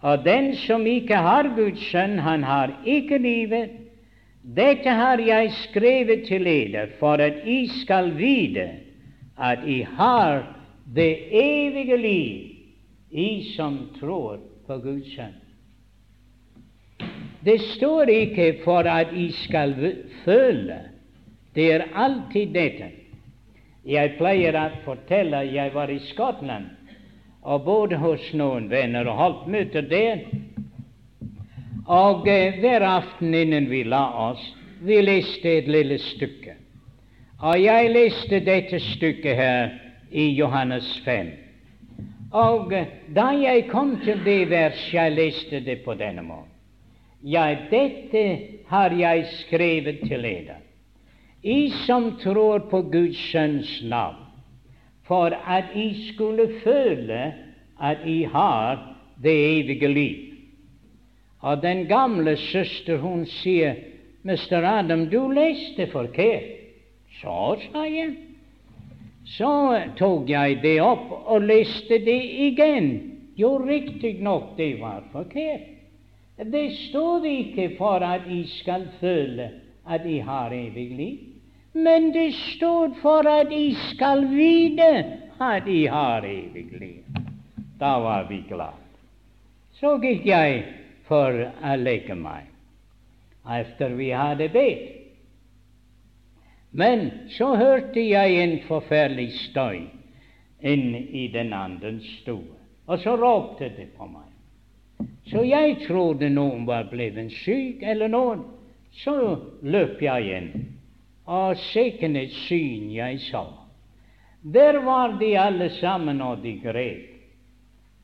og 0.00 0.24
den 0.24 0.54
som 0.56 0.86
ikke 0.86 1.16
har 1.16 1.48
Guds 1.56 1.82
sønn, 1.90 2.18
han 2.18 2.44
har 2.44 2.72
ikke 2.88 3.18
livet. 3.18 3.76
Dette 4.56 4.88
har 4.96 5.20
jeg 5.20 5.52
skrevet 5.66 6.24
til 6.28 6.46
dere 6.48 6.86
for 7.00 7.20
at 7.20 7.44
I 7.44 7.66
skal 7.82 8.14
vite 8.16 8.70
at 9.36 9.66
I 9.68 9.82
har 9.96 10.42
det 10.94 11.12
evige 11.36 11.96
liv, 12.00 12.46
I 13.10 13.52
som 13.56 13.78
tror 14.00 14.40
på 14.66 14.80
Guds 14.80 15.12
sønn. 15.16 15.36
Det 17.44 17.60
står 17.60 18.10
ikke 18.12 18.48
for 18.64 18.84
at 18.88 19.12
I 19.16 19.30
skal 19.32 19.74
føle. 20.24 20.80
Det 21.54 21.72
er 21.72 21.86
alltid 21.94 22.52
dette. 22.54 22.90
Jeg 23.86 24.12
pleier 24.18 24.56
å 24.60 24.66
fortelle 24.84 25.40
jeg 25.48 25.72
var 25.74 25.90
i 25.90 25.98
Skottland 26.10 26.68
og 27.40 27.64
bodde 27.64 27.96
hos 27.96 28.26
noen 28.36 28.68
venner 28.68 29.08
og 29.08 29.16
holdt 29.16 29.46
møter 29.48 29.86
der. 29.88 30.26
Og 31.88 32.28
eh, 32.28 32.60
hver 32.60 32.84
aften 32.84 33.34
innen 33.34 33.70
vi 33.70 33.82
la 33.88 34.04
oss, 34.28 34.42
vi 34.84 35.00
leste 35.00 35.56
et 35.62 35.68
lille 35.68 35.96
stykke. 35.98 36.58
Og 37.40 37.56
jeg 37.56 37.88
leste 37.94 38.42
dette 38.44 38.78
stykket 38.84 39.36
her 39.40 39.72
i 40.12 40.28
Johannes 40.36 40.92
5. 41.08 41.32
Og 42.36 42.76
eh, 42.76 42.92
da 43.16 43.30
jeg 43.32 43.66
kom 43.72 43.96
til 44.04 44.20
det 44.28 44.42
vers, 44.52 44.84
jeg 44.92 45.16
leste 45.16 45.64
det 45.64 45.80
på 45.88 45.96
denne 45.96 46.22
måten. 46.22 46.49
Ja, 47.22 47.44
dette 47.70 48.24
har 48.70 48.94
jeg 48.96 49.26
skrevet 49.42 50.00
til 50.08 50.22
dere, 50.24 50.56
I 51.42 51.70
som 51.84 52.14
tror 52.20 52.68
på 52.70 52.82
Guds 52.92 53.18
Sønns 53.30 53.82
navn 53.84 54.26
for 55.04 55.34
at 55.34 55.72
I 55.74 56.12
skulle 56.12 56.46
føle 56.62 57.34
at 57.80 58.04
I 58.06 58.22
har 58.24 58.96
det 59.22 59.34
evige 59.60 59.88
liv. 59.88 60.16
Og 61.40 61.62
den 61.62 61.86
gamle 61.88 62.36
søster 62.36 62.96
hun 62.96 63.26
sier, 63.26 63.74
'Mr. 64.24 64.64
Adam, 64.64 65.10
du 65.10 65.28
leste 65.28 65.86
forkert.' 65.86 66.56
Så, 67.20 67.56
sa 67.72 67.82
jeg. 67.84 68.14
Så 69.26 69.80
tok 69.98 70.30
jeg 70.30 70.62
det 70.62 70.80
opp 70.80 71.10
og 71.10 71.42
leste 71.42 71.98
det 72.04 72.22
igjen. 72.46 72.88
Jo, 73.36 73.56
riktignok, 73.56 74.56
det 74.56 74.80
var 74.80 75.02
forkert. 75.12 75.79
Det 76.44 76.70
stod 76.72 77.24
ikke 77.26 77.74
for 77.78 78.00
at 78.04 78.24
de 78.28 78.44
skal 78.48 78.88
føle 79.00 79.50
at 79.88 80.04
de 80.04 80.20
har 80.20 80.52
evig 80.52 80.90
liv. 80.96 81.18
Men 81.72 82.12
det 82.14 82.34
stod 82.34 82.94
for 83.02 83.28
at 83.28 83.50
de 83.50 83.74
skal 83.90 84.24
vite 84.30 84.90
at 85.40 85.66
de 85.66 85.88
har 85.88 86.24
evig 86.24 86.66
liv. 86.80 87.04
Da 87.80 87.98
var 87.98 88.26
vi 88.28 88.44
glad. 88.48 88.80
Så 89.72 89.96
gikk 90.00 90.26
jeg 90.26 90.64
for 91.08 91.32
å 91.32 91.76
leke 91.80 92.16
meg 92.16 92.48
etter 93.50 93.94
vi 93.96 94.10
hadde 94.12 94.48
bedt. 94.52 94.96
Men 96.70 97.08
så 97.34 97.54
hørte 97.56 98.00
jeg 98.00 98.36
en 98.42 98.58
forferdelig 98.68 99.32
støy 99.48 99.88
inn 100.60 100.94
i 100.94 101.26
den 101.32 101.52
andre 101.56 101.96
stue, 102.20 102.52
og 102.86 103.00
så 103.02 103.16
ropte 103.18 103.72
det 103.74 103.88
på 103.96 104.06
meg. 104.06 104.29
Så 105.30 105.44
jeg 105.46 105.76
trodde 105.86 106.30
noen 106.32 106.66
var 106.66 106.88
blitt 106.90 107.32
syk 107.32 107.82
eller 107.82 108.08
noen. 108.08 108.44
Så 109.04 109.14
løp 109.62 110.02
jeg 110.02 110.36
inn 110.36 110.52
og 111.30 111.58
sikken 111.70 112.16
et 112.18 112.32
syn 112.46 112.90
jeg 112.90 113.20
så. 113.28 113.44
Der 114.42 114.80
var 114.82 115.18
de 115.20 115.34
alle 115.38 115.68
sammen, 115.78 116.20
og 116.20 116.42
de 116.42 116.56
grep. 116.62 117.06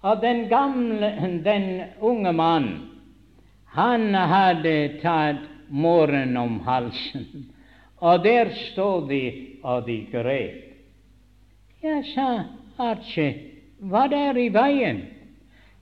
Og 0.03 0.21
den 0.23 0.49
gamle, 0.49 1.41
den 1.45 1.83
unge 2.01 2.33
mannen, 2.33 2.77
han 3.75 4.15
hadde 4.15 5.01
tatt 5.03 5.43
moren 5.69 6.37
om 6.37 6.61
halsen 6.65 7.51
Og 8.01 8.23
der 8.25 8.51
stod 8.71 9.09
de, 9.09 9.57
og 9.63 9.87
de 9.87 10.07
grep. 10.13 10.63
Jeg 11.83 12.05
sa, 12.15 12.45
Archie, 12.79 13.33
hva 13.81 14.05
er 14.13 14.37
i 14.37 14.49
veien? 14.53 15.01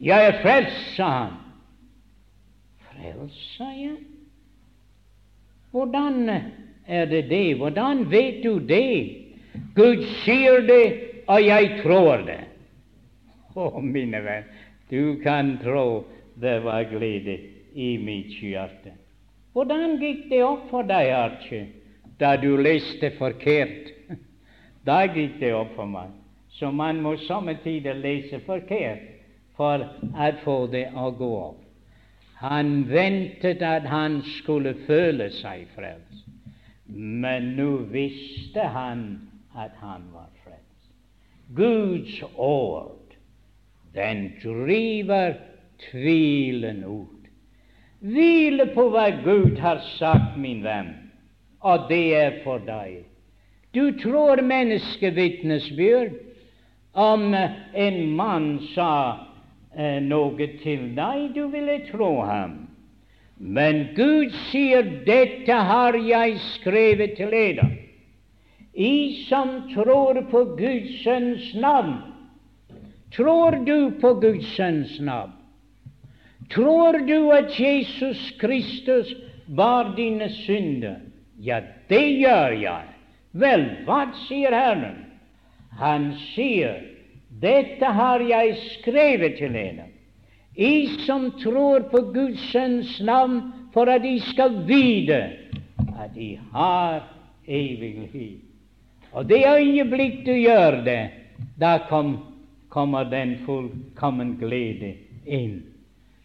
Jeg 0.01 0.27
er 0.27 0.41
frelst, 0.43 0.97
sa 0.97 1.09
han. 1.09 1.37
Frelst, 2.89 3.57
sa 3.57 3.69
jeg. 3.71 3.97
Hvordan 5.71 6.29
er 6.87 7.05
det 7.05 7.31
det? 7.31 7.57
Hvordan 7.57 8.11
vet 8.11 8.43
du 8.45 8.59
det? 8.59 9.21
Gud 9.75 10.03
sier 10.25 10.61
det, 10.67 11.01
og 11.27 11.47
jeg 11.47 11.71
tror 11.83 12.27
det. 12.27 12.41
Å, 13.55 13.69
oh, 13.69 13.79
mine 13.83 14.19
venn, 14.23 14.47
du 14.91 15.15
kan 15.23 15.55
tro 15.63 16.05
det 16.43 16.57
var 16.65 16.89
glede 16.91 17.39
i 17.75 17.95
mitt 18.03 18.35
hjerte. 18.43 18.97
Hvordan 19.55 20.01
gikk 20.03 20.27
det 20.33 20.43
opp 20.43 20.67
for 20.73 20.87
deg, 20.87 21.13
Archie, 21.15 21.69
da 22.19 22.35
du 22.37 22.57
leste 22.59 23.15
forkert? 23.19 23.93
Da 24.85 25.07
gikk 25.09 25.39
det 25.41 25.55
opp 25.57 25.71
for 25.79 25.89
meg. 25.89 26.11
Så 26.59 26.69
man 26.69 26.99
må 27.01 27.15
somme 27.25 27.55
tider 27.63 27.97
lese 27.97 28.37
forkert 28.45 29.14
for 29.57 29.85
å 29.85 30.31
få 30.45 30.57
det 30.73 30.89
å 30.97 31.11
gå 31.15 31.31
opp. 31.41 31.61
Han 32.43 32.85
ventet 32.91 33.63
at 33.63 33.87
han 33.89 34.19
skulle 34.41 34.75
føle 34.89 35.31
seg 35.33 35.69
frelst, 35.77 36.27
men 36.91 37.55
nå 37.57 37.71
visste 37.95 38.67
han 38.75 39.05
at 39.55 39.73
han 39.81 40.11
var 40.13 40.29
frelst. 40.43 40.91
Guds 41.55 42.19
ord, 42.35 43.15
den 43.95 44.33
driver 44.43 45.39
tvilen 45.91 46.83
ut. 46.85 47.11
Hvile 48.05 48.67
på 48.75 48.89
hva 48.93 49.07
Gud 49.25 49.59
har 49.63 49.81
sagt, 49.95 50.37
min 50.37 50.61
venn, 50.67 50.93
og 51.65 51.87
det 51.89 52.05
er 52.19 52.41
for 52.45 52.61
deg. 52.67 53.05
Du 53.75 53.95
tror 54.03 54.43
menneskevitnesbyrd 54.45 56.13
om 57.01 57.33
en 57.35 57.97
mann 58.17 58.59
sa 58.75 58.91
noe 59.77 60.47
til 60.63 60.91
deg, 60.97 61.35
du 61.35 61.49
ville 61.53 61.81
tro 61.91 62.11
ham. 62.23 62.65
Men 63.39 63.89
Gud 63.97 64.31
sier, 64.51 64.83
'Dette 64.83 65.53
har 65.53 65.95
jeg 65.99 66.39
skrevet 66.55 67.17
til 67.17 67.31
dere'. 67.31 67.71
I 68.75 69.25
som 69.29 69.69
tror 69.75 70.21
på 70.31 70.45
Guds 70.59 71.03
sønns 71.03 71.55
navn. 71.55 71.99
Tror 73.15 73.51
du 73.65 73.91
på 74.01 74.15
Guds 74.15 74.47
sønns 74.57 75.01
navn? 75.01 75.33
Tror 76.51 76.99
du 77.07 77.31
at 77.31 77.61
Jesus 77.61 78.31
Kristus 78.41 79.15
bar 79.47 79.95
dine 79.97 80.29
synder? 80.29 80.97
Ja, 81.39 81.61
det 81.89 82.19
gjør 82.19 82.59
jeg. 82.61 82.91
Vel, 83.33 83.65
hva 83.87 84.07
sier 84.27 84.55
Herren? 84.55 84.99
Han 85.79 86.13
sier, 86.35 86.83
dette 87.41 87.87
har 87.87 88.21
jeg 88.21 88.57
skrevet 88.79 89.39
til 89.39 89.55
henne, 89.57 89.89
I 90.55 91.03
som 91.03 91.33
tror 91.43 91.89
på 91.91 92.01
Guds 92.15 92.43
sønns 92.53 93.01
navn, 93.03 93.41
for 93.75 93.91
at 93.91 94.05
de 94.05 94.21
skal 94.23 94.61
vite 94.69 95.19
at 95.99 96.15
de 96.15 96.37
har 96.53 97.03
evig 97.47 98.09
liv. 98.13 98.39
Og 99.13 99.27
det 99.29 99.43
øyeblikk 99.47 100.25
du 100.27 100.33
gjør 100.33 100.83
det, 100.87 101.11
da 101.59 101.79
kom, 101.89 102.17
kommer 102.69 103.05
den 103.11 103.39
fullkommen 103.47 104.37
glede 104.39 104.95
inn. 105.27 105.63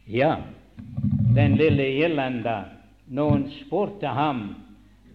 Ja, 0.05 0.36
den 1.36 1.57
lille 1.57 1.86
irlender, 2.01 2.70
noen 3.10 3.47
spurte 3.60 4.10
ham 4.14 4.49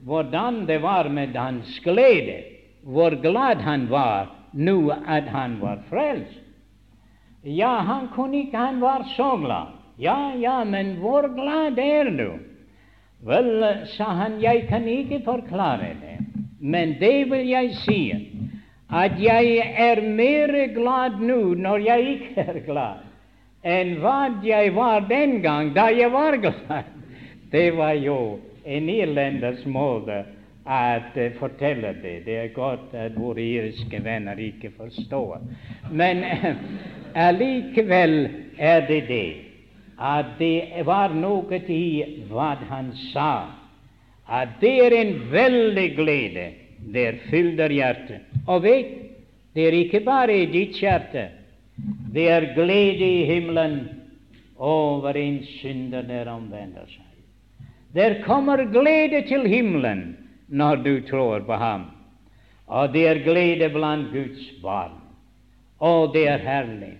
hvordan 0.05 0.65
det 0.69 0.83
var 0.83 1.09
med 1.09 1.37
hans 1.37 1.79
glede, 1.81 2.43
hvor 2.83 3.15
glad 3.23 3.63
han 3.65 3.87
var 3.91 4.29
nå 4.55 4.79
at 4.91 5.29
han 5.29 5.59
var 5.61 5.83
frelst. 5.91 6.41
Ja, 7.43 7.77
han 7.85 8.09
kunne 8.15 8.47
ikke, 8.47 8.57
han 8.57 8.81
var 8.81 9.05
så 9.17 9.37
glad. 9.37 9.75
Ja, 10.01 10.33
ja, 10.35 10.65
men 10.65 10.97
hvor 11.03 11.29
glad 11.35 11.79
er 11.79 12.11
du? 12.11 12.39
Vel, 13.25 13.65
sa 13.97 14.05
han, 14.05 14.41
jeg 14.43 14.67
kan 14.69 14.89
ikke 14.89 15.21
forklare 15.25 15.95
det, 16.01 16.19
men 16.61 16.97
det 17.01 17.31
vil 17.31 17.47
jeg 17.49 17.75
si, 17.85 18.01
at 18.91 19.17
jeg 19.21 19.61
er 19.77 20.03
mer 20.05 20.53
glad 20.75 21.21
nå 21.21 21.55
når 21.57 21.87
jeg 21.87 22.09
ikke 22.15 22.45
er 22.45 22.61
glad 22.67 23.05
enn 23.65 23.95
hva 24.03 24.29
jeg 24.45 24.75
var 24.77 25.07
den 25.09 25.39
gang 25.43 25.73
da 25.75 25.89
jeg 25.89 26.13
var 26.13 26.37
glad. 26.37 26.91
Det 27.51 27.71
var 27.77 27.95
jo 27.97 28.39
en 28.65 28.89
irlenders 28.93 29.65
måte 29.65 30.25
å 30.65 30.81
uh, 30.97 31.25
fortelle 31.39 31.93
det. 32.03 32.15
Det 32.25 32.37
er 32.41 32.53
godt 32.57 32.95
at 32.97 33.17
våre 33.21 33.43
irske 33.45 34.01
venner 34.05 34.39
ikke 34.41 34.73
forstår. 34.79 35.43
Men 35.93 36.25
allikevel 37.27 38.17
uh, 38.25 38.39
er 38.59 38.87
det 38.89 39.03
det 39.09 39.27
at 39.95 40.35
det 40.39 40.83
var 40.87 41.12
noe 41.15 41.61
i 41.71 42.25
hva 42.31 42.55
han 42.69 42.91
sa, 43.12 43.47
at 44.27 44.57
det 44.61 44.75
er 44.87 44.97
en 44.99 45.12
veldig 45.31 45.89
glede. 45.97 46.47
Det 46.95 47.21
fyller 47.31 47.71
hjertet. 47.73 48.25
Og 48.49 48.65
vet, 48.65 48.91
det 49.55 49.69
er 49.69 49.77
ikke 49.79 50.03
bare 50.05 50.35
i 50.43 50.49
ditt 50.51 50.81
hjerte. 50.83 51.29
Det 52.12 52.27
er 52.31 52.51
glede 52.57 53.07
i 53.07 53.25
himmelen 53.29 53.79
over 54.59 55.17
en 55.17 55.41
synder 55.61 56.05
der 56.07 56.29
omvender 56.31 56.87
seg. 56.91 57.07
Der 57.95 58.21
kommer 58.27 58.65
glede 58.75 59.23
til 59.29 59.47
himmelen 59.47 60.05
når 60.49 60.77
du 60.77 61.01
tror 61.09 61.41
på 61.47 61.57
ham. 61.61 61.87
Og 62.67 62.93
det 62.93 63.07
er 63.09 63.25
glede 63.25 63.69
blant 63.73 64.13
Guds 64.13 64.51
barn. 64.63 65.01
Og 65.79 66.15
det 66.15 66.29
er 66.29 66.39
herlig. 66.39 66.95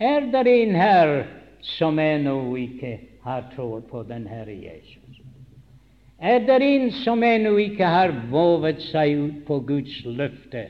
Er 0.00 0.20
det 0.32 0.46
en 0.46 0.74
her 0.74 1.24
som 1.60 1.98
ennå 1.98 2.56
ikke 2.56 2.98
har 3.24 3.50
trodd 3.56 3.82
på 3.90 4.02
den 4.08 4.26
Herre 4.26 4.54
Jesus? 4.54 5.20
Er 6.20 6.38
det 6.44 6.60
en 6.62 6.90
som 6.92 7.22
ennå 7.22 7.56
ikke 7.56 7.86
har 7.86 8.12
vovet 8.30 8.82
seg 8.90 9.16
ut 9.16 9.38
på 9.46 9.60
Guds 9.68 10.02
løfte, 10.04 10.66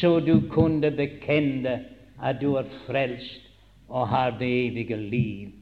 så 0.00 0.16
du 0.20 0.48
kunne 0.52 0.90
bekjenne 0.96 1.78
at 2.16 2.40
du 2.40 2.54
er 2.56 2.68
frelst 2.86 3.44
og 3.88 4.08
har 4.08 4.32
det 4.40 4.48
evige 4.66 4.96
liv, 4.96 5.52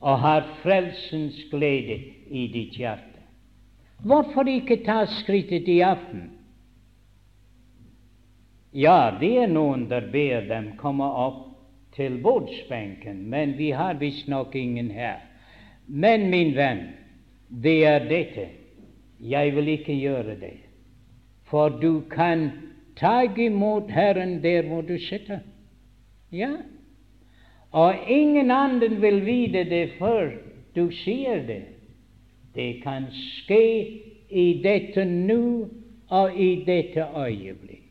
og 0.00 0.18
har 0.18 0.48
frelsens 0.62 1.36
glede 1.50 2.00
i 2.30 2.46
ditt 2.52 2.80
hjerte. 2.80 3.09
Hvorfor 4.04 4.48
ikke 4.48 4.80
ta 4.84 5.04
skrittet 5.06 5.68
i 5.68 5.80
aften? 5.84 6.30
Ja, 8.72 9.10
det 9.20 9.32
er 9.42 9.50
noen 9.50 9.88
der 9.90 10.06
ber 10.12 10.46
dem 10.48 10.72
komme 10.78 11.04
opp 11.04 11.46
til 11.96 12.20
bordsbenken, 12.22 13.26
men 13.28 13.56
vi 13.58 13.72
har 13.74 13.98
visstnok 14.00 14.54
ingen 14.54 14.90
her. 14.94 15.18
Men, 15.86 16.30
min 16.30 16.54
venn, 16.56 16.84
det 17.50 17.84
er 17.84 18.06
dette. 18.08 18.46
Jeg 19.20 19.54
vil 19.56 19.68
ikke 19.68 19.96
gjøre 19.98 20.36
det. 20.40 20.56
For 21.50 21.68
du 21.68 22.00
kan 22.08 22.50
ta 22.96 23.24
imot 23.36 23.90
Herren 23.90 24.38
der 24.42 24.62
hvor 24.68 24.82
du 24.86 24.96
sitter. 24.98 25.40
Ja. 26.32 26.52
Og 27.72 27.94
ingen 28.08 28.50
andre 28.50 28.88
vil 28.88 29.24
vite 29.26 29.64
det 29.64 29.90
før 29.98 30.30
du 30.76 30.90
sier 30.94 31.42
det. 31.46 31.64
Det 32.54 32.80
kan 32.82 33.06
skje 33.14 33.64
i 34.30 34.46
dette 34.62 35.04
nå 35.04 35.42
og 36.10 36.40
i 36.40 36.50
dette 36.66 37.06
øyeblikk. 37.14 37.86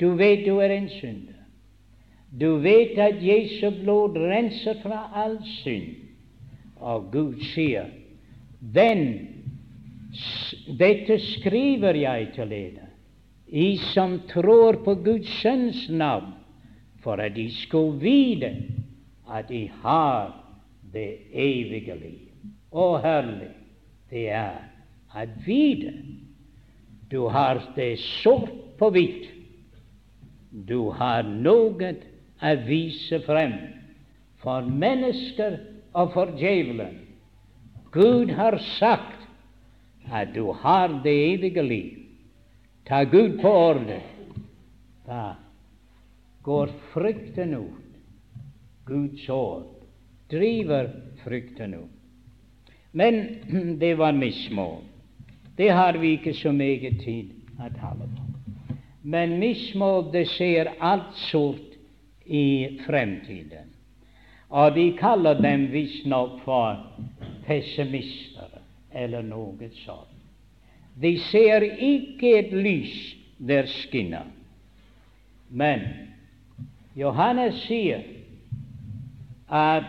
Du 0.00 0.14
vet 0.18 0.46
du 0.46 0.58
er 0.58 0.74
en 0.74 0.88
synder. 0.88 1.38
Du 2.40 2.56
vet 2.64 2.98
at 2.98 3.20
Jesu 3.22 3.70
blod 3.82 4.16
renser 4.16 4.80
fra 4.82 5.04
all 5.14 5.38
synd. 5.62 5.94
Og 6.82 7.12
Gud 7.12 7.42
sier, 7.52 7.86
den, 8.74 9.04
dette 10.78 11.20
skriver 11.22 11.94
jeg 11.94 12.32
til 12.34 12.50
dere, 12.50 12.88
I 13.46 13.76
som 13.92 14.16
tror 14.30 14.80
på 14.84 14.94
Guds 15.04 15.28
Sønns 15.42 15.86
navn, 15.90 16.32
for 17.04 17.20
at 17.20 17.36
de 17.36 17.50
skulle 17.52 18.00
vite 18.00 18.54
at 19.30 19.48
de 19.48 19.68
har 19.82 20.32
det 20.92 21.10
evige 21.30 21.94
liv. 22.00 22.30
Å, 22.72 22.96
herlig 23.04 23.52
det 24.12 24.28
er 24.28 24.60
at 25.16 25.32
vite 25.46 25.92
du 27.12 27.26
har 27.28 27.60
det 27.76 27.98
sort 28.00 28.52
på 28.78 28.88
hvitt. 28.92 29.26
Du 30.52 30.90
har 30.96 31.26
noe 31.28 31.90
å 32.40 32.52
vise 32.66 33.20
frem 33.26 33.52
for 34.40 34.64
mennesker 34.64 35.58
og 35.92 36.14
for 36.14 36.32
djevelen. 36.40 36.96
Gud 37.92 38.32
har 38.36 38.56
sagt 38.78 39.26
at 40.08 40.32
du 40.32 40.48
har 40.64 40.88
det 41.04 41.12
evige 41.34 41.64
liv. 41.64 41.98
Ta 42.88 43.04
Gud 43.04 43.38
på 43.42 43.52
ordet. 43.52 44.00
Da 45.06 45.34
går 46.42 46.72
frykten 46.94 47.54
ut. 47.54 47.98
Guds 48.88 49.28
ord 49.28 49.68
driver 50.32 50.88
frykten 51.22 51.76
ut. 51.84 52.01
Men 52.92 53.26
det 53.78 53.94
var 53.94 54.12
mismål. 54.12 54.82
Det 55.56 55.68
har 55.68 55.92
vi 55.92 56.12
ikke 56.16 56.34
så 56.34 56.52
meget 56.52 57.00
tid 57.04 57.32
å 57.60 57.68
tale 57.76 58.08
om. 58.08 58.30
Men 59.02 59.38
mismod 59.40 60.12
det 60.12 60.28
ser 60.36 60.70
alt 60.80 61.16
sort 61.28 61.74
i 62.24 62.78
fremtiden. 62.86 63.72
Og 64.48 64.74
de 64.74 64.92
kaller 64.98 65.40
dem 65.40 65.66
visstnok 65.72 66.38
for 66.44 66.78
pessimister 67.46 68.60
eller 68.92 69.24
noe 69.24 69.70
sånt. 69.82 70.08
De 70.94 71.16
ser 71.30 71.64
ikke 71.64 72.34
et 72.38 72.52
lys 72.52 72.96
der 73.40 73.66
skinner. 73.66 74.28
Men 75.48 75.86
Johannes 76.96 77.62
sier 77.64 78.04
at 79.48 79.88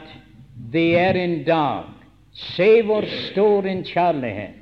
det 0.71 0.87
er 0.99 1.19
en 1.19 1.37
dag 1.47 1.92
Se 2.33 2.81
hvor 2.81 3.05
stor 3.29 3.65
en 3.69 3.83
kjærlighet 3.85 4.59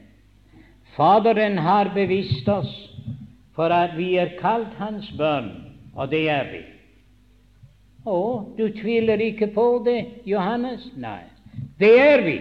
Faderen 0.95 1.57
har 1.57 1.93
bevist 1.95 2.49
oss 2.51 2.71
for 3.55 3.71
at 3.71 3.95
vi 3.97 4.15
er 4.19 4.35
kalt 4.41 4.73
Hans 4.79 5.07
barn, 5.17 5.51
og 5.95 6.11
det 6.11 6.25
er 6.31 6.49
vi. 6.51 6.61
Å, 8.03 8.19
du 8.57 8.65
tviler 8.75 9.21
ikke 9.23 9.51
på 9.55 9.65
det, 9.85 9.99
Johannes? 10.27 10.83
Nei, 10.99 11.23
det 11.79 11.93
er 11.99 12.23
vi. 12.25 12.37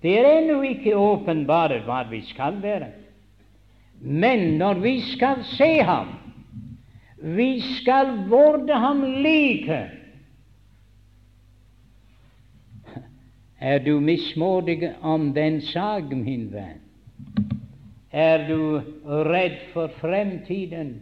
Det 0.00 0.16
er 0.16 0.28
ennå 0.38 0.60
ikke 0.64 0.94
åpenbart 0.96 1.82
hva 1.86 2.02
vi 2.10 2.22
skal 2.30 2.60
være. 2.62 2.92
Men 4.00 4.56
når 4.60 4.80
vi 4.80 4.94
skal 5.10 5.42
se 5.56 5.72
ham, 5.84 6.14
vi 7.20 7.60
skal 7.76 8.14
vorde 8.30 8.76
ham 8.80 9.02
like 9.24 9.82
Er 13.60 13.78
du 13.78 14.00
mismodig 14.00 14.94
om 15.02 15.34
den 15.34 15.60
sak, 15.60 16.04
min 16.16 16.48
venn? 16.52 16.80
Er 18.10 18.46
du 18.48 18.80
redd 19.04 19.58
for 19.72 19.92
fremtiden? 20.00 20.94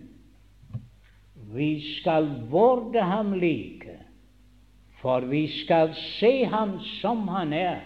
Vi 1.55 1.81
skal 1.81 2.27
vorde 2.51 3.01
ham 3.01 3.33
like, 3.33 3.95
for 5.01 5.21
vi 5.21 5.47
skal 5.63 5.95
se 6.19 6.45
ham 6.45 6.81
som 7.01 7.29
han 7.29 7.53
er. 7.53 7.81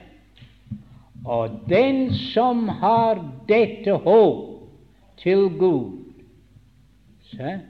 Og 1.25 1.61
den 1.69 2.09
som 2.33 2.69
har 2.69 3.21
dette 3.49 3.93
håp 3.93 4.49
til 5.23 5.51
Gud 5.59 6.01
se, 7.37 7.61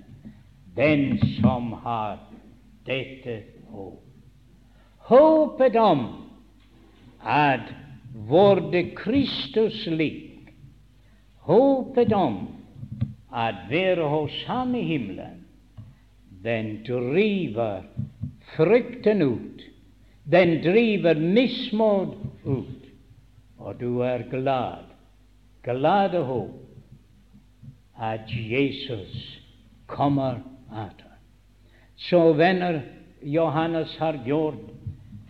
Den 0.76 1.18
som 1.40 1.72
har 1.72 2.18
dette 2.86 3.42
håp 3.68 3.98
Håpet 4.98 5.76
om 5.76 6.21
at 7.22 7.70
vorde 8.28 8.82
Kristus 8.96 9.86
lik, 9.86 10.52
håpet 11.46 12.12
om 12.12 12.48
at 13.32 13.54
være 13.70 14.08
hos 14.08 14.44
Ham 14.46 14.74
i 14.74 14.82
himmelen, 14.82 15.44
den 16.42 16.82
driver 16.86 17.82
frykten 18.56 19.22
ut, 19.22 19.62
den 20.24 20.58
driver 20.62 21.14
mismod 21.14 22.16
ut, 22.44 22.90
og 23.58 23.80
du 23.80 24.00
er 24.00 24.26
glad, 24.30 24.84
glad 25.62 26.14
og 26.18 26.26
håp 26.26 26.58
at 28.02 28.26
Jesus 28.26 29.38
kommer 29.86 30.40
atter. 30.72 31.12
Så 31.96 32.32
venner, 32.32 32.80
Johannes 33.22 33.96
har 33.98 34.18
gjort 34.26 34.58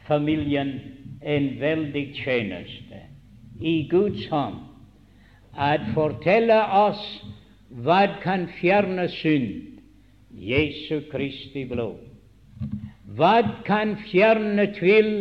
familien 0.06 0.91
en 1.22 1.48
veldig 1.60 2.04
tjeneste 2.18 3.02
i 3.60 3.82
Guds 3.90 4.26
hånd 4.30 4.58
at 5.54 5.84
fortelle 5.94 6.58
oss 6.74 7.02
hva 7.84 8.06
kan 8.22 8.48
fjerne 8.60 9.06
synd. 9.08 9.80
Jesu 10.32 11.04
Kristi 11.12 11.64
blod. 11.68 12.00
Hva 13.16 13.62
kan 13.66 13.96
fjerne 14.08 14.66
tvil? 14.76 15.12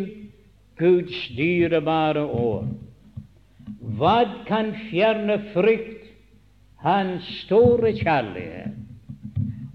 Guds 0.80 1.28
dyrebare 1.38 2.24
år. 2.26 2.66
Hva 4.00 4.46
kan 4.48 4.72
fjerne 4.90 5.38
frykt? 5.54 6.08
Hans 6.82 7.28
store 7.44 7.92
kjærlighet. 8.00 8.80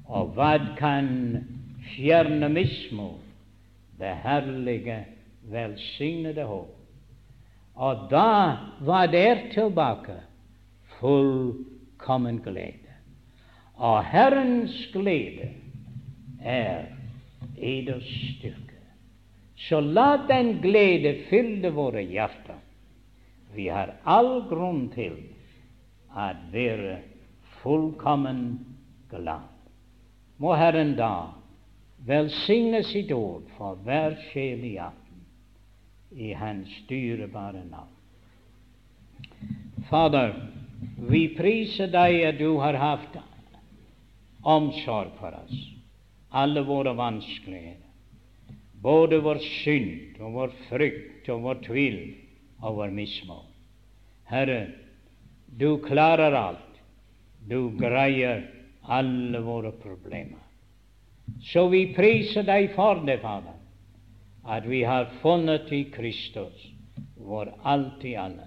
Og 0.08 0.32
hva 0.34 0.56
kan 0.78 1.08
fjerne 1.94 2.48
mismot? 2.50 3.22
Det 4.00 4.12
herlige 4.24 5.04
velsignede 5.50 6.44
håp. 6.44 6.72
Og 7.76 8.08
da 8.10 8.56
var 8.80 9.06
der 9.12 9.48
tilbake 9.52 10.16
fullkommen 10.98 12.40
glede. 12.44 12.94
Og 13.76 14.04
Herrens 14.04 14.76
glede 14.92 15.50
er 16.40 16.86
eders 17.56 18.08
styrke. 18.36 18.80
Så 19.56 19.80
la 19.80 20.16
den 20.28 20.58
glede 20.62 21.16
fylle 21.28 21.70
våre 21.72 22.02
hjerter. 22.04 22.60
Vi 23.54 23.68
har 23.72 23.94
all 24.04 24.46
grunn 24.48 24.86
til 24.92 25.16
å 26.12 26.30
være 26.52 26.98
fullkommen 27.62 28.42
glad. 29.12 29.52
Må 30.40 30.52
Herren 30.56 30.94
da 30.96 31.32
velsigne 32.08 32.82
sitt 32.84 33.12
ord 33.12 33.48
for 33.56 33.80
hver 33.84 34.16
sjel 34.28 34.64
i 34.64 34.76
aften 34.80 35.05
i 36.16 36.32
Hans 36.32 36.68
dyrebare 36.88 37.64
navn. 37.70 37.92
Fader, 39.90 40.34
vi 41.10 41.28
priser 41.36 41.90
deg 41.92 42.22
at 42.30 42.38
du 42.40 42.56
har 42.60 42.78
hatt 42.80 43.18
omsorg 44.46 45.12
for 45.20 45.36
oss, 45.36 45.58
alle 46.30 46.62
våre 46.64 46.94
vanskeligheter, 46.96 47.82
både 48.82 49.20
vår 49.24 49.42
synd 49.44 50.20
og 50.22 50.38
vår 50.38 50.56
frykt 50.70 51.28
og 51.32 51.44
vår 51.44 51.60
tvil 51.66 51.98
og 52.62 52.80
vår 52.80 52.94
mismål. 52.96 53.44
Herre, 54.30 54.60
du 55.46 55.76
klarer 55.84 56.34
alt. 56.34 56.62
Du 57.46 57.70
greier 57.78 58.42
alle 58.82 59.38
våre 59.44 59.70
problemer. 59.78 60.42
Så 61.46 61.68
vi 61.70 61.86
priser 61.94 62.46
deg 62.46 62.72
for 62.74 63.04
det, 63.06 63.20
Fader 63.22 63.55
at 64.46 64.66
vi 64.66 64.84
har 64.84 65.08
funnet 65.22 65.72
i 65.72 65.84
Kristus, 65.84 66.66
vår 67.16 67.54
alt 67.62 68.04
i 68.04 68.14
alle. 68.16 68.46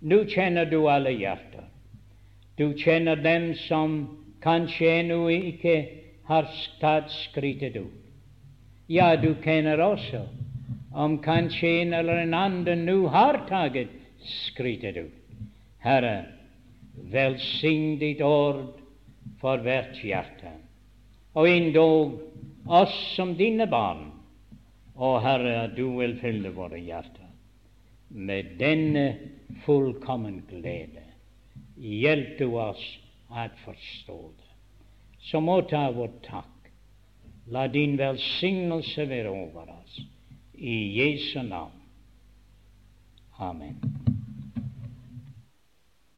Nå 0.00 0.22
kjenner 0.30 0.66
du 0.70 0.88
alle 0.88 1.12
hjerter. 1.12 1.66
Du 2.56 2.72
kjenner 2.78 3.16
dem 3.16 3.52
som 3.66 4.00
kanskje 4.42 4.90
ennå 5.02 5.28
ikke 5.30 5.76
har 6.28 6.48
tatt 6.80 7.12
skrittet 7.12 7.76
ut. 7.76 7.94
Ja, 8.88 9.16
du 9.16 9.34
kjenner 9.44 9.80
også 9.84 10.24
om 10.96 11.18
kanskje 11.22 11.74
en 11.82 11.94
eller 11.98 12.22
en 12.24 12.34
annen 12.34 12.86
nå 12.88 12.98
har 13.12 13.42
tatt 13.50 13.76
skrittet 14.24 14.96
ut. 14.96 15.14
Herre, 15.84 16.24
velsign 17.12 17.98
ditt 18.00 18.22
ord 18.24 18.78
for 19.42 19.60
hvert 19.62 20.00
hjerte, 20.02 20.56
og 21.36 21.46
endog 21.46 22.16
oss 22.66 22.96
som 23.14 23.36
dine 23.38 23.68
barn 23.70 24.07
å 24.98 25.18
Herre, 25.22 25.54
at 25.64 25.76
du 25.76 25.86
vil 25.98 26.16
fylle 26.20 26.50
våre 26.54 26.80
hjerter 26.82 27.28
med 28.08 28.56
denne 28.58 29.04
fullkommen 29.64 30.42
glede. 30.48 31.04
Hjelp 31.78 32.38
du 32.38 32.46
oss 32.58 32.82
at 33.30 33.54
forstå 33.64 34.18
det. 34.36 34.52
Så 35.30 35.40
motta 35.44 35.70
ta 35.70 35.94
vår 35.94 36.12
takk. 36.24 36.70
La 37.52 37.66
din 37.68 37.96
velsignelse 37.98 39.08
være 39.08 39.32
over 39.32 39.70
oss. 39.78 40.00
I 40.54 40.76
Jesu 40.98 41.42
navn. 41.42 41.76
Amen. 43.38 44.07